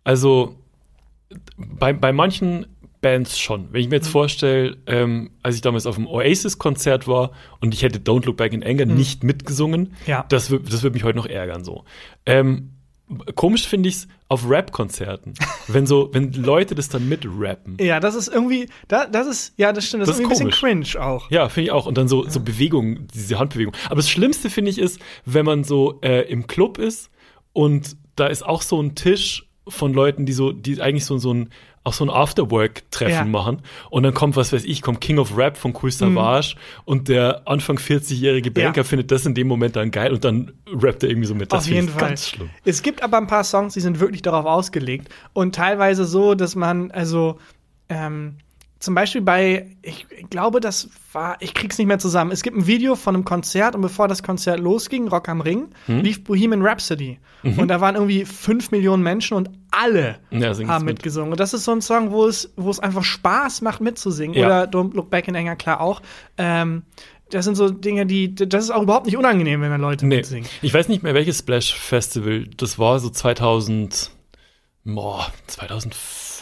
also 0.03 0.55
bei, 1.57 1.93
bei 1.93 2.13
manchen 2.13 2.67
Bands 3.05 3.37
schon. 3.39 3.67
Wenn 3.71 3.81
ich 3.81 3.87
Mhm. 3.87 3.91
mir 3.91 3.95
jetzt 3.97 4.07
vorstelle, 4.09 4.77
ähm, 4.87 5.29
als 5.43 5.55
ich 5.55 5.61
damals 5.61 5.85
auf 5.85 5.95
dem 5.95 6.07
Oasis-Konzert 6.07 7.07
war 7.07 7.31
und 7.61 7.73
ich 7.75 7.83
hätte 7.83 7.99
Don't 7.99 8.25
Look 8.25 8.37
Back 8.37 8.51
in 8.53 8.63
Anger 8.63 8.85
nicht 8.85 9.23
mitgesungen, 9.23 9.81
Mhm. 9.81 9.87
Ja. 10.07 10.25
das, 10.29 10.49
wür- 10.51 10.67
das 10.69 10.81
würde 10.83 10.95
mich 10.95 11.03
heute 11.03 11.17
noch 11.17 11.27
ärgern 11.27 11.63
so. 11.63 11.83
Ähm, 12.25 12.71
komisch 13.35 13.67
finde 13.67 13.89
ich 13.89 13.95
es 13.95 14.07
auf 14.29 14.49
Rap-Konzerten, 14.49 15.35
wenn 15.67 15.85
so, 15.85 16.09
wenn 16.13 16.33
Leute 16.33 16.73
das 16.73 16.89
dann 16.89 17.07
mitrappen. 17.07 17.77
Ja, 17.79 17.99
das 17.99 18.15
ist 18.15 18.27
irgendwie, 18.27 18.67
da, 18.87 19.05
das 19.05 19.27
ist, 19.27 19.53
ja, 19.57 19.71
das 19.71 19.85
stimmt, 19.85 20.01
das, 20.01 20.07
Das 20.09 20.15
ist 20.17 20.21
irgendwie 20.23 20.43
ein 20.43 20.49
bisschen 20.49 20.83
cringe 20.95 21.05
auch. 21.05 21.29
Ja, 21.29 21.47
finde 21.47 21.65
ich 21.67 21.71
auch. 21.71 21.85
Und 21.85 21.97
dann 21.99 22.07
so, 22.07 22.27
so 22.27 22.39
Bewegungen, 22.39 23.07
diese 23.13 23.37
Handbewegung. 23.37 23.73
Aber 23.85 23.97
das 23.97 24.09
Schlimmste 24.09 24.49
finde 24.49 24.71
ich 24.71 24.79
ist, 24.79 24.99
wenn 25.25 25.45
man 25.45 25.63
so 25.63 25.99
äh, 26.01 26.21
im 26.27 26.47
Club 26.47 26.79
ist 26.79 27.11
und 27.53 27.95
da 28.15 28.25
ist 28.25 28.43
auch 28.43 28.63
so 28.63 28.81
ein 28.81 28.95
Tisch 28.95 29.47
von 29.67 29.93
Leuten, 29.93 30.25
die 30.25 30.33
so, 30.33 30.51
die 30.51 30.81
eigentlich 30.81 31.05
so, 31.05 31.17
so 31.19 31.31
ein, 31.33 31.49
auch 31.85 31.93
so 31.93 32.03
ein 32.03 32.09
Afterwork-Treffen 32.09 33.09
Ja. 33.11 33.23
machen. 33.25 33.61
Und 33.89 34.03
dann 34.03 34.13
kommt, 34.13 34.35
was 34.35 34.51
weiß 34.51 34.65
ich, 34.65 34.81
kommt 34.81 34.99
King 35.01 35.17
of 35.19 35.37
Rap 35.37 35.55
von 35.55 35.73
Cool 35.81 35.91
Savage 35.91 36.55
und 36.83 37.07
der 37.07 37.43
Anfang 37.47 37.77
40-jährige 37.77 38.51
Banker 38.51 38.69
Mhm. 38.71 38.75
Ja. 38.75 38.83
findet 38.83 39.11
das 39.11 39.25
in 39.25 39.33
dem 39.35 39.47
Moment 39.47 39.75
dann 39.75 39.91
geil 39.91 40.11
und 40.11 40.25
dann 40.25 40.51
rappt 40.67 41.03
er 41.03 41.09
irgendwie 41.09 41.27
so 41.27 41.35
mit. 41.35 41.51
Das 41.53 41.65
Auf 41.65 41.69
jeden 41.71 41.87
Fall. 41.89 42.09
ganz 42.09 42.27
schlimm. 42.27 42.49
Es 42.65 42.81
gibt 42.81 43.01
aber 43.03 43.17
ein 43.17 43.27
paar 43.27 43.43
Songs, 43.43 43.73
die 43.75 43.79
sind 43.81 43.99
wirklich 43.99 44.21
darauf 44.21 44.45
ausgelegt. 44.45 45.09
Und 45.33 45.55
teilweise 45.55 46.05
so, 46.05 46.35
dass 46.35 46.55
man, 46.55 46.91
also, 46.91 47.37
ähm, 47.89 48.35
zum 48.79 48.93
Beispiel 48.93 49.21
bei, 49.21 49.67
ich 49.81 50.05
glaube, 50.29 50.59
das 50.59 50.89
war, 51.13 51.37
ich 51.39 51.53
krieg's 51.53 51.77
nicht 51.77 51.87
mehr 51.87 51.97
zusammen. 51.97 52.31
Es 52.31 52.43
gibt 52.43 52.57
ein 52.57 52.67
Video 52.67 52.95
von 52.95 53.15
einem 53.15 53.25
Konzert 53.25 53.73
und 53.73 53.81
bevor 53.81 54.07
das 54.07 54.21
Konzert 54.21 54.59
losging, 54.59 55.07
Rock 55.07 55.29
am 55.29 55.41
Ring, 55.41 55.67
Hm? 55.85 56.01
lief 56.01 56.23
Bohemian 56.23 56.61
Rhapsody. 56.61 57.19
Und 57.57 57.67
da 57.67 57.79
waren 57.79 57.93
irgendwie 57.93 58.25
fünf 58.25 58.71
Millionen 58.71 59.03
Menschen 59.03 59.37
und 59.37 59.51
alle 59.81 60.19
Ja, 60.31 60.53
haben 60.67 60.85
mit. 60.85 60.95
mitgesungen. 60.95 61.31
Und 61.31 61.39
das 61.39 61.53
ist 61.53 61.63
so 61.65 61.71
ein 61.71 61.81
Song, 61.81 62.11
wo 62.11 62.25
es, 62.27 62.53
wo 62.55 62.69
es 62.69 62.79
einfach 62.79 63.03
Spaß 63.03 63.61
macht, 63.61 63.81
mitzusingen. 63.81 64.35
Ja. 64.37 64.45
Oder 64.45 64.63
Don't 64.65 64.93
Look 64.95 65.09
Back 65.09 65.27
in 65.27 65.35
Anger, 65.35 65.55
klar 65.55 65.81
auch. 65.81 66.01
Ähm, 66.37 66.83
das 67.31 67.45
sind 67.45 67.55
so 67.55 67.69
Dinge, 67.69 68.05
die, 68.05 68.35
das 68.35 68.65
ist 68.65 68.69
auch 68.71 68.83
überhaupt 68.83 69.07
nicht 69.07 69.17
unangenehm, 69.17 69.59
wenn 69.61 69.71
da 69.71 69.77
Leute 69.77 70.05
Nee. 70.05 70.17
mitsingen. 70.17 70.47
Ich 70.61 70.73
weiß 70.73 70.87
nicht 70.89 71.01
mehr, 71.03 71.13
welches 71.15 71.39
Splash 71.39 71.73
Festival. 71.73 72.45
Das 72.57 72.77
war 72.77 72.99
so 72.99 73.09
2000, 73.09 74.11
boah, 74.83 75.31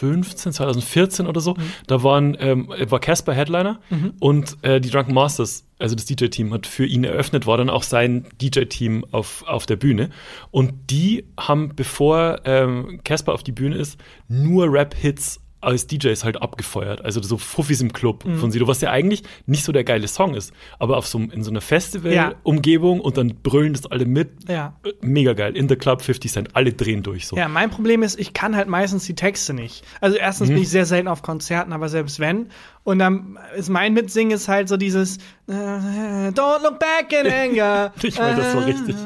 2015, 0.04 0.52
2014 0.52 1.26
oder 1.26 1.40
so. 1.40 1.56
Da 1.86 2.02
waren, 2.02 2.36
ähm, 2.38 2.68
war 2.68 3.00
Casper 3.00 3.32
Headliner 3.32 3.80
und 4.20 4.56
äh, 4.62 4.80
die 4.80 4.90
Drunken 4.90 5.14
Masters, 5.14 5.64
also 5.78 5.94
das 5.94 6.04
DJ-Team, 6.04 6.52
hat 6.52 6.66
für 6.66 6.86
ihn 6.86 7.04
eröffnet, 7.04 7.46
war 7.46 7.56
dann 7.56 7.70
auch 7.70 7.82
sein 7.82 8.26
DJ-Team 8.40 9.04
auf, 9.10 9.44
auf 9.46 9.66
der 9.66 9.76
Bühne. 9.76 10.10
Und 10.50 10.72
die 10.90 11.26
haben, 11.38 11.72
bevor 11.74 12.40
ähm, 12.44 13.00
Casper 13.04 13.32
auf 13.32 13.42
die 13.42 13.52
Bühne 13.52 13.76
ist, 13.76 13.98
nur 14.28 14.72
Rap-Hits 14.72 15.40
als 15.64 15.86
DJs 15.86 16.24
halt 16.24 16.40
abgefeuert. 16.40 17.04
Also 17.04 17.20
so 17.22 17.38
Fuffis 17.38 17.80
im 17.80 17.92
Club 17.92 18.24
Mhm. 18.24 18.38
von 18.38 18.50
Sido, 18.50 18.66
was 18.68 18.80
ja 18.80 18.90
eigentlich 18.90 19.22
nicht 19.46 19.64
so 19.64 19.72
der 19.72 19.84
geile 19.84 20.08
Song 20.08 20.34
ist. 20.34 20.52
Aber 20.78 20.96
auf 20.96 21.06
so, 21.06 21.18
in 21.18 21.42
so 21.42 21.50
einer 21.50 21.60
Festival-Umgebung 21.60 23.00
und 23.00 23.16
dann 23.16 23.34
brüllen 23.42 23.72
das 23.72 23.86
alle 23.86 24.06
mit. 24.06 24.48
Ja. 24.48 24.74
Mega 25.00 25.32
geil. 25.32 25.56
In 25.56 25.68
the 25.68 25.76
Club 25.76 26.02
50 26.02 26.32
Cent. 26.32 26.56
Alle 26.56 26.72
drehen 26.72 27.02
durch 27.02 27.26
so. 27.26 27.36
Ja, 27.36 27.48
mein 27.48 27.70
Problem 27.70 28.02
ist, 28.02 28.18
ich 28.18 28.32
kann 28.32 28.56
halt 28.56 28.68
meistens 28.68 29.04
die 29.04 29.14
Texte 29.14 29.54
nicht. 29.54 29.84
Also 30.00 30.16
erstens 30.16 30.48
Mhm. 30.50 30.54
bin 30.54 30.62
ich 30.62 30.68
sehr 30.70 30.86
selten 30.86 31.08
auf 31.08 31.22
Konzerten, 31.22 31.72
aber 31.72 31.88
selbst 31.88 32.20
wenn. 32.20 32.48
Und 32.84 32.98
dann 32.98 33.38
ist 33.56 33.70
mein 33.70 33.94
Mitsingen 33.94 34.32
ist 34.34 34.48
halt 34.48 34.68
so 34.68 34.76
dieses 34.76 35.16
äh, 35.48 35.52
Don't 35.52 36.62
look 36.62 36.78
back 36.78 37.12
in 37.12 37.26
anger. 37.32 37.92
Ich 38.02 38.18
meine, 38.18 38.36
das 38.36 38.54
war 38.54 38.66
richtig. 38.66 38.94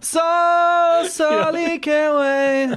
So 0.00 0.20
sorry, 1.08 1.80
can't 1.82 2.14
wait. 2.20 2.70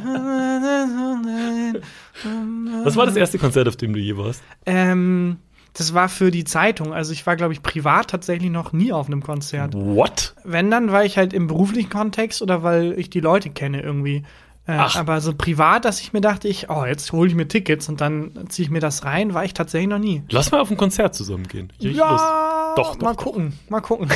Was 2.83 2.95
war 2.95 3.05
das 3.05 3.15
erste 3.15 3.37
Konzert, 3.37 3.67
auf 3.67 3.75
dem 3.75 3.93
du 3.93 3.99
je 3.99 4.17
warst? 4.17 4.41
Ähm, 4.65 5.37
das 5.73 5.93
war 5.93 6.09
für 6.09 6.31
die 6.31 6.43
Zeitung. 6.43 6.93
Also 6.93 7.13
ich 7.13 7.25
war, 7.25 7.35
glaube 7.35 7.53
ich, 7.53 7.63
privat 7.63 8.09
tatsächlich 8.09 8.51
noch 8.51 8.73
nie 8.73 8.91
auf 8.91 9.07
einem 9.07 9.23
Konzert. 9.23 9.73
What? 9.73 10.35
Wenn, 10.43 10.69
dann 10.69 10.91
war 10.91 11.05
ich 11.05 11.17
halt 11.17 11.33
im 11.33 11.47
beruflichen 11.47 11.89
Kontext 11.89 12.41
oder 12.41 12.63
weil 12.63 12.97
ich 12.99 13.09
die 13.09 13.21
Leute 13.21 13.49
kenne 13.49 13.81
irgendwie. 13.81 14.23
Äh, 14.67 14.73
Ach. 14.77 14.95
aber 14.95 15.21
so 15.21 15.33
privat, 15.33 15.85
dass 15.85 16.01
ich 16.01 16.13
mir 16.13 16.21
dachte, 16.21 16.47
ich, 16.47 16.69
oh, 16.69 16.85
jetzt 16.85 17.11
hole 17.11 17.27
ich 17.27 17.35
mir 17.35 17.47
Tickets 17.47 17.89
und 17.89 17.99
dann 17.99 18.31
ziehe 18.49 18.65
ich 18.65 18.71
mir 18.71 18.79
das 18.79 19.03
rein, 19.05 19.33
war 19.33 19.43
ich 19.43 19.53
tatsächlich 19.53 19.89
noch 19.89 19.97
nie. 19.97 20.21
Lass 20.29 20.51
mal 20.51 20.61
auf 20.61 20.69
ein 20.69 20.77
Konzert 20.77 21.15
zusammen 21.15 21.47
gehen. 21.47 21.73
Ich 21.79 21.95
Ja. 21.95 22.73
Doch, 22.75 22.95
doch, 22.95 23.01
mal 23.01 23.13
doch. 23.13 23.23
gucken, 23.23 23.53
mal 23.69 23.81
gucken. 23.81 24.07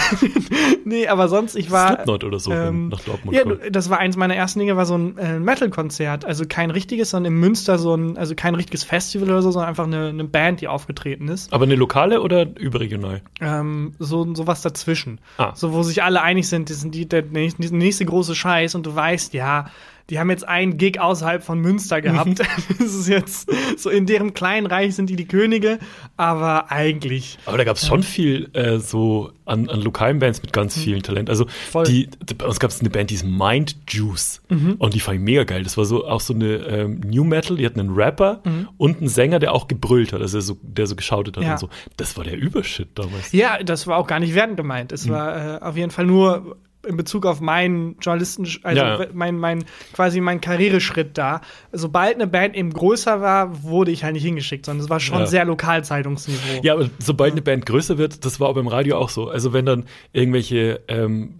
nee, 0.86 1.08
aber 1.08 1.27
sonst, 1.27 1.55
ich 1.55 1.71
war. 1.71 1.88
Slipknot 1.95 2.23
oder 2.23 2.39
so, 2.39 2.51
ähm, 2.51 2.89
nach 2.89 3.01
Dortmund 3.01 3.36
ja, 3.36 3.43
kommt. 3.43 3.75
das 3.75 3.89
war 3.89 3.97
eins 3.97 4.15
meiner 4.15 4.36
ersten 4.36 4.60
Dinge, 4.60 4.77
war 4.77 4.86
so 4.86 4.97
ein 4.97 5.17
äh, 5.17 5.39
Metal-Konzert. 5.39 6.25
Also 6.25 6.45
kein 6.47 6.71
richtiges, 6.71 7.10
sondern 7.10 7.34
in 7.34 7.39
Münster 7.39 7.77
so 7.77 7.95
ein, 7.95 8.17
also 8.17 8.36
kein 8.36 8.55
richtiges 8.55 8.84
Festival 8.84 9.29
oder 9.29 9.41
so, 9.41 9.51
sondern 9.51 9.69
einfach 9.69 9.86
eine, 9.86 10.10
eine 10.10 10.23
Band, 10.23 10.62
die 10.62 10.67
aufgetreten 10.67 11.27
ist. 11.27 11.51
Aber 11.51 11.65
eine 11.65 11.75
lokale 11.75 12.21
oder 12.21 12.47
überregional? 12.58 13.21
Ähm, 13.41 13.93
so 13.99 14.34
sowas 14.36 14.62
dazwischen. 14.62 15.19
Ah. 15.38 15.51
So, 15.55 15.73
wo 15.73 15.84
sich 15.84 16.03
alle 16.03 16.21
einig 16.21 16.47
sind, 16.47 16.69
das 16.69 16.81
sind 16.81 16.95
die, 16.95 17.08
der 17.08 17.23
die 17.23 17.51
nächste 17.71 18.05
große 18.05 18.36
Scheiß 18.36 18.75
und 18.75 18.86
du 18.86 18.95
weißt, 18.95 19.34
ja, 19.34 19.65
die 20.10 20.20
haben 20.20 20.30
jetzt 20.30 20.48
einen 20.48 20.78
Gig 20.78 21.00
außerhalb 21.00 21.44
von 21.44 21.60
Münster 21.60 22.02
gehabt. 22.02 22.39
das 22.80 22.94
ist 22.94 23.08
jetzt 23.08 23.50
so 23.78 23.89
in 23.89 24.06
deren 24.06 24.34
kleinen 24.34 24.68
Reich 24.68 24.96
sind 24.96 25.10
die 25.10 25.15
die 25.15 25.28
Könige, 25.28 25.80
aber 26.18 26.72
eigentlich. 26.72 27.38
Aber 27.46 27.58
da 27.58 27.63
gab 27.63 27.78
es 27.78 27.88
schon 27.88 28.04
viel 28.04 28.50
äh, 28.54 28.78
so 28.80 29.32
an, 29.46 29.70
an 29.70 29.82
lokalen 29.82 30.20
Bands 30.20 30.41
mit 30.41 30.54
ganz 30.54 30.78
vielen 30.78 31.04
Talent. 31.04 31.30
Also. 31.30 31.46
Mhm. 31.46 31.84
die, 31.86 32.10
die, 32.24 32.34
bei 32.34 32.46
uns 32.46 32.60
gab 32.60 32.72
es 32.72 32.80
eine 32.80 32.89
Band, 32.89 33.10
die 33.12 33.15
ist 33.15 33.26
Mind 33.26 33.76
Juice. 33.88 34.41
Und 34.50 34.94
die 34.94 35.00
fand 35.00 35.18
ich 35.18 35.24
mega 35.24 35.44
geil. 35.44 35.63
Das 35.63 35.78
war 35.78 35.86
so 35.86 36.06
auch 36.08 36.20
so 36.22 36.34
eine 36.34 36.56
ähm, 36.56 37.02
New 37.06 37.24
Metal, 37.24 37.56
die 37.58 37.65
hatten 37.65 37.80
einen 37.80 37.94
Rapper 37.94 38.41
und 38.78 38.98
einen 39.00 39.08
Sänger, 39.08 39.39
der 39.39 39.54
auch 39.54 39.68
gebrüllt 39.68 40.13
hat, 40.13 40.22
also 40.22 40.38
der 40.38 40.41
so, 40.41 40.58
der 40.62 40.88
so 40.88 40.96
geschautet 40.96 41.38
hat 41.38 41.44
Mhm. 41.44 41.48
Ja. 41.48 41.54
und 41.54 41.60
so. 41.60 41.70
Das 41.98 42.18
war 42.18 42.24
der 42.24 42.38
Übershit 42.38 42.89
damals. 42.96 43.32
Ja, 43.32 43.62
das 43.63 43.88
war 43.88 43.98
auch 43.98 44.08
gar 44.08 44.20
nicht 44.20 44.34
wertend 44.36 44.58
gemeint. 44.58 44.91
Es 44.91 45.08
war 45.10 45.58
äh, 45.58 45.62
auf 45.62 45.78
jeden 45.78 45.91
Fall 45.91 46.06
nur 46.06 46.58
in 46.86 46.98
Bezug 46.98 47.26
auf 47.26 47.41
meinen 47.41 47.95
Journalisten, 48.02 48.48
also 48.63 48.82
Ja, 48.82 49.00
ja. 49.02 49.08
mein, 49.13 49.38
mein, 49.38 49.65
quasi 49.93 50.21
mein 50.21 50.41
Karriereschritt 50.41 51.17
da. 51.17 51.41
Sobald 51.71 52.15
eine 52.15 52.28
Band 52.28 52.56
eben 52.56 52.71
größer 52.71 53.21
war, 53.21 53.63
wurde 53.63 53.91
ich 53.91 54.04
halt 54.04 54.13
nicht 54.13 54.24
hingeschickt, 54.24 54.65
sondern 54.65 54.84
es 54.84 54.89
war 54.89 55.00
schon 55.00 55.19
Ja. 55.19 55.26
sehr 55.26 55.45
Lokalzeitungsniveau. 55.45 56.62
Ja, 56.63 56.74
aber 56.74 56.89
sobald 57.00 57.34
eine 57.34 57.41
Band 57.41 57.65
größer 57.65 57.98
wird, 57.98 58.26
das 58.26 58.39
war 58.39 58.50
auch 58.50 58.56
beim 58.56 58.67
Radio 58.67 58.98
auch 58.98 59.10
so. 59.10 59.30
Also 59.30 59.54
wenn 59.54 59.65
dann 59.65 59.86
irgendwelche 60.13 60.82
ähm, 60.88 61.36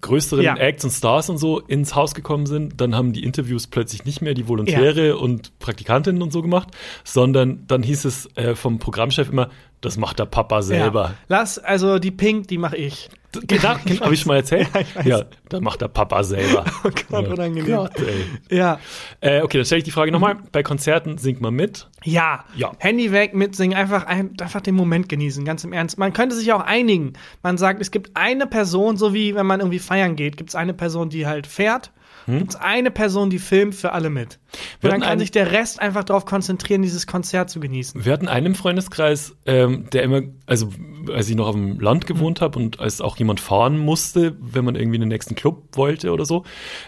größeren 0.00 0.44
Ja. 0.44 0.54
Acts 0.56 0.84
und 0.84 0.90
Stars 0.90 1.28
und 1.30 1.38
so 1.38 1.58
ins 1.60 1.94
Haus 1.94 2.14
gekommen 2.14 2.46
sind, 2.46 2.80
dann 2.80 2.94
haben 2.94 3.12
die 3.12 3.24
Interviews 3.24 3.66
plötzlich 3.66 4.04
nicht 4.04 4.22
mehr 4.22 4.34
die 4.34 4.46
Volontäre 4.46 5.16
und 5.18 5.58
Praktikantinnen 5.58 6.22
und 6.22 6.32
so 6.32 6.42
gemacht, 6.42 6.68
sondern 7.02 7.64
dann 7.66 7.82
hieß 7.82 8.04
es 8.04 8.28
äh, 8.36 8.54
vom 8.54 8.78
Programmchef 8.78 9.30
immer, 9.30 9.50
das 9.80 9.96
macht 9.96 10.18
der 10.18 10.26
Papa 10.26 10.62
selber. 10.62 11.02
Ja. 11.04 11.14
Lass, 11.28 11.58
also 11.58 11.98
die 11.98 12.10
Pink, 12.10 12.48
die 12.48 12.58
mache 12.58 12.76
ich. 12.76 13.08
Genau, 13.46 13.68
habe 14.00 14.12
ich 14.14 14.20
schon 14.20 14.28
mal 14.28 14.36
erzählt? 14.38 14.68
Ja. 15.04 15.18
Ja, 15.18 15.24
dann 15.48 15.62
macht 15.62 15.80
der 15.80 15.88
Papa 15.88 16.22
selber. 16.24 16.64
Oh 16.84 16.90
Gott, 17.10 17.28
unangenehm. 17.28 17.66
Gott, 17.76 17.92
ey. 17.98 18.56
Ja. 18.56 18.80
Äh, 19.20 19.42
okay, 19.42 19.58
dann 19.58 19.64
stelle 19.64 19.78
ich 19.78 19.84
die 19.84 19.90
Frage 19.92 20.10
nochmal. 20.10 20.36
Bei 20.52 20.62
Konzerten 20.62 21.16
singt 21.18 21.40
man 21.40 21.54
mit. 21.54 21.88
Ja. 22.02 22.44
Ja. 22.56 22.72
Handy 22.78 23.12
weg, 23.12 23.34
mitsingen, 23.34 23.76
einfach, 23.78 24.06
ein- 24.06 24.34
einfach 24.40 24.60
den 24.60 24.74
Moment 24.74 25.08
genießen, 25.08 25.44
ganz 25.44 25.62
im 25.64 25.72
Ernst. 25.72 25.96
Man 25.98 26.12
könnte 26.12 26.34
sich 26.34 26.52
auch 26.52 26.60
einigen. 26.62 27.12
Man 27.42 27.56
sagt, 27.56 27.80
es 27.80 27.90
gibt 27.92 28.10
eine 28.16 28.46
Person, 28.48 28.96
so 28.96 29.14
wie 29.14 29.34
wenn 29.36 29.46
man 29.46 29.60
irgendwie 29.60 29.78
feiern 29.78 30.16
geht, 30.16 30.36
gibt 30.36 30.50
es 30.50 30.56
eine 30.56 30.74
Person, 30.74 31.08
die 31.08 31.26
halt 31.26 31.46
fährt. 31.46 31.92
Gibt 32.38 32.50
es 32.50 32.56
eine 32.56 32.90
Person, 32.90 33.30
die 33.30 33.38
filmt 33.38 33.74
für 33.74 33.92
alle 33.92 34.10
mit. 34.10 34.34
Hm? 34.34 34.38
Und 34.82 34.90
dann 34.92 35.00
kann 35.00 35.18
sich 35.18 35.30
der 35.30 35.50
Rest 35.52 35.80
einfach 35.80 36.04
darauf 36.04 36.24
konzentrieren, 36.24 36.82
dieses 36.82 37.06
Konzert 37.06 37.50
zu 37.50 37.60
genießen. 37.60 38.04
Wir 38.04 38.12
hatten 38.12 38.28
einen 38.28 38.46
im 38.46 38.54
Freundeskreis, 38.54 39.36
ähm, 39.46 39.88
der 39.92 40.02
immer, 40.02 40.22
also 40.46 40.70
als 41.12 41.28
ich 41.28 41.36
noch 41.36 41.48
auf 41.48 41.54
dem 41.54 41.80
Land 41.80 42.04
Mhm. 42.04 42.14
gewohnt 42.14 42.40
habe 42.40 42.58
und 42.58 42.80
als 42.80 43.00
auch 43.00 43.16
jemand 43.16 43.40
fahren 43.40 43.78
musste, 43.78 44.36
wenn 44.40 44.64
man 44.64 44.74
irgendwie 44.74 44.96
in 44.96 45.02
den 45.02 45.08
nächsten 45.08 45.34
Club 45.34 45.76
wollte 45.76 46.12
oder 46.12 46.24
so, 46.24 46.44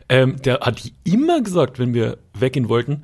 ähm, 0.09 0.37
der 0.43 0.61
hat 0.61 0.83
immer 1.05 1.43
gesagt, 1.43 1.79
wenn 1.79 1.95
wir 1.95 2.19
weggehen 2.39 2.69
wollten, 2.69 3.03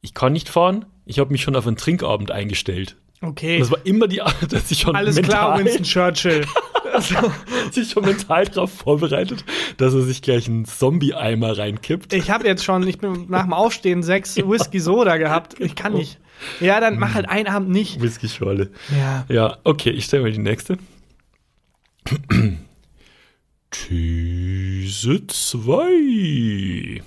ich 0.00 0.14
kann 0.14 0.32
nicht 0.32 0.48
fahren, 0.48 0.84
ich 1.06 1.18
habe 1.18 1.32
mich 1.32 1.42
schon 1.42 1.56
auf 1.56 1.66
einen 1.66 1.76
Trinkabend 1.76 2.30
eingestellt. 2.30 2.96
Okay. 3.24 3.56
Und 3.56 3.60
das 3.60 3.70
war 3.70 3.84
immer 3.84 4.06
die 4.08 4.22
Art, 4.22 4.52
dass 4.52 4.70
ich 4.70 4.80
schon 4.80 4.94
Alles 4.94 5.16
mental, 5.16 5.30
klar, 5.30 5.58
Winston 5.58 5.84
Churchill. 5.84 6.46
sich 7.72 7.90
schon 7.90 8.04
mental 8.04 8.44
darauf 8.46 8.72
vorbereitet, 8.72 9.44
dass 9.78 9.94
er 9.94 10.02
sich 10.02 10.22
gleich 10.22 10.46
einen 10.48 10.64
Zombie-Eimer 10.64 11.58
reinkippt. 11.58 12.12
Ich 12.12 12.30
habe 12.30 12.46
jetzt 12.46 12.64
schon, 12.64 12.86
ich 12.86 12.98
bin 12.98 13.26
nach 13.28 13.42
dem 13.42 13.52
Aufstehen 13.52 14.02
sechs 14.02 14.36
Whisky 14.46 14.80
Soda 14.80 15.16
gehabt. 15.16 15.58
Ich 15.58 15.74
kann 15.74 15.94
nicht. 15.94 16.18
Ja, 16.60 16.80
dann 16.80 16.98
mach 16.98 17.14
halt 17.14 17.28
einen 17.28 17.48
Abend 17.48 17.70
nicht. 17.70 18.00
Whisky-Schorle. 18.00 18.70
Ja. 18.96 19.24
Ja, 19.28 19.58
okay, 19.64 19.90
ich 19.90 20.04
stelle 20.04 20.24
mal 20.24 20.32
die 20.32 20.38
nächste. 20.38 20.78
These 23.70 25.26
2. 25.26 27.02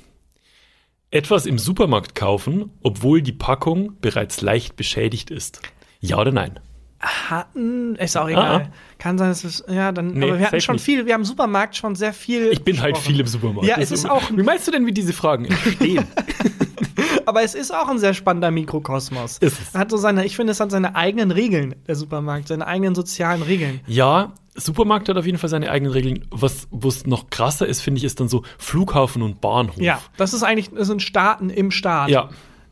Etwas 1.12 1.46
im 1.46 1.58
Supermarkt 1.58 2.16
kaufen, 2.16 2.72
obwohl 2.84 3.22
die 3.22 3.32
Packung 3.32 3.98
bereits 4.02 4.42
leicht 4.42 4.76
beschädigt 4.76 5.30
ist. 5.30 5.62
Ja 6.00 6.18
oder 6.20 6.32
nein? 6.32 6.60
Hatten, 7.00 7.96
ist 7.96 8.18
auch 8.18 8.28
egal. 8.28 8.70
Ah, 8.70 8.74
Kann 8.98 9.18
sein, 9.20 9.30
dass 9.30 9.44
es, 9.44 9.64
ja, 9.70 9.92
dann, 9.92 10.14
Nee, 10.14 10.30
aber 10.30 10.40
wir 10.40 10.48
hatten 10.48 10.60
schon 10.62 10.76
nicht. 10.76 10.86
viel, 10.86 11.06
wir 11.06 11.14
haben 11.14 11.22
im 11.22 11.26
Supermarkt 11.26 11.76
schon 11.76 11.96
sehr 11.96 12.12
viel. 12.12 12.48
Ich 12.52 12.64
bin 12.64 12.82
halt 12.82 12.96
besprochen. 12.96 13.12
viel 13.14 13.20
im 13.22 13.28
Supermarkt. 13.28 13.68
Ja, 13.70 13.78
es 13.78 13.92
ist 13.92 14.10
auch- 14.10 14.32
Wie 14.32 14.42
meinst 14.44 14.68
du 14.68 14.72
denn, 14.72 14.86
wie 14.88 14.92
diese 14.94 15.14
Fragen 15.14 15.46
entstehen? 15.46 16.06
Aber 17.26 17.44
es 17.44 17.56
ist 17.56 17.72
auch 17.74 17.88
ein 17.90 18.00
sehr 18.00 18.14
spannender 18.14 18.52
Mikrokosmos. 18.52 19.38
Ist 19.40 19.60
es. 19.62 19.74
Hat 19.76 19.92
so 19.92 19.98
seine, 19.98 20.26
ich 20.26 20.36
finde, 20.36 20.52
es 20.52 20.60
hat 20.60 20.72
seine 20.72 20.96
eigenen 20.96 21.32
Regeln, 21.32 21.76
der 21.88 21.96
Supermarkt, 21.96 22.48
seine 22.48 22.66
eigenen 22.66 22.96
sozialen 22.96 23.42
Regeln. 23.44 23.82
ja, 23.86 24.34
Supermarkt 24.60 25.08
hat 25.08 25.18
auf 25.18 25.26
jeden 25.28 25.38
Fall 25.38 25.52
seine 25.52 25.70
eigenen 25.70 25.92
Regeln. 25.94 26.26
Was 26.32 26.68
es 26.88 27.06
noch 27.06 27.30
krasser 27.30 27.68
ist, 27.68 27.82
finde 27.82 28.00
ich, 28.00 28.04
ist 28.06 28.20
dann 28.20 28.28
so 28.28 28.42
Flughafen 28.58 29.22
und 29.22 29.40
Bahnhof. 29.40 29.78
Ja, 29.78 30.02
das 30.18 30.34
ist 30.34 30.42
eigentlich, 30.42 30.72
das 30.72 30.88
sind 30.88 31.04
Staaten 31.04 31.52
im 31.52 31.70
Staat. 31.70 32.10
Ja, 32.10 32.30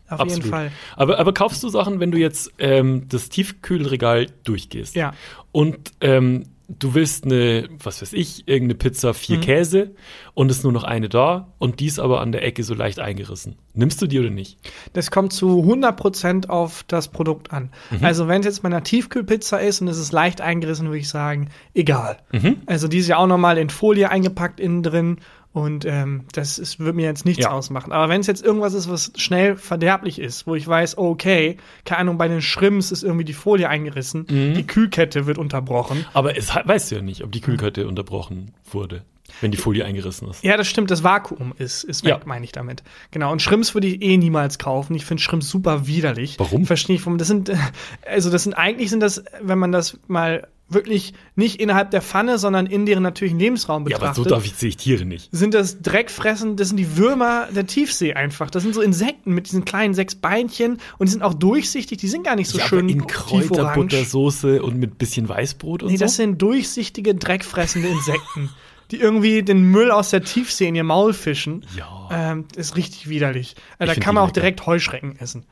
auf 0.08 0.20
absolut. 0.20 0.36
jeden 0.38 0.50
Fall. 0.50 0.72
Aber, 0.96 1.20
aber 1.20 1.34
kaufst 1.34 1.64
du 1.64 1.70
Sachen, 1.70 2.00
wenn 2.00 2.12
du 2.12 2.18
jetzt 2.18 2.52
ähm, 2.60 3.08
das 3.10 3.30
Tiefkühlregal 3.30 4.28
durchgehst? 4.44 4.96
Ja. 4.96 5.14
Und 5.52 5.92
ähm, 6.02 6.44
du 6.68 6.94
willst 6.94 7.26
eine, 7.26 7.70
was 7.84 8.02
weiß 8.02 8.14
ich, 8.14 8.48
irgendeine 8.48 8.76
Pizza, 8.76 9.10
Mhm. 9.10 9.14
vier 9.14 9.40
Käse 9.40 9.96
und 10.36 10.52
es 10.52 10.58
ist 10.58 10.64
nur 10.64 10.72
noch 10.74 10.84
eine 10.84 11.10
da 11.10 11.48
und 11.58 11.80
die 11.80 11.88
ist 11.88 11.98
aber 12.00 12.22
an 12.22 12.32
der 12.32 12.44
Ecke 12.44 12.64
so 12.64 12.76
leicht 12.76 13.00
eingerissen. 13.00 13.56
Nimmst 13.74 14.00
du 14.02 14.06
die 14.08 14.20
oder 14.20 14.30
nicht? 14.30 14.60
Das 14.94 15.10
kommt 15.10 15.34
zu 15.34 15.62
100% 15.64 16.50
auf 16.50 16.84
das 16.88 17.08
Produkt 17.08 17.52
an. 17.52 17.72
Mhm. 17.90 18.06
Also 18.06 18.28
wenn 18.28 18.42
es 18.42 18.46
jetzt 18.46 18.62
bei 18.62 18.68
einer 18.68 18.84
Tiefkühlpizza 18.84 19.58
ist 19.58 19.82
und 19.82 19.88
es 19.88 19.98
ist 19.98 20.12
leicht 20.12 20.42
eingerissen, 20.42 20.88
würde 20.88 21.00
ich 21.00 21.10
sagen, 21.10 21.50
egal. 21.74 22.18
Mhm. 22.32 22.58
Also 22.68 22.88
die 22.88 23.00
ist 23.00 23.08
ja 23.08 23.18
auch 23.18 23.28
nochmal 23.28 23.58
in 23.58 23.70
Folie 23.70 24.10
eingepackt 24.12 24.60
innen 24.60 24.84
drin 24.84 25.18
und 25.54 25.86
ähm, 25.86 26.26
das 26.34 26.60
ist, 26.60 26.82
wird 26.82 26.96
mir 26.98 27.06
jetzt 27.06 27.24
nichts 27.24 27.46
Ja. 27.46 27.52
ausmachen. 27.52 27.94
Aber 27.94 28.10
wenn 28.10 28.20
es 28.20 28.28
jetzt 28.28 28.44
irgendwas 28.44 28.74
ist, 28.74 28.90
was 28.90 29.14
schnell 29.16 29.56
verderblich 29.56 30.20
ist, 30.20 30.46
wo 30.48 30.56
ich 30.56 30.68
weiß, 30.68 30.98
okay, 30.98 31.56
keine 31.86 32.00
Ahnung, 32.02 32.18
bei 32.18 32.28
den 32.28 32.42
Shrimps 32.42 32.92
ist 32.92 33.04
irgendwie 33.04 33.24
die 33.24 33.32
Folie 33.34 33.70
eingerissen, 33.70 34.26
Mhm. 34.30 34.54
die 34.54 34.68
Kühlkette 34.68 35.28
wird 35.28 35.38
unterbrochen. 35.38 36.06
Aber 36.14 36.38
es 36.38 36.54
weißt 36.54 36.92
du 36.92 36.96
ja 36.96 37.02
nicht, 37.02 37.24
ob 37.24 37.32
die 37.32 37.40
Kühlkette 37.40 37.88
unterbrochen 37.88 38.52
wurde, 38.70 39.04
wenn 39.42 39.52
die 39.52 39.58
Folie 39.58 39.86
eingerissen 39.86 40.30
ist. 40.30 40.44
Ja, 40.44 40.56
das 40.58 40.68
stimmt, 40.68 40.92
das 40.92 41.04
Vakuum 41.04 41.54
ist, 41.58 41.84
ist 41.84 42.04
weg, 42.04 42.12
Ja. 42.12 42.20
meine 42.26 42.46
ich 42.46 42.52
damit. 42.52 42.84
Genau, 43.12 43.32
und 43.32 43.42
Shrimps 43.42 43.74
würde 43.74 43.88
ich 43.88 44.02
eh 44.02 44.18
niemals 44.18 44.60
kaufen. 44.60 44.96
Ich 44.96 45.06
finde 45.06 45.22
Shrimps 45.24 45.50
super 45.50 45.88
widerlich. 45.88 46.36
Warum? 46.40 46.66
Verstehe 46.66 46.96
ich, 46.96 47.06
warum. 47.06 47.18
Das 47.18 47.28
sind, 47.28 47.52
also 48.08 48.30
das 48.30 48.44
sind, 48.44 48.54
eigentlich 48.54 48.90
sind 48.90 49.00
das, 49.02 49.24
wenn 49.42 49.58
man 49.60 49.72
das 49.72 49.98
mal 50.08 50.48
wirklich 50.68 51.14
nicht 51.36 51.60
innerhalb 51.62 51.92
der 51.92 52.02
Pfanne, 52.02 52.40
sondern 52.40 52.66
in 52.66 52.88
deren 52.88 53.04
natürlichen 53.04 53.38
Lebensraum 53.38 53.84
Ja, 53.84 53.98
betrachtet. 53.98 54.08
aber 54.08 54.16
so 54.16 54.24
darf 54.24 54.46
ich, 54.48 54.56
sehe 54.56 54.70
ich 54.70 54.78
Tiere 54.78 55.06
nicht. 55.06 55.30
sind 55.32 55.54
das 55.54 55.84
Dreckfressen, 55.84 56.56
das 56.56 56.70
sind 56.70 56.78
die 56.78 56.98
Würmer 56.98 57.50
der 57.56 57.68
Tiefsee 57.68 58.16
einfach. 58.16 58.50
Das 58.50 58.64
sind 58.64 58.74
so 58.74 58.82
Insekten 58.82 59.32
mit 59.36 59.46
diesen 59.46 59.64
kleinen 59.64 59.94
sechs 59.94 60.16
Beinchen 60.16 60.80
und 60.98 61.08
die 61.08 61.12
sind 61.12 61.22
auch 61.22 61.36
durchsichtig, 61.36 62.00
die 62.00 62.08
sind 62.08 62.24
gar 62.24 62.36
nicht 62.36 62.48
so 62.50 62.58
ja, 62.58 62.66
schön 62.68 62.86
aber 62.86 62.90
in. 62.90 63.06
Kräuterbuttersoße 63.06 64.62
und 64.64 64.78
mit 64.78 64.98
bisschen 64.98 65.30
Weißbrot 65.30 65.84
und 65.84 65.92
Nee, 65.92 65.98
so. 65.98 66.06
das 66.06 66.16
sind 66.16 66.42
durchsichtige, 66.42 67.14
dreckfressende 67.16 67.88
Insekten, 67.88 68.50
die 68.92 68.98
irgendwie 69.00 69.44
den 69.44 69.64
Müll 69.72 69.92
aus 69.92 70.10
der 70.12 70.24
Tiefsee 70.24 70.68
in 70.68 70.76
ihr 70.76 70.84
Maul 70.84 71.14
fischen. 71.14 71.66
Ja. 71.78 72.10
Ähm, 72.12 72.46
ist 72.56 72.76
richtig 72.76 73.10
widerlich. 73.10 73.56
Äh, 73.80 73.86
da 73.88 73.96
kann 73.96 74.16
man 74.16 74.24
auch 74.24 74.28
lecker. 74.28 74.42
direkt 74.42 74.66
Heuschrecken 74.66 75.18
essen. 75.20 75.46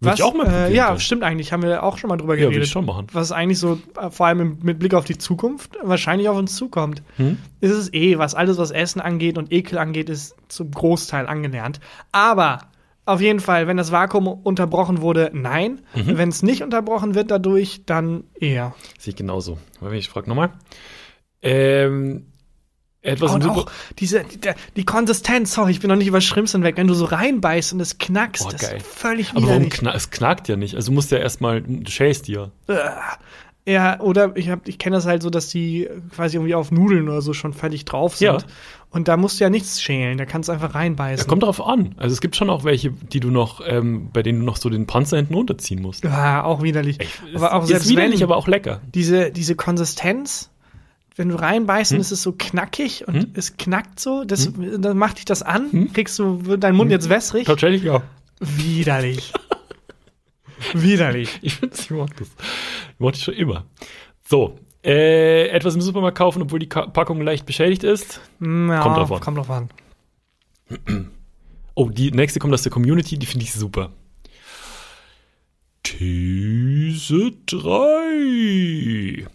Würde 0.00 0.14
ich 0.14 0.22
auch 0.22 0.32
mal 0.32 0.44
probieren 0.44 0.70
äh, 0.72 0.74
Ja, 0.76 0.86
können. 0.88 1.00
stimmt 1.00 1.22
eigentlich. 1.24 1.52
Haben 1.52 1.64
wir 1.64 1.82
auch 1.82 1.98
schon 1.98 2.08
mal 2.08 2.16
drüber 2.16 2.34
Ja, 2.34 2.42
würde 2.42 2.50
geredet. 2.50 2.66
ich 2.66 2.72
schon 2.72 2.84
machen. 2.86 3.08
Was 3.12 3.32
eigentlich 3.32 3.58
so, 3.58 3.80
äh, 4.00 4.10
vor 4.10 4.26
allem 4.26 4.58
mit 4.62 4.78
Blick 4.78 4.94
auf 4.94 5.04
die 5.04 5.18
Zukunft, 5.18 5.76
wahrscheinlich 5.82 6.28
auf 6.28 6.36
uns 6.36 6.54
zukommt. 6.54 7.02
Hm? 7.16 7.36
Ist 7.60 7.72
es 7.72 7.92
eh, 7.92 8.16
was 8.16 8.34
alles, 8.36 8.58
was 8.58 8.70
Essen 8.70 9.00
angeht 9.00 9.36
und 9.38 9.52
Ekel 9.52 9.76
angeht, 9.78 10.08
ist 10.08 10.36
zum 10.46 10.70
Großteil 10.70 11.26
angelernt. 11.26 11.80
Aber 12.12 12.60
auf 13.06 13.20
jeden 13.20 13.40
Fall, 13.40 13.66
wenn 13.66 13.76
das 13.76 13.90
Vakuum 13.90 14.28
unterbrochen 14.28 15.00
wurde, 15.00 15.30
nein. 15.34 15.80
Mhm. 15.96 16.16
Wenn 16.16 16.28
es 16.28 16.42
nicht 16.44 16.62
unterbrochen 16.62 17.16
wird 17.16 17.30
dadurch, 17.32 17.82
dann 17.84 18.22
eher. 18.38 18.74
Sehe 19.00 19.10
ich 19.12 19.16
genauso. 19.16 19.58
Ich 19.92 20.08
frage 20.10 20.28
nochmal. 20.28 20.50
Ähm, 21.42 22.26
etwas 23.02 23.32
Und 23.32 23.46
auch 23.46 23.66
diese, 23.98 24.24
die, 24.24 24.38
die 24.76 24.84
Konsistenz, 24.84 25.54
sorry, 25.54 25.70
ich 25.70 25.80
bin 25.80 25.88
noch 25.88 25.96
nicht 25.96 26.08
über 26.08 26.20
Shrimps 26.20 26.52
hinweg, 26.52 26.76
wenn 26.76 26.86
du 26.88 26.94
so 26.94 27.04
reinbeißt 27.04 27.72
und 27.72 27.80
es 27.80 27.98
knackst, 27.98 28.44
Oh, 28.46 28.50
das 28.50 28.60
geil. 28.62 28.78
ist 28.78 28.86
völlig 28.86 29.30
Aber 29.34 29.46
warum 29.48 29.68
kna 29.68 29.94
es 29.94 30.10
knackt 30.10 30.48
ja 30.48 30.56
nicht? 30.56 30.74
Also 30.74 30.90
du 30.90 30.94
musst 30.94 31.10
ja 31.10 31.18
erstmal, 31.18 31.62
du 31.62 31.90
schälst 31.90 32.26
die 32.28 32.32
ja. 32.32 32.50
Ja, 33.66 34.00
oder 34.00 34.34
ich, 34.34 34.48
hab- 34.48 34.66
ich 34.66 34.78
kenne 34.78 34.96
das 34.96 35.04
halt 35.04 35.22
so, 35.22 35.28
dass 35.28 35.48
die 35.50 35.88
quasi 36.14 36.36
irgendwie 36.38 36.54
auf 36.54 36.70
Nudeln 36.70 37.06
oder 37.08 37.20
so 37.20 37.34
schon 37.34 37.52
fertig 37.52 37.84
drauf 37.84 38.16
sind. 38.16 38.26
Ja. 38.26 38.38
Und 38.90 39.08
da 39.08 39.18
musst 39.18 39.38
du 39.38 39.44
ja 39.44 39.50
nichts 39.50 39.82
schälen, 39.82 40.16
da 40.16 40.24
kannst 40.24 40.48
du 40.48 40.54
einfach 40.54 40.74
reinbeißen. 40.74 41.26
kommt 41.28 41.42
darauf 41.42 41.60
an. 41.60 41.94
Also 41.98 42.14
es 42.14 42.22
gibt 42.22 42.34
schon 42.34 42.48
auch 42.48 42.64
welche, 42.64 42.90
die 42.92 43.20
du 43.20 43.30
noch, 43.30 43.60
ähm, 43.66 44.08
bei 44.10 44.22
denen 44.22 44.40
du 44.40 44.46
noch 44.46 44.56
so 44.56 44.70
den 44.70 44.86
Panzer 44.86 45.18
hinten 45.18 45.34
runterziehen 45.34 45.82
musst. 45.82 46.02
ja, 46.04 46.42
auch 46.44 46.62
widerlich. 46.62 46.98
aber 47.34 47.52
auch 47.52 47.68
ist 47.68 47.86
widerlich, 47.90 48.20
wenn, 48.20 48.24
aber 48.24 48.38
auch 48.38 48.48
lecker. 48.48 48.80
diese, 48.94 49.30
diese 49.30 49.54
Konsistenz, 49.54 50.48
wenn 51.18 51.28
du 51.28 51.34
reinbeißt 51.36 51.90
Hm? 51.90 51.96
und 51.98 52.00
es 52.00 52.12
ist 52.12 52.22
so 52.22 52.32
knackig 52.32 53.06
und 53.08 53.36
es 53.36 53.56
knackt 53.56 54.00
so, 54.00 54.24
das, 54.24 54.50
dann 54.78 54.96
macht 54.96 55.18
dich 55.18 55.24
das 55.24 55.42
an, 55.42 55.90
kriegst 55.92 56.18
du, 56.18 56.44
wird 56.46 56.62
dein 56.64 56.70
Hm? 56.70 56.76
Mund 56.78 56.90
jetzt 56.90 57.08
wässrig. 57.08 57.44
Tatsächlich 57.46 57.82
ja. 57.82 58.02
Widerlich. 58.40 59.32
Widerlich. 60.74 61.38
Ich 61.42 61.56
finde, 61.56 61.76
ich 61.78 61.90
mag 61.90 62.16
das. 62.16 62.28
Ich 62.98 63.06
das 63.10 63.20
schon 63.22 63.34
immer. 63.34 63.64
So, 64.28 64.58
äh, 64.84 65.48
etwas 65.48 65.74
im 65.74 65.80
Supermarkt 65.80 66.18
kaufen, 66.18 66.42
obwohl 66.42 66.58
die 66.58 66.66
Packung 66.66 67.20
leicht 67.20 67.46
beschädigt 67.46 67.84
ist. 67.84 68.20
Ja, 68.40 68.80
Kommt 68.80 68.96
drauf 68.96 69.12
an. 69.12 69.20
Kommt 69.20 69.38
drauf 69.38 69.50
an. 69.50 69.68
Oh, 71.74 71.88
die 71.90 72.10
nächste 72.10 72.38
kommt 72.40 72.52
aus 72.54 72.62
der 72.62 72.72
Community, 72.72 73.18
die 73.18 73.26
finde 73.26 73.44
ich 73.44 73.52
super. 73.52 73.90
These 75.82 77.32
3. 77.46 79.26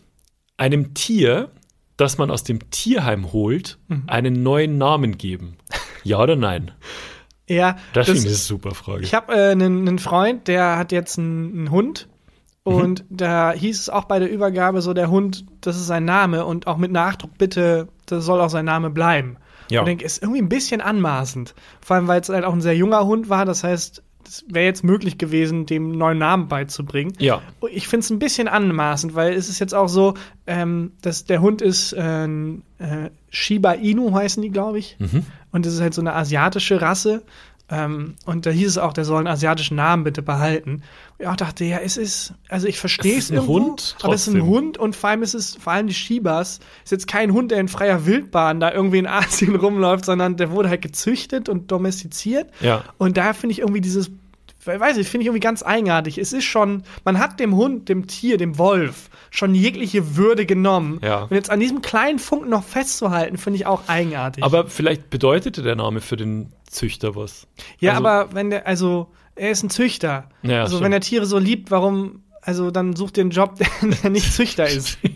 Einem 0.58 0.94
Tier, 0.94 1.50
das 1.98 2.18
man 2.18 2.32
aus 2.32 2.44
dem 2.44 2.70
Tierheim 2.72 3.32
holt, 3.34 3.80
Mhm. 3.88 4.04
einen 4.08 4.44
neuen 4.44 4.78
Namen 4.78 5.18
geben. 5.18 5.58
Ja 6.04 6.20
oder 6.20 6.36
nein? 6.36 6.72
Ja, 7.48 7.74
Das, 7.94 8.08
das, 8.08 8.08
finde 8.08 8.20
ich 8.22 8.26
eine 8.28 8.36
super 8.36 8.72
Frage. 8.76 9.04
Ich 9.04 9.14
habe 9.14 9.34
äh, 9.34 9.52
einen, 9.52 9.88
einen 9.88 10.00
Freund, 10.00 10.48
der 10.48 10.78
hat 10.78 10.92
jetzt 10.92 11.18
einen, 11.20 11.54
einen 11.54 11.72
Hund. 11.72 12.08
Mhm. 12.66 12.74
Und 12.74 13.06
da 13.10 13.52
hieß 13.52 13.80
es 13.80 13.90
auch 13.90 14.06
bei 14.06 14.20
der 14.20 14.32
Übergabe 14.32 14.82
so, 14.82 14.94
der 14.94 15.10
Hund, 15.10 15.46
das 15.62 15.76
ist 15.76 15.88
sein 15.88 16.06
Name 16.06 16.46
und 16.46 16.68
auch 16.68 16.78
mit 16.78 16.92
Nachdruck, 16.92 17.38
bitte, 17.38 17.90
das 18.06 18.24
soll 18.26 18.40
auch 18.40 18.50
sein 18.50 18.66
Name 18.66 18.90
bleiben. 18.90 19.38
Ja. 19.70 19.82
Und 19.82 19.88
ich 19.88 19.92
denke, 19.92 20.06
ist 20.06 20.22
irgendwie 20.22 20.42
ein 20.42 20.50
bisschen 20.50 20.80
anmaßend. 20.82 21.54
Vor 21.82 21.96
allem, 21.98 22.08
weil 22.08 22.22
es 22.22 22.30
halt 22.30 22.46
auch 22.46 22.54
ein 22.54 22.62
sehr 22.62 22.76
junger 22.76 23.06
Hund 23.06 23.30
war. 23.30 23.46
Das 23.46 23.64
heißt, 23.64 24.02
es 24.28 24.46
wäre 24.48 24.66
jetzt 24.66 24.84
möglich 24.84 25.18
gewesen, 25.18 25.66
dem 25.66 25.92
neuen 25.98 26.18
Namen 26.18 26.48
beizubringen. 26.48 27.14
Ja. 27.20 27.42
Ich 27.72 27.88
finde 27.88 28.04
es 28.04 28.10
ein 28.10 28.20
bisschen 28.20 28.48
anmaßend, 28.48 29.16
weil 29.16 29.34
es 29.34 29.50
ist 29.50 29.60
jetzt 29.60 29.74
auch 29.74 29.90
so, 29.90 30.16
ähm, 30.48 30.92
dass 31.02 31.26
der 31.26 31.42
Hund 31.42 31.62
ist 31.62 31.94
äh, 31.94 32.26
äh, 32.26 33.10
Shiba 33.30 33.74
Inu 33.74 34.14
heißen 34.14 34.42
die, 34.42 34.50
glaube 34.50 34.80
ich. 34.80 34.98
Mhm. 35.00 35.26
Und 35.52 35.66
das 35.66 35.74
ist 35.74 35.82
halt 35.82 35.94
so 35.94 36.02
eine 36.02 36.14
asiatische 36.14 36.82
Rasse. 36.82 37.24
Ähm, 37.74 38.16
und 38.26 38.46
da 38.46 38.52
hieß 38.52 38.68
es 38.68 38.78
auch, 38.78 38.94
der 38.94 39.04
soll 39.04 39.18
einen 39.18 39.28
asiatischen 39.28 39.76
Namen 39.76 40.04
bitte 40.04 40.22
behalten. 40.22 40.74
Und 40.74 40.84
ich 41.18 41.28
auch 41.28 41.36
dachte, 41.36 41.66
ja, 41.66 41.80
es 41.80 41.98
ist, 41.98 42.36
also 42.48 42.68
ich 42.68 42.78
verstehe 42.78 43.18
Es 43.18 43.26
ist 43.26 43.32
ein 43.32 43.38
irgendwo, 43.38 43.54
Hund, 43.54 43.96
aber 44.04 44.14
es 44.14 44.28
ist 44.28 44.36
ein. 44.36 44.46
Hund 44.46 44.78
und 44.78 44.96
vor 44.96 45.10
allem 45.10 45.24
ist 45.24 45.34
es, 45.34 45.56
vor 45.56 45.74
allem 45.74 45.88
die 45.88 45.94
Shibas, 45.96 46.60
ist 46.84 46.92
jetzt 46.92 47.08
kein 47.08 47.34
Hund, 47.34 47.50
der 47.50 47.60
in 47.60 47.68
freier 47.68 48.06
Wildbahn 48.06 48.60
da 48.60 48.72
irgendwie 48.72 49.00
in 49.00 49.08
Asien 49.08 49.56
rumläuft, 49.56 50.06
sondern 50.06 50.38
der 50.38 50.52
wurde 50.52 50.70
halt 50.70 50.84
gezüchtet 50.84 51.50
und 51.50 51.72
domestiziert. 51.72 52.52
Ja. 52.60 52.84
Und 53.00 53.18
da 53.18 53.34
finde 53.34 53.54
ich 53.54 53.60
irgendwie 53.60 53.82
dieses, 53.82 54.12
weiß 54.66 54.98
ich, 54.98 55.08
finde 55.08 55.24
ich 55.24 55.28
irgendwie 55.28 55.40
ganz 55.42 55.64
eigenartig. 55.64 56.18
Es 56.18 56.34
ist 56.34 56.46
schon, 56.46 56.84
man 57.06 57.20
hat 57.20 57.40
dem 57.40 57.56
Hund, 57.56 57.90
dem 57.90 58.08
Tier, 58.08 58.38
dem 58.38 58.58
Wolf 58.58 59.10
schon 59.32 59.56
jegliche 59.56 60.16
Würde 60.16 60.46
genommen. 60.46 61.00
Ja. 61.04 61.24
Und 61.24 61.32
jetzt 61.36 61.50
an 61.50 61.60
diesem 61.60 61.82
kleinen 61.82 62.20
Funken 62.20 62.50
noch 62.50 62.64
festzuhalten, 62.64 63.38
finde 63.38 63.58
ich 63.58 63.66
auch 63.66 63.88
eigenartig. 63.88 64.44
Aber 64.44 64.68
vielleicht 64.68 65.10
bedeutete 65.10 65.64
der 65.64 65.76
Name 65.76 66.02
für 66.02 66.16
den 66.18 66.52
Züchter 66.70 67.16
was. 67.16 67.48
ja, 67.80 67.94
also- 67.94 68.06
aber 68.06 68.34
wenn 68.34 68.50
der, 68.50 68.68
also, 68.68 69.08
er 69.36 69.52
ist 69.52 69.64
ein 69.64 69.70
Züchter. 69.70 70.30
Ja, 70.44 70.62
also, 70.62 70.76
stimmt. 70.76 70.86
wenn 70.86 70.94
er 70.94 71.02
Tiere 71.02 71.26
so 71.26 71.38
liebt, 71.40 71.72
warum, 71.72 72.24
also, 72.42 72.70
dann 72.72 72.96
sucht 72.96 73.18
den 73.18 73.30
Job, 73.32 73.56
der, 73.58 73.68
der 74.04 74.10
nicht 74.10 74.32
Züchter 74.34 74.68
ist. 74.68 74.98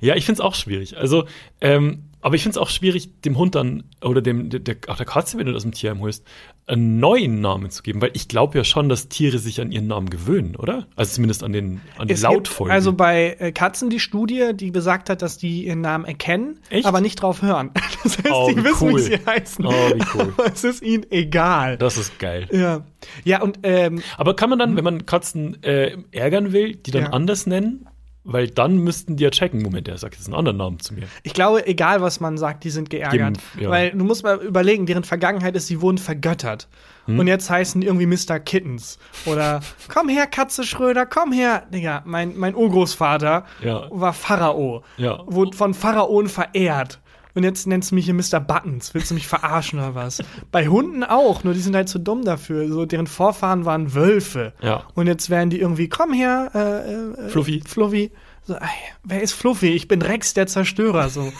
Ja, 0.00 0.14
ich 0.14 0.24
finde 0.26 0.40
es 0.40 0.46
auch 0.46 0.54
schwierig. 0.54 0.96
Also, 0.96 1.24
ähm, 1.60 2.04
aber 2.20 2.34
ich 2.34 2.42
finde 2.42 2.52
es 2.52 2.58
auch 2.58 2.68
schwierig, 2.70 3.20
dem 3.22 3.36
Hund 3.38 3.54
dann 3.54 3.84
oder 4.02 4.20
dem, 4.20 4.50
der, 4.50 4.76
auch 4.88 4.96
der 4.96 5.06
Katze, 5.06 5.38
wenn 5.38 5.46
du 5.46 5.52
das 5.52 5.64
im 5.64 5.72
Tierheim 5.72 6.00
holst, 6.00 6.24
einen 6.66 6.98
neuen 6.98 7.40
Namen 7.40 7.70
zu 7.70 7.82
geben. 7.82 8.02
Weil 8.02 8.10
ich 8.14 8.28
glaube 8.28 8.58
ja 8.58 8.64
schon, 8.64 8.88
dass 8.88 9.08
Tiere 9.08 9.38
sich 9.38 9.60
an 9.60 9.72
ihren 9.72 9.86
Namen 9.86 10.10
gewöhnen, 10.10 10.56
oder? 10.56 10.86
Also 10.96 11.14
zumindest 11.14 11.42
an 11.44 11.52
den, 11.52 11.80
an 11.96 12.08
die 12.08 12.14
Es 12.14 12.20
gibt 12.22 12.32
Lautfolge. 12.32 12.72
also 12.72 12.92
bei 12.92 13.36
äh, 13.38 13.52
Katzen 13.52 13.88
die 13.88 14.00
Studie, 14.00 14.50
die 14.54 14.70
besagt 14.70 15.08
hat, 15.10 15.22
dass 15.22 15.38
die 15.38 15.66
ihren 15.66 15.80
Namen 15.80 16.04
erkennen, 16.04 16.58
Echt? 16.70 16.84
aber 16.86 17.00
nicht 17.00 17.22
drauf 17.22 17.42
hören. 17.42 17.70
Das 18.04 18.16
heißt, 18.18 18.30
Oh, 18.30 18.48
die 18.48 18.62
wissen, 18.62 18.88
cool. 18.90 18.96
wie 19.00 19.02
sie 19.02 19.18
heißen. 19.26 19.66
Oh, 19.66 19.70
wie 19.72 20.04
cool. 20.14 20.32
Aber 20.38 20.52
es 20.52 20.62
ist 20.62 20.82
ihnen 20.82 21.04
egal. 21.10 21.76
das 21.78 21.98
ist 21.98 22.16
geil. 22.20 22.46
Ja. 22.52 22.86
Ja, 23.24 23.42
und 23.42 23.58
ähm, 23.64 24.02
Aber 24.16 24.36
kann 24.36 24.50
man 24.50 24.58
dann, 24.60 24.76
wenn 24.76 24.84
man 24.84 25.04
Katzen 25.04 25.60
äh, 25.64 25.96
ärgern 26.12 26.52
will, 26.52 26.76
die 26.76 26.92
dann 26.92 27.02
Ja. 27.02 27.10
anders 27.10 27.46
nennen? 27.48 27.86
Weil 28.24 28.48
dann 28.48 28.76
müssten 28.78 29.16
die 29.16 29.24
ja 29.24 29.30
checken, 29.30 29.62
Moment, 29.62 29.86
der 29.86 29.96
sagt 29.96 30.14
jetzt 30.16 30.26
einen 30.26 30.34
anderen 30.34 30.58
Namen 30.58 30.80
zu 30.80 30.92
mir. 30.92 31.04
ich 31.22 31.32
glaube, 31.32 31.66
egal 31.66 32.02
was 32.02 32.20
man 32.20 32.36
sagt, 32.36 32.62
die 32.64 32.70
sind 32.70 32.90
geärgert. 32.90 33.38
Dem- 33.56 33.62
ja. 33.62 33.70
Weil 33.70 33.90
du 33.92 34.04
musst 34.04 34.22
mal 34.22 34.36
überlegen, 34.38 34.84
deren 34.84 35.04
Vergangenheit 35.04 35.56
ist, 35.56 35.66
sie 35.68 35.80
wurden 35.80 35.96
vergöttert. 35.98 36.68
Hm? 37.06 37.18
Und 37.18 37.26
jetzt 37.26 37.48
heißen 37.48 37.80
die 37.80 37.86
irgendwie 37.86 38.04
Mr. 38.06 38.38
Kittens. 38.38 38.98
Oder 39.24 39.60
komm 39.88 40.08
her, 40.10 40.26
Katze 40.26 40.64
Schröder, 40.64 41.06
komm 41.06 41.32
her. 41.32 41.62
Digga, 41.72 42.02
mein, 42.04 42.36
mein 42.36 42.54
Urgroßvater 42.54 43.46
Ja. 43.64 43.86
war 43.90 44.12
Pharao. 44.12 44.82
Ja. 44.98 45.20
Wurde 45.26 45.56
von 45.56 45.72
Pharaonen 45.72 46.28
verehrt. 46.28 47.00
Und 47.34 47.44
jetzt 47.44 47.66
nennst 47.66 47.90
du 47.90 47.94
mich 47.94 48.06
hier 48.06 48.14
Mr. 48.14 48.40
Buttons. 48.40 48.94
Willst 48.94 49.10
du 49.10 49.14
mich 49.14 49.26
verarschen 49.26 49.78
oder 49.78 49.94
was? 49.94 50.22
Bei 50.50 50.68
Hunden 50.68 51.04
auch, 51.04 51.44
nur 51.44 51.54
die 51.54 51.60
sind 51.60 51.76
halt 51.76 51.88
zu 51.88 51.98
dumm 51.98 52.24
dafür. 52.24 52.68
So, 52.68 52.86
deren 52.86 53.06
Vorfahren 53.06 53.64
waren 53.64 53.94
Wölfe. 53.94 54.54
Ja. 54.60 54.84
Und 54.94 55.06
jetzt 55.06 55.30
werden 55.30 55.50
die 55.50 55.60
irgendwie, 55.60 55.88
komm 55.88 56.12
her, 56.12 56.50
äh, 56.54 57.26
äh, 57.26 57.28
Fluffy. 57.28 57.62
Fluffy. 57.66 58.10
So, 58.44 58.54
ey, 58.54 58.68
wer 59.04 59.22
ist 59.22 59.32
Fluffy? 59.32 59.68
Ich 59.68 59.88
bin 59.88 60.02
Rex, 60.02 60.34
der 60.34 60.46
Zerstörer. 60.46 61.08
So. 61.10 61.32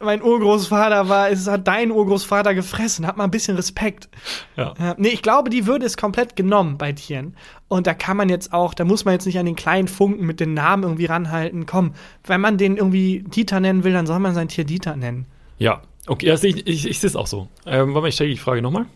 Äh, 0.00 0.04
mein 0.04 0.22
Urgroßvater 0.22 1.08
war, 1.08 1.30
es 1.30 1.46
hat 1.46 1.66
dein 1.68 1.90
Urgroßvater 1.90 2.54
gefressen. 2.54 3.06
Hat 3.06 3.16
mal 3.16 3.24
ein 3.24 3.30
bisschen 3.30 3.56
Respekt. 3.56 4.08
Ja. 4.56 4.74
Ja, 4.78 4.94
nee, 4.98 5.08
ich 5.08 5.22
glaube, 5.22 5.50
die 5.50 5.66
Würde 5.66 5.86
ist 5.86 5.96
komplett 5.96 6.36
genommen 6.36 6.78
bei 6.78 6.92
Tieren. 6.92 7.36
Und 7.68 7.86
da 7.86 7.94
kann 7.94 8.16
man 8.16 8.28
jetzt 8.28 8.52
auch, 8.52 8.74
da 8.74 8.84
muss 8.84 9.04
man 9.04 9.14
jetzt 9.14 9.26
nicht 9.26 9.38
an 9.38 9.46
den 9.46 9.56
kleinen 9.56 9.88
Funken 9.88 10.24
mit 10.26 10.40
den 10.40 10.54
Namen 10.54 10.82
irgendwie 10.84 11.06
ranhalten. 11.06 11.66
Komm, 11.66 11.94
wenn 12.24 12.40
man 12.40 12.58
den 12.58 12.76
irgendwie 12.76 13.24
Dieter 13.26 13.60
nennen 13.60 13.84
will, 13.84 13.92
dann 13.92 14.06
soll 14.06 14.18
man 14.18 14.34
sein 14.34 14.48
Tier 14.48 14.64
Dieter 14.64 14.96
nennen. 14.96 15.26
Ja, 15.58 15.82
okay, 16.06 16.34
sehe 16.36 16.50
ich, 16.54 16.66
ich, 16.66 16.86
ich 16.88 17.00
sehe 17.00 17.08
es 17.08 17.16
auch 17.16 17.26
so. 17.26 17.48
Ähm, 17.66 17.88
warte 17.88 18.00
mal, 18.02 18.08
ich 18.08 18.14
stelle 18.14 18.30
die 18.30 18.36
Frage 18.38 18.62
nochmal. 18.62 18.86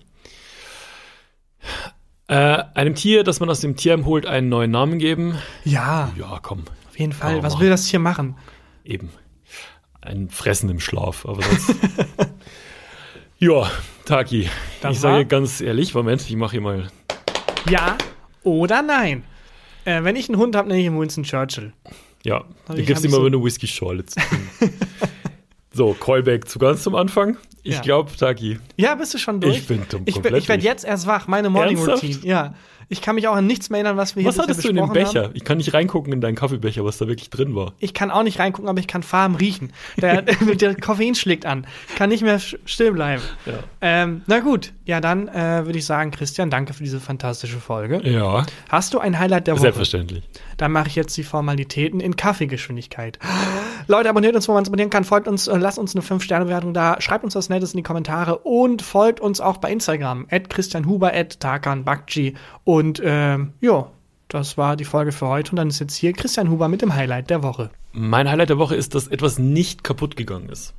Äh, 2.28 2.62
einem 2.74 2.94
Tier, 2.94 3.24
das 3.24 3.40
man 3.40 3.50
aus 3.50 3.60
dem 3.60 3.76
Tierheim 3.76 4.06
holt, 4.06 4.26
einen 4.26 4.48
neuen 4.48 4.70
Namen 4.70 4.98
geben. 4.98 5.36
Ja, 5.64 6.10
Ja, 6.16 6.38
komm, 6.40 6.64
auf 6.88 6.98
jeden 6.98 7.12
Fall. 7.12 7.42
Was 7.42 7.54
Mann. 7.54 7.62
will 7.62 7.70
das 7.70 7.84
Tier 7.86 7.98
machen? 7.98 8.36
eben. 8.84 9.10
Ein 10.02 10.28
Fressen 10.30 10.68
im 10.68 10.80
Schlaf, 10.80 11.24
aber 11.26 11.42
sonst. 11.42 11.74
ja, 13.38 13.70
Taki. 14.04 14.48
Das 14.80 14.92
ich 14.94 15.00
sage 15.00 15.26
ganz 15.26 15.60
ehrlich, 15.60 15.94
Moment, 15.94 16.22
ich 16.22 16.36
mache 16.36 16.52
hier 16.52 16.60
mal. 16.60 16.90
Ja 17.68 17.96
oder 18.42 18.82
nein? 18.82 19.22
Äh, 19.84 20.02
wenn 20.04 20.16
ich 20.16 20.28
einen 20.28 20.38
Hund 20.38 20.56
habe, 20.56 20.68
nenne 20.68 20.80
ich 20.80 20.86
ihn 20.86 20.98
Winston 20.98 21.24
Churchill. 21.24 21.72
Ja, 22.24 22.44
du 22.68 22.74
ich- 22.76 22.86
gibst 22.86 23.04
ihm 23.04 23.10
so- 23.12 23.24
eine 23.24 23.42
Whisky-Schorle 23.42 24.04
zu 24.06 24.20
so, 25.72 25.92
Callback 25.94 26.48
zu 26.48 26.58
ganz 26.58 26.82
zum 26.82 26.94
Anfang. 26.94 27.36
Ich 27.64 27.74
Ja. 27.76 27.80
glaube, 27.80 28.10
Taki, 28.16 28.58
Ja, 28.76 28.96
bist 28.96 29.14
du 29.14 29.18
schon 29.18 29.40
durch? 29.40 29.58
Ich 29.58 29.66
bin 29.68 29.82
dumm 29.88 30.02
Ich, 30.04 30.20
bin- 30.20 30.34
ich 30.34 30.48
werde 30.48 30.62
jetzt 30.64 30.84
erst 30.84 31.06
wach, 31.06 31.28
meine 31.28 31.48
Morning 31.50 31.76
Ernsthaft? 31.76 32.02
Routine. 32.02 32.26
Ja. 32.26 32.54
Ich 32.92 33.00
kann 33.00 33.14
mich 33.14 33.26
auch 33.26 33.34
an 33.34 33.46
nichts 33.46 33.70
mehr 33.70 33.78
erinnern, 33.78 33.96
was 33.96 34.16
wir 34.16 34.24
was 34.26 34.34
hier 34.34 34.42
bisher 34.42 34.52
hattest 34.52 34.64
du 34.64 34.68
in 34.68 34.76
dem 34.76 34.92
Becher? 34.92 35.24
Haben. 35.24 35.34
Ich 35.34 35.44
kann 35.44 35.56
nicht 35.56 35.72
reingucken 35.72 36.12
in 36.12 36.20
deinen 36.20 36.34
Kaffeebecher, 36.34 36.84
was 36.84 36.98
da 36.98 37.08
wirklich 37.08 37.30
drin 37.30 37.54
war. 37.54 37.72
Ich 37.78 37.94
kann 37.94 38.10
auch 38.10 38.22
nicht 38.22 38.38
reingucken, 38.38 38.68
aber 38.68 38.80
ich 38.80 38.86
kann 38.86 39.02
Farben 39.02 39.34
riechen. 39.34 39.72
Der, 39.96 40.20
der 40.22 40.74
Koffein 40.74 41.14
schlägt 41.14 41.46
an. 41.46 41.66
Kann 41.96 42.10
nicht 42.10 42.22
mehr 42.22 42.38
still 42.38 42.92
bleiben. 42.92 43.22
Ja. 43.46 43.54
Ähm, 43.80 44.20
na 44.26 44.40
gut, 44.40 44.74
ja, 44.84 45.00
dann 45.00 45.28
äh, 45.28 45.64
würde 45.64 45.78
ich 45.78 45.86
sagen, 45.86 46.10
Christian, 46.10 46.50
danke 46.50 46.74
für 46.74 46.84
diese 46.84 47.00
fantastische 47.00 47.60
Folge. 47.60 48.06
Ja, 48.06 48.44
Hast 48.68 48.92
du 48.92 48.98
ein 48.98 49.18
Highlight 49.18 49.46
der 49.46 49.54
Woche? 49.54 49.62
selbstverständlich. 49.62 50.24
Dann 50.62 50.70
mache 50.70 50.86
ich 50.86 50.94
jetzt 50.94 51.16
die 51.16 51.24
Formalitäten 51.24 51.98
in 51.98 52.14
Kaffeegeschwindigkeit. 52.14 53.18
Leute, 53.88 54.08
abonniert 54.08 54.36
uns, 54.36 54.46
wo 54.46 54.52
man 54.52 54.62
es 54.62 54.68
abonnieren 54.68 54.90
kann. 54.90 55.02
Folgt 55.02 55.26
uns, 55.26 55.48
äh, 55.48 55.58
lasst 55.58 55.76
uns 55.76 55.96
eine 55.96 56.04
5-Sterne-Bewertung 56.04 56.72
da. 56.72 57.00
Schreibt 57.00 57.24
uns 57.24 57.34
was 57.34 57.48
Nettes 57.48 57.72
in 57.72 57.78
die 57.78 57.82
Kommentare 57.82 58.38
und 58.38 58.80
folgt 58.80 59.18
uns 59.18 59.40
auch 59.40 59.56
bei 59.56 59.72
Instagram. 59.72 60.28
At 60.30 60.50
Christian 60.50 60.86
Huber, 60.86 61.12
at 61.12 61.40
Tarkan 61.40 61.82
Bakci. 61.82 62.34
Und 62.62 63.02
ähm, 63.04 63.54
ja, 63.60 63.90
das 64.28 64.56
war 64.56 64.76
die 64.76 64.84
Folge 64.84 65.10
für 65.10 65.26
heute. 65.26 65.50
Und 65.50 65.56
dann 65.56 65.66
ist 65.66 65.80
jetzt 65.80 65.96
hier 65.96 66.12
Christian 66.12 66.48
Huber 66.48 66.68
mit 66.68 66.80
dem 66.80 66.94
Highlight 66.94 67.28
der 67.28 67.42
Woche. 67.42 67.70
Mein 67.90 68.30
Highlight 68.30 68.50
der 68.50 68.58
Woche 68.58 68.76
ist, 68.76 68.94
dass 68.94 69.08
etwas 69.08 69.40
nicht 69.40 69.82
kaputt 69.82 70.14
gegangen 70.14 70.48
ist. 70.48 70.74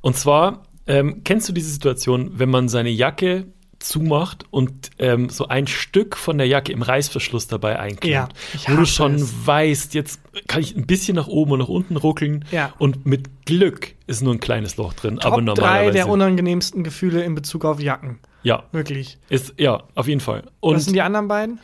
Und 0.00 0.16
zwar, 0.16 0.62
ähm, 0.86 1.20
kennst 1.22 1.46
du 1.50 1.52
diese 1.52 1.70
Situation, 1.70 2.30
wenn 2.38 2.48
man 2.48 2.70
seine 2.70 2.88
Jacke 2.88 3.44
zumacht 3.80 4.44
und 4.50 4.90
ähm, 4.98 5.28
so 5.28 5.48
ein 5.48 5.66
Stück 5.66 6.16
von 6.16 6.38
der 6.38 6.46
Jacke 6.48 6.72
im 6.72 6.82
Reißverschluss 6.82 7.46
dabei 7.46 7.78
einklemmt, 7.78 8.04
Ja, 8.12 8.28
wo 8.72 8.76
du 8.76 8.84
schon 8.86 9.14
es. 9.14 9.46
weißt, 9.46 9.94
jetzt 9.94 10.20
kann 10.48 10.60
ich 10.62 10.76
ein 10.76 10.86
bisschen 10.86 11.14
nach 11.16 11.28
oben 11.28 11.52
und 11.52 11.58
nach 11.60 11.68
unten 11.68 11.96
ruckeln 11.96 12.44
Ja. 12.50 12.72
und 12.78 13.06
mit 13.06 13.46
Glück 13.46 13.94
ist 14.06 14.22
nur 14.22 14.34
ein 14.34 14.40
kleines 14.40 14.76
Loch 14.76 14.94
drin, 14.94 15.16
Top 15.16 15.26
aber 15.32 15.36
drei 15.42 15.44
normalerweise 15.44 15.92
der 15.92 16.08
unangenehmsten 16.08 16.82
Gefühle 16.82 17.22
in 17.22 17.34
Bezug 17.34 17.64
auf 17.64 17.80
Jacken. 17.80 18.18
ja, 18.42 18.64
Wirklich. 18.72 19.18
ist 19.28 19.54
ja 19.58 19.84
auf 19.94 20.08
jeden 20.08 20.20
Fall. 20.20 20.42
Was 20.60 20.84
sind 20.84 20.88
Und 20.90 20.94
die 20.94 21.02
anderen 21.02 21.28
beiden? 21.28 21.60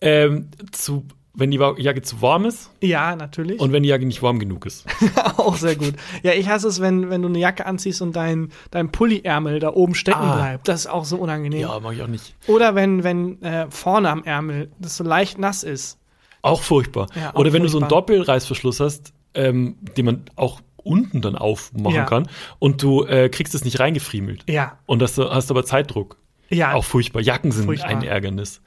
ähm, 0.00 0.48
zu, 0.72 1.04
wenn 1.34 1.50
die 1.50 1.56
Jacke 1.56 2.02
zu 2.02 2.20
warm 2.20 2.44
ist 2.44 2.70
Ja, 2.82 3.16
natürlich. 3.16 3.58
und 3.60 3.72
wenn 3.72 3.82
die 3.82 3.88
Jacke 3.88 4.04
nicht 4.04 4.22
warm 4.22 4.38
genug 4.38 4.66
ist. 4.66 4.84
auch 5.38 5.56
sehr 5.56 5.76
gut. 5.76 5.94
Ja, 6.22 6.32
ich 6.32 6.48
hasse 6.48 6.68
es, 6.68 6.80
wenn, 6.80 7.08
wenn 7.10 7.22
du 7.22 7.28
eine 7.28 7.38
Jacke 7.38 7.64
anziehst 7.66 8.02
und 8.02 8.14
dein, 8.16 8.50
dein 8.70 8.92
Pulli-Ärmel 8.92 9.58
da 9.58 9.72
oben 9.72 9.94
stecken 9.94 10.18
Ah. 10.20 10.36
bleibt. 10.36 10.68
Das 10.68 10.80
ist 10.80 10.86
auch 10.88 11.04
so 11.06 11.16
unangenehm. 11.16 11.60
Ja, 11.62 11.80
mag 11.80 11.94
ich 11.94 12.02
auch 12.02 12.06
nicht. 12.06 12.34
Oder 12.46 12.74
wenn, 12.74 13.02
wenn 13.04 13.40
äh, 13.42 13.66
vorne 13.70 14.10
am 14.10 14.24
Ärmel 14.24 14.70
das 14.78 14.96
so 14.96 15.04
leicht 15.04 15.38
nass 15.38 15.62
ist. 15.62 15.98
Auch 16.42 16.60
furchtbar. 16.62 17.06
Ja, 17.14 17.30
auch 17.30 17.38
Oder 17.40 17.52
wenn 17.52 17.62
du 17.62 17.68
so 17.68 17.78
einen. 17.78 17.88
Doppelreißverschluss 17.88 18.80
hast, 18.80 19.12
ähm, 19.34 19.76
den 19.96 20.04
man 20.04 20.24
auch 20.36 20.60
unten 20.84 21.22
dann 21.22 21.36
aufmachen 21.36 21.94
Ja. 21.94 22.04
kann 22.04 22.28
und 22.58 22.82
du 22.82 23.04
äh, 23.04 23.28
kriegst 23.28 23.54
es 23.54 23.64
nicht 23.64 23.78
reingefriemelt. 23.78 24.44
Ja. 24.50 24.78
Und 24.86 24.98
das, 25.00 25.16
hast 25.16 25.50
aber 25.50 25.64
Zeitdruck. 25.64 26.16
Ja. 26.52 26.74
Auch 26.74 26.84
furchtbar. 26.84 27.22
Jacken 27.22 27.50
sind 27.50 27.64
Furchtbar. 27.64 27.90
ein 27.90 28.02
Ärgernis. 28.02 28.60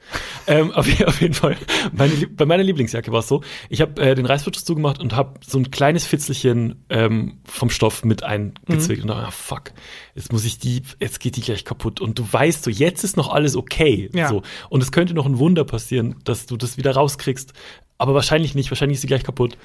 ähm, 0.46 0.72
auf, 0.72 0.86
auf 1.06 1.20
jeden 1.20 1.34
Fall. 1.34 1.56
Meine, 1.92 2.12
bei 2.28 2.44
meiner 2.44 2.62
Lieblingsjacke 2.62 3.12
war 3.12 3.20
es 3.20 3.28
so, 3.28 3.42
ich 3.68 3.80
habe 3.80 4.00
äh, 4.00 4.14
den 4.14 4.26
Reißverschluss 4.26 4.64
zugemacht 4.64 5.00
und 5.00 5.14
habe 5.14 5.38
so 5.46 5.58
ein 5.58 5.70
kleines 5.70 6.06
Fitzelchen 6.06 6.84
ähm, 6.90 7.38
vom 7.44 7.70
Stoff 7.70 8.04
mit 8.04 8.22
eingezwickt 8.22 9.02
und 9.02 9.08
dachte, 9.08 9.26
ah, 9.26 9.30
fuck, 9.30 9.72
jetzt 10.14 10.32
muss 10.32 10.44
ich 10.44 10.58
die, 10.58 10.82
jetzt 11.00 11.20
geht 11.20 11.36
die 11.36 11.40
gleich 11.40 11.64
kaputt. 11.64 12.00
Und 12.00 12.18
du 12.18 12.26
weißt 12.30 12.64
so, 12.64 12.70
jetzt 12.70 13.04
ist 13.04 13.16
noch 13.16 13.32
alles 13.32 13.56
okay. 13.56 14.10
Ja. 14.12 14.28
So. 14.28 14.42
Und 14.68 14.82
es 14.82 14.92
könnte 14.92 15.14
noch 15.14 15.26
ein 15.26 15.38
Wunder 15.38 15.64
passieren, 15.64 16.16
dass 16.24 16.46
du 16.46 16.56
das 16.56 16.76
wieder 16.76 16.92
rauskriegst. 16.92 17.52
Aber 17.98 18.14
wahrscheinlich 18.14 18.54
nicht, 18.54 18.70
wahrscheinlich 18.70 18.96
ist 18.96 19.02
sie 19.02 19.06
gleich 19.06 19.24
kaputt. 19.24 19.56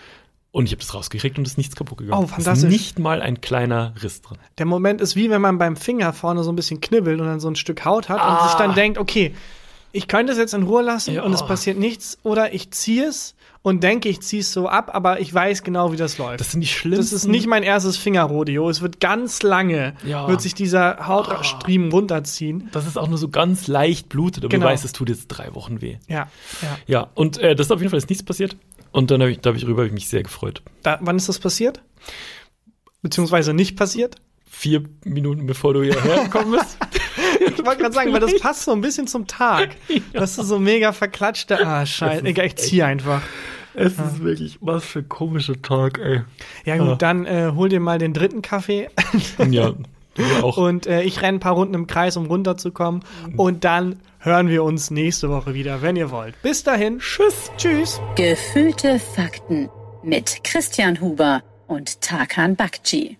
Und 0.53 0.65
ich 0.65 0.71
habe 0.73 0.81
das 0.81 0.93
rausgekriegt 0.93 1.37
und 1.37 1.45
es 1.47 1.53
ist 1.53 1.57
nichts 1.57 1.75
kaputt 1.77 1.99
gegangen. 1.99 2.23
Oh, 2.23 2.27
fantastisch. 2.27 2.57
Es 2.57 2.63
ist 2.63 2.69
nicht 2.69 2.99
mal 2.99 3.21
ein 3.21 3.39
kleiner 3.39 3.93
Riss 4.03 4.21
drin. 4.21 4.37
Der 4.57 4.65
Moment 4.65 4.99
ist 4.99 5.15
wie 5.15 5.29
wenn 5.29 5.41
man 5.41 5.57
beim 5.57 5.77
Finger 5.77 6.11
vorne 6.11 6.43
so 6.43 6.51
ein 6.51 6.55
bisschen 6.57 6.81
knibbelt 6.81 7.21
und 7.21 7.27
dann 7.27 7.39
so 7.39 7.47
ein 7.49 7.55
Stück 7.55 7.85
Haut 7.85 8.09
hat 8.09 8.17
und 8.17 8.27
Ah. 8.27 8.47
sich 8.47 8.55
dann 8.57 8.75
denkt, 8.75 8.97
okay, 8.97 9.33
ich 9.93 10.07
könnte 10.09 10.33
es 10.33 10.37
jetzt 10.37 10.53
in 10.53 10.63
Ruhe 10.63 10.81
lassen 10.81 11.13
Ja. 11.15 11.23
und 11.23 11.33
es 11.33 11.45
passiert 11.45 11.77
nichts. 11.77 12.17
Oder 12.23 12.53
ich 12.53 12.71
ziehe 12.71 13.05
es 13.07 13.33
und 13.61 13.81
denke, 13.83 14.09
ich 14.09 14.21
ziehe 14.21 14.41
es 14.41 14.51
so 14.51 14.67
ab, 14.67 14.89
aber 14.93 15.21
ich 15.21 15.33
weiß 15.33 15.63
genau, 15.63 15.93
wie 15.93 15.97
das 15.97 16.17
läuft. 16.17 16.41
Das 16.41 16.51
sind 16.51 16.59
die 16.61 16.67
schlimmsten. 16.67 17.01
Das 17.01 17.13
ist 17.13 17.27
nicht 17.29 17.47
mein 17.47 17.63
erstes 17.63 17.95
Fingerrodeo. 17.95 18.69
Es 18.69 18.81
wird 18.81 18.99
ganz 18.99 19.43
lange, 19.43 19.93
Ja. 20.05 20.27
wird 20.27 20.41
sich 20.41 20.53
dieser 20.53 21.07
Hautstriemen 21.07 21.91
runterziehen. 21.93 22.67
Das 22.73 22.87
ist 22.87 22.97
auch 22.97 23.07
nur 23.07 23.17
so 23.17 23.29
ganz 23.29 23.67
leicht 23.67 24.09
blutet, 24.09 24.43
aber 24.43 24.49
Genau. 24.49 24.65
du 24.65 24.71
weißt, 24.73 24.83
es 24.83 24.91
tut 24.91 25.07
jetzt 25.07 25.27
drei 25.27 25.53
Wochen 25.55 25.79
weh. 25.81 25.97
Ja, 26.09 26.27
ja. 26.61 26.77
Ja, 26.87 27.07
und 27.15 27.37
äh, 27.37 27.55
das 27.55 27.67
ist 27.67 27.71
auf 27.71 27.79
jeden 27.79 27.89
Fall 27.91 27.99
ist 27.99 28.09
nichts 28.09 28.23
passiert. 28.25 28.57
Und 28.91 29.11
dann 29.11 29.21
habe 29.21 29.31
ich, 29.31 29.39
da 29.39 29.51
hab 29.51 29.57
ich 29.57 29.65
rüber 29.65 29.83
hab 29.83 29.87
ich 29.87 29.93
mich 29.93 30.09
sehr 30.09 30.23
gefreut. 30.23 30.61
Da, 30.83 30.99
wann 31.01 31.15
ist 31.15 31.29
das 31.29 31.39
passiert? 31.39 31.81
Beziehungsweise 33.01 33.53
nicht 33.53 33.77
passiert? 33.77 34.15
Vier 34.45 34.83
Minuten 35.05 35.47
bevor 35.47 35.73
du 35.73 35.81
hierher 35.81 36.23
gekommen 36.25 36.51
bist. 36.51 36.77
ich 37.39 37.65
wollte 37.65 37.81
gerade 37.81 37.93
sagen, 37.93 38.13
weil 38.13 38.19
das 38.19 38.37
passt 38.39 38.63
so 38.63 38.71
ein 38.71 38.81
bisschen 38.81 39.07
zum 39.07 39.27
Tag. 39.27 39.75
Dass 40.13 40.35
du 40.35 40.43
so 40.43 40.59
mega 40.59 40.91
verklatschte. 40.91 41.65
Ah, 41.65 41.85
scheiße. 41.85 42.25
Egal, 42.25 42.47
ich 42.47 42.57
zieh 42.57 42.83
einfach. 42.83 43.21
Es 43.73 43.93
ist 43.93 44.21
wirklich, 44.21 44.57
was 44.59 44.83
für 44.83 44.99
ein 44.99 45.09
komischer 45.09 45.61
Tag, 45.61 45.97
ey. 45.99 46.23
Ja, 46.65 46.77
gut, 46.77 47.01
dann 47.01 47.25
äh, 47.25 47.53
hol 47.55 47.69
dir 47.69 47.79
mal 47.79 47.97
den 47.97 48.13
dritten 48.13 48.41
Kaffee. 48.41 48.89
Ja. 49.49 49.73
Und 50.41 50.87
äh, 50.87 51.03
ich 51.03 51.21
renne 51.21 51.37
ein 51.37 51.39
paar 51.39 51.53
Runden 51.53 51.73
im 51.73 51.87
Kreis, 51.87 52.17
um 52.17 52.25
runterzukommen. 52.25 53.03
Und 53.37 53.63
dann 53.63 53.99
hören 54.19 54.49
wir 54.49 54.63
uns 54.63 54.91
nächste 54.91 55.29
Woche 55.29 55.53
wieder, 55.53 55.81
wenn 55.81 55.95
ihr 55.95 56.11
wollt. 56.11 56.39
Bis 56.41 56.63
dahin. 56.63 56.99
Tschüss. 56.99 57.51
Tschüss. 57.57 58.01
Gefühlte 58.15 58.99
Fakten 58.99 59.69
mit 60.03 60.43
Christian 60.43 60.99
Huber 60.99 61.43
und 61.67 62.01
Tarkan 62.01 62.55
Bakci. 62.55 63.17